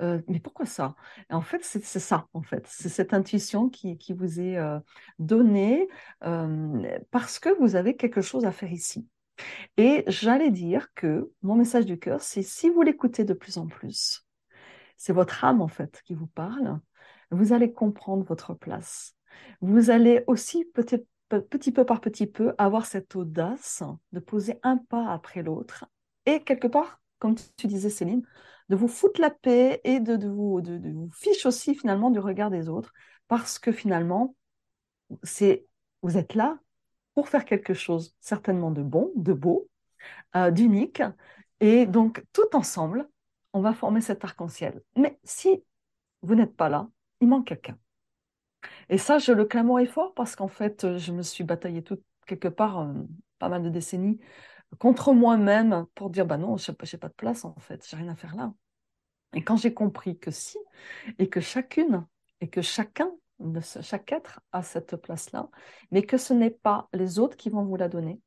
Euh, 0.00 0.22
mais 0.28 0.40
pourquoi 0.40 0.64
ça? 0.64 0.94
En 1.28 1.42
fait, 1.42 1.62
c'est 1.62 1.82
ça, 1.82 2.28
en 2.32 2.42
fait. 2.42 2.64
C'est 2.66 2.88
cette 2.88 3.12
intuition 3.12 3.68
qui, 3.68 3.98
qui 3.98 4.14
vous 4.14 4.40
est 4.40 4.56
euh, 4.56 4.78
donnée 5.18 5.88
parce 7.10 7.38
que 7.38 7.50
vous 7.60 7.76
avez 7.76 7.96
quelque 7.96 8.22
chose 8.22 8.46
à 8.46 8.52
faire 8.52 8.72
ici. 8.72 9.06
Et 9.76 10.04
j'allais 10.06 10.50
dire 10.50 10.88
que 10.94 11.30
mon 11.42 11.56
message 11.56 11.84
du 11.84 11.98
cœur, 11.98 12.22
c'est 12.22 12.42
si 12.42 12.70
vous 12.70 12.82
l'écoutez 12.82 13.24
de 13.24 13.34
plus 13.34 13.58
en 13.58 13.66
plus, 13.66 14.23
c'est 14.96 15.12
votre 15.12 15.44
âme, 15.44 15.60
en 15.60 15.68
fait, 15.68 16.02
qui 16.04 16.14
vous 16.14 16.26
parle, 16.26 16.80
vous 17.30 17.52
allez 17.52 17.72
comprendre 17.72 18.24
votre 18.24 18.54
place. 18.54 19.14
Vous 19.60 19.90
allez 19.90 20.24
aussi 20.26 20.64
petit 20.64 21.72
peu 21.72 21.84
par 21.84 22.00
petit 22.00 22.26
peu 22.26 22.54
avoir 22.58 22.86
cette 22.86 23.16
audace 23.16 23.82
de 24.12 24.20
poser 24.20 24.58
un 24.62 24.76
pas 24.76 25.10
après 25.10 25.42
l'autre 25.42 25.86
et 26.26 26.44
quelque 26.44 26.68
part 26.68 27.00
comme 27.24 27.36
tu 27.56 27.66
disais 27.66 27.88
Céline, 27.88 28.22
de 28.68 28.76
vous 28.76 28.86
foutre 28.86 29.18
la 29.18 29.30
paix 29.30 29.80
et 29.84 29.98
de, 29.98 30.28
vous, 30.28 30.60
de, 30.60 30.78
vous 30.92 31.10
fiche 31.10 31.46
aussi 31.46 31.74
finalement 31.74 32.10
du 32.10 32.18
regard 32.18 32.50
des 32.50 32.68
autres, 32.68 32.92
parce 33.28 33.58
que 33.58 33.72
finalement, 33.72 34.36
c'est 35.22 35.66
vous 36.02 36.18
êtes 36.18 36.34
là 36.34 36.58
pour 37.14 37.30
faire 37.30 37.46
quelque 37.46 37.72
chose 37.72 38.14
certainement 38.20 38.70
de 38.70 38.82
bon, 38.82 39.10
de 39.16 39.32
beau, 39.32 39.70
euh, 40.36 40.50
d'unique, 40.50 41.02
et 41.60 41.86
donc 41.86 42.22
tout 42.34 42.54
ensemble, 42.54 43.08
on 43.54 43.60
va 43.60 43.72
former 43.72 44.02
cet 44.02 44.24
arc-en-ciel. 44.24 44.82
Mais 44.96 45.18
si 45.24 45.64
vous 46.20 46.34
n'êtes 46.34 46.54
pas 46.54 46.68
là, 46.68 46.88
il 47.20 47.28
manque 47.28 47.46
quelqu'un. 47.46 47.78
Et 48.90 48.98
ça, 48.98 49.18
je 49.18 49.32
le 49.32 49.44
clame 49.46 49.70
fort 49.86 50.12
parce 50.14 50.36
qu'en 50.36 50.48
fait, 50.48 50.98
je 50.98 51.12
me 51.12 51.22
suis 51.22 51.44
bataillée 51.44 51.82
tout, 51.82 52.02
quelque 52.26 52.48
part, 52.48 52.80
euh, 52.80 52.92
pas 53.38 53.48
mal 53.48 53.62
de 53.62 53.70
décennies, 53.70 54.18
contre 54.78 55.12
moi-même 55.12 55.86
pour 55.94 56.10
dire 56.10 56.26
bah 56.26 56.36
non, 56.36 56.56
je 56.56 56.72
n'ai 56.72 56.98
pas 56.98 57.08
de 57.08 57.14
place 57.14 57.44
en 57.44 57.54
fait, 57.60 57.86
j'ai 57.88 57.96
rien 57.96 58.08
à 58.08 58.16
faire 58.16 58.34
là. 58.34 58.52
Et 59.34 59.42
quand 59.42 59.56
j'ai 59.56 59.72
compris 59.72 60.18
que 60.18 60.30
si, 60.30 60.58
et 61.18 61.28
que 61.28 61.40
chacune, 61.40 62.06
et 62.40 62.48
que 62.48 62.62
chacun, 62.62 63.10
chaque 63.82 64.12
être 64.12 64.40
a 64.52 64.62
cette 64.62 64.96
place-là, 64.96 65.48
mais 65.90 66.02
que 66.02 66.16
ce 66.16 66.32
n'est 66.32 66.50
pas 66.50 66.88
les 66.92 67.18
autres 67.18 67.36
qui 67.36 67.50
vont 67.50 67.64
vous 67.64 67.76
la 67.76 67.88
donner. 67.88 68.20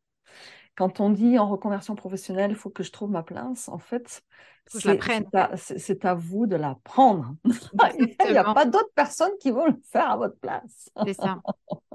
Quand 0.77 0.99
on 0.99 1.09
dit 1.09 1.39
en 1.39 1.49
reconversion 1.49 1.95
professionnelle, 1.95 2.51
il 2.51 2.55
faut 2.55 2.69
que 2.69 2.83
je 2.83 2.91
trouve 2.91 3.09
ma 3.09 3.23
place, 3.23 3.67
en 3.67 3.79
fait, 3.79 4.23
c'est 4.67 6.05
à, 6.05 6.13
vous 6.13 6.45
de 6.45 6.55
la 6.55 6.77
prendre. 6.83 7.35
il 7.99 8.31
n'y 8.31 8.37
a 8.37 8.53
pas 8.53 8.65
d'autres 8.65 8.93
personnes 8.93 9.31
qui 9.39 9.49
vont 9.49 9.65
le 9.65 9.79
faire 9.91 10.11
à 10.11 10.17
votre 10.17 10.37
place. 10.37 10.89
C'est 11.03 11.13
ça. 11.13 11.41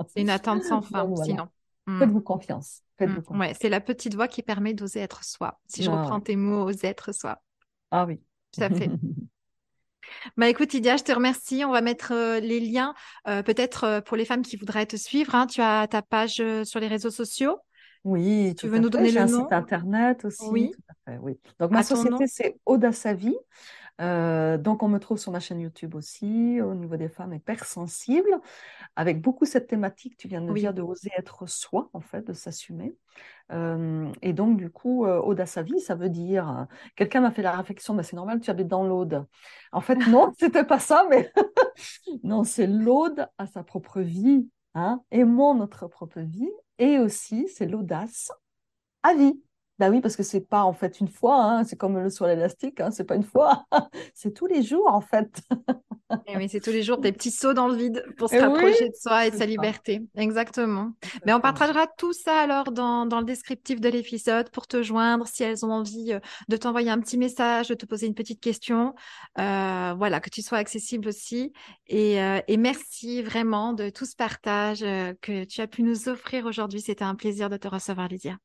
C'est 0.08 0.20
une 0.20 0.30
attente 0.30 0.64
sans 0.64 0.82
fin, 0.82 1.08
sinon. 1.22 1.48
Hmm. 1.86 1.98
Faites-vous 1.98 2.22
confiance. 2.22 2.82
Hmm. 2.98 3.38
Ouais, 3.38 3.54
c'est 3.60 3.68
la 3.68 3.80
petite 3.80 4.14
voix 4.14 4.28
qui 4.28 4.42
permet 4.42 4.74
d'oser 4.74 5.00
être 5.00 5.24
soi. 5.24 5.60
Si 5.66 5.82
je 5.82 5.90
ah 5.90 6.02
reprends 6.02 6.20
tes 6.20 6.36
mots, 6.36 6.64
oser 6.64 6.88
être 6.88 7.12
soi. 7.12 7.40
Ah 7.90 8.04
oui. 8.04 8.20
Tout 8.52 8.62
à 8.62 8.70
fait. 8.70 8.90
Bah 10.36 10.48
écoute, 10.48 10.74
Idia, 10.74 10.96
je 10.96 11.04
te 11.04 11.12
remercie. 11.12 11.64
On 11.64 11.72
va 11.72 11.80
mettre 11.80 12.12
euh, 12.12 12.40
les 12.40 12.60
liens, 12.60 12.94
euh, 13.28 13.42
peut-être 13.42 13.84
euh, 13.84 14.00
pour 14.00 14.16
les 14.16 14.24
femmes 14.24 14.42
qui 14.42 14.56
voudraient 14.56 14.84
te 14.84 14.96
suivre. 14.96 15.34
Hein. 15.34 15.46
Tu 15.46 15.62
as 15.62 15.86
ta 15.86 16.02
page 16.02 16.42
sur 16.64 16.80
les 16.80 16.88
réseaux 16.88 17.10
sociaux. 17.10 17.58
Oui, 18.04 18.54
tu 18.58 18.68
veux 18.68 18.78
nous 18.78 18.90
donner 18.90 19.12
le 19.12 19.20
un 19.20 19.28
site 19.28 19.52
internet 19.52 20.24
aussi. 20.24 20.48
Oui. 20.50 20.72
oui. 21.20 21.38
Donc 21.60 21.70
ma 21.70 21.82
société, 21.82 22.26
c'est 22.26 23.14
Vie. 23.14 23.36
Euh, 24.00 24.58
donc, 24.58 24.82
on 24.82 24.88
me 24.88 24.98
trouve 24.98 25.18
sur 25.18 25.30
ma 25.32 25.40
chaîne 25.40 25.60
YouTube 25.60 25.94
aussi, 25.94 26.60
au 26.60 26.74
niveau 26.74 26.96
des 26.96 27.08
femmes 27.08 27.34
hypersensibles, 27.34 28.40
avec 28.96 29.20
beaucoup 29.20 29.44
cette 29.44 29.68
thématique, 29.68 30.16
tu 30.16 30.28
viens 30.28 30.40
de 30.40 30.52
dire, 30.52 30.74
de 30.74 30.82
oser 30.82 31.10
être 31.16 31.46
soi, 31.46 31.90
en 31.92 32.00
fait, 32.00 32.26
de 32.26 32.32
s'assumer. 32.32 32.96
Euh, 33.52 34.10
et 34.22 34.32
donc, 34.32 34.56
du 34.56 34.70
coup, 34.70 35.04
euh, 35.04 35.20
Audace 35.20 35.56
à 35.56 35.62
vie, 35.62 35.78
ça 35.80 35.94
veut 35.94 36.08
dire, 36.08 36.66
quelqu'un 36.96 37.20
m'a 37.20 37.30
fait 37.30 37.42
la 37.42 37.52
réflexion, 37.52 37.94
mais 37.94 38.02
c'est 38.02 38.16
normal, 38.16 38.40
tu 38.40 38.50
habites 38.50 38.68
dans 38.68 38.84
l'Aude. 38.84 39.26
En 39.72 39.80
fait, 39.80 39.96
non, 40.08 40.32
c'était 40.38 40.64
pas 40.64 40.78
ça, 40.78 41.06
mais 41.10 41.30
non, 42.24 42.44
c'est 42.44 42.66
l'Aude 42.66 43.28
à 43.38 43.46
sa 43.46 43.62
propre 43.62 44.00
vie, 44.00 44.48
hein, 44.74 45.02
aimons 45.10 45.54
notre 45.54 45.86
propre 45.86 46.20
vie, 46.20 46.50
et 46.78 46.98
aussi, 46.98 47.48
c'est 47.48 47.66
l'audace 47.66 48.32
à 49.02 49.14
vie. 49.14 49.40
Bah 49.78 49.90
oui, 49.90 50.00
parce 50.00 50.16
que 50.16 50.22
c'est 50.22 50.40
pas 50.42 50.64
en 50.64 50.72
fait 50.72 51.00
une 51.00 51.08
fois, 51.08 51.42
hein, 51.44 51.64
c'est 51.64 51.76
comme 51.76 51.98
le 51.98 52.10
sur 52.10 52.26
l'élastique, 52.26 52.80
hein, 52.80 52.90
c'est 52.92 53.04
pas 53.04 53.16
une 53.16 53.24
fois, 53.24 53.66
c'est 54.14 54.32
tous 54.32 54.46
les 54.46 54.62
jours 54.62 54.88
en 54.88 55.00
fait. 55.00 55.42
Et 56.26 56.34
eh 56.38 56.48
c'est 56.48 56.60
tous 56.60 56.70
les 56.70 56.82
jours 56.82 56.98
des 56.98 57.12
petits 57.12 57.30
sauts 57.30 57.54
dans 57.54 57.68
le 57.68 57.76
vide 57.76 58.04
pour 58.16 58.28
se 58.28 58.36
rapprocher 58.36 58.88
de 58.88 58.94
soi 58.94 59.26
et 59.26 59.30
de 59.30 59.36
sa 59.36 59.46
liberté. 59.46 60.02
Exactement. 60.16 60.92
Mais 61.26 61.32
on 61.32 61.40
partagera 61.40 61.86
tout 61.98 62.12
ça 62.12 62.40
alors 62.40 62.72
dans, 62.72 63.06
dans 63.06 63.20
le 63.20 63.24
descriptif 63.24 63.80
de 63.80 63.88
l'épisode 63.88 64.50
pour 64.50 64.66
te 64.66 64.82
joindre 64.82 65.26
si 65.26 65.42
elles 65.42 65.64
ont 65.64 65.72
envie 65.72 66.12
euh, 66.12 66.20
de 66.48 66.56
t'envoyer 66.56 66.90
un 66.90 67.00
petit 67.00 67.18
message, 67.18 67.68
de 67.68 67.74
te 67.74 67.86
poser 67.86 68.06
une 68.06 68.14
petite 68.14 68.40
question. 68.40 68.94
Euh, 69.38 69.94
voilà, 69.96 70.20
que 70.20 70.30
tu 70.30 70.42
sois 70.42 70.58
accessible 70.58 71.08
aussi. 71.08 71.52
Et, 71.86 72.22
euh, 72.22 72.40
et, 72.48 72.56
merci 72.56 73.22
vraiment 73.22 73.72
de 73.72 73.90
tout 73.90 74.06
ce 74.06 74.16
partage 74.16 74.80
que 75.20 75.44
tu 75.44 75.60
as 75.60 75.66
pu 75.66 75.82
nous 75.82 76.08
offrir 76.08 76.46
aujourd'hui. 76.46 76.80
C'était 76.80 77.04
un 77.04 77.14
plaisir 77.14 77.50
de 77.50 77.56
te 77.56 77.68
recevoir, 77.68 78.08
Lydia. 78.08 78.36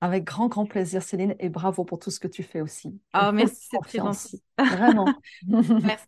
Avec 0.00 0.24
grand, 0.24 0.48
grand 0.48 0.66
plaisir, 0.66 1.00
Céline, 1.00 1.36
et 1.38 1.48
bravo 1.48 1.84
pour 1.84 2.00
tout 2.00 2.10
ce 2.10 2.18
que 2.18 2.26
tu 2.26 2.42
fais 2.42 2.60
aussi. 2.60 2.98
Oh, 3.14 3.30
merci, 3.32 3.68
c'est 3.70 3.78
très 3.78 3.98
gentil. 3.98 4.42
Vraiment. 4.58 5.06
merci. 5.46 6.06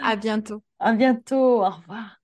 À 0.00 0.16
bientôt. 0.16 0.62
À 0.80 0.92
bientôt. 0.92 1.64
Au 1.64 1.70
revoir. 1.70 2.21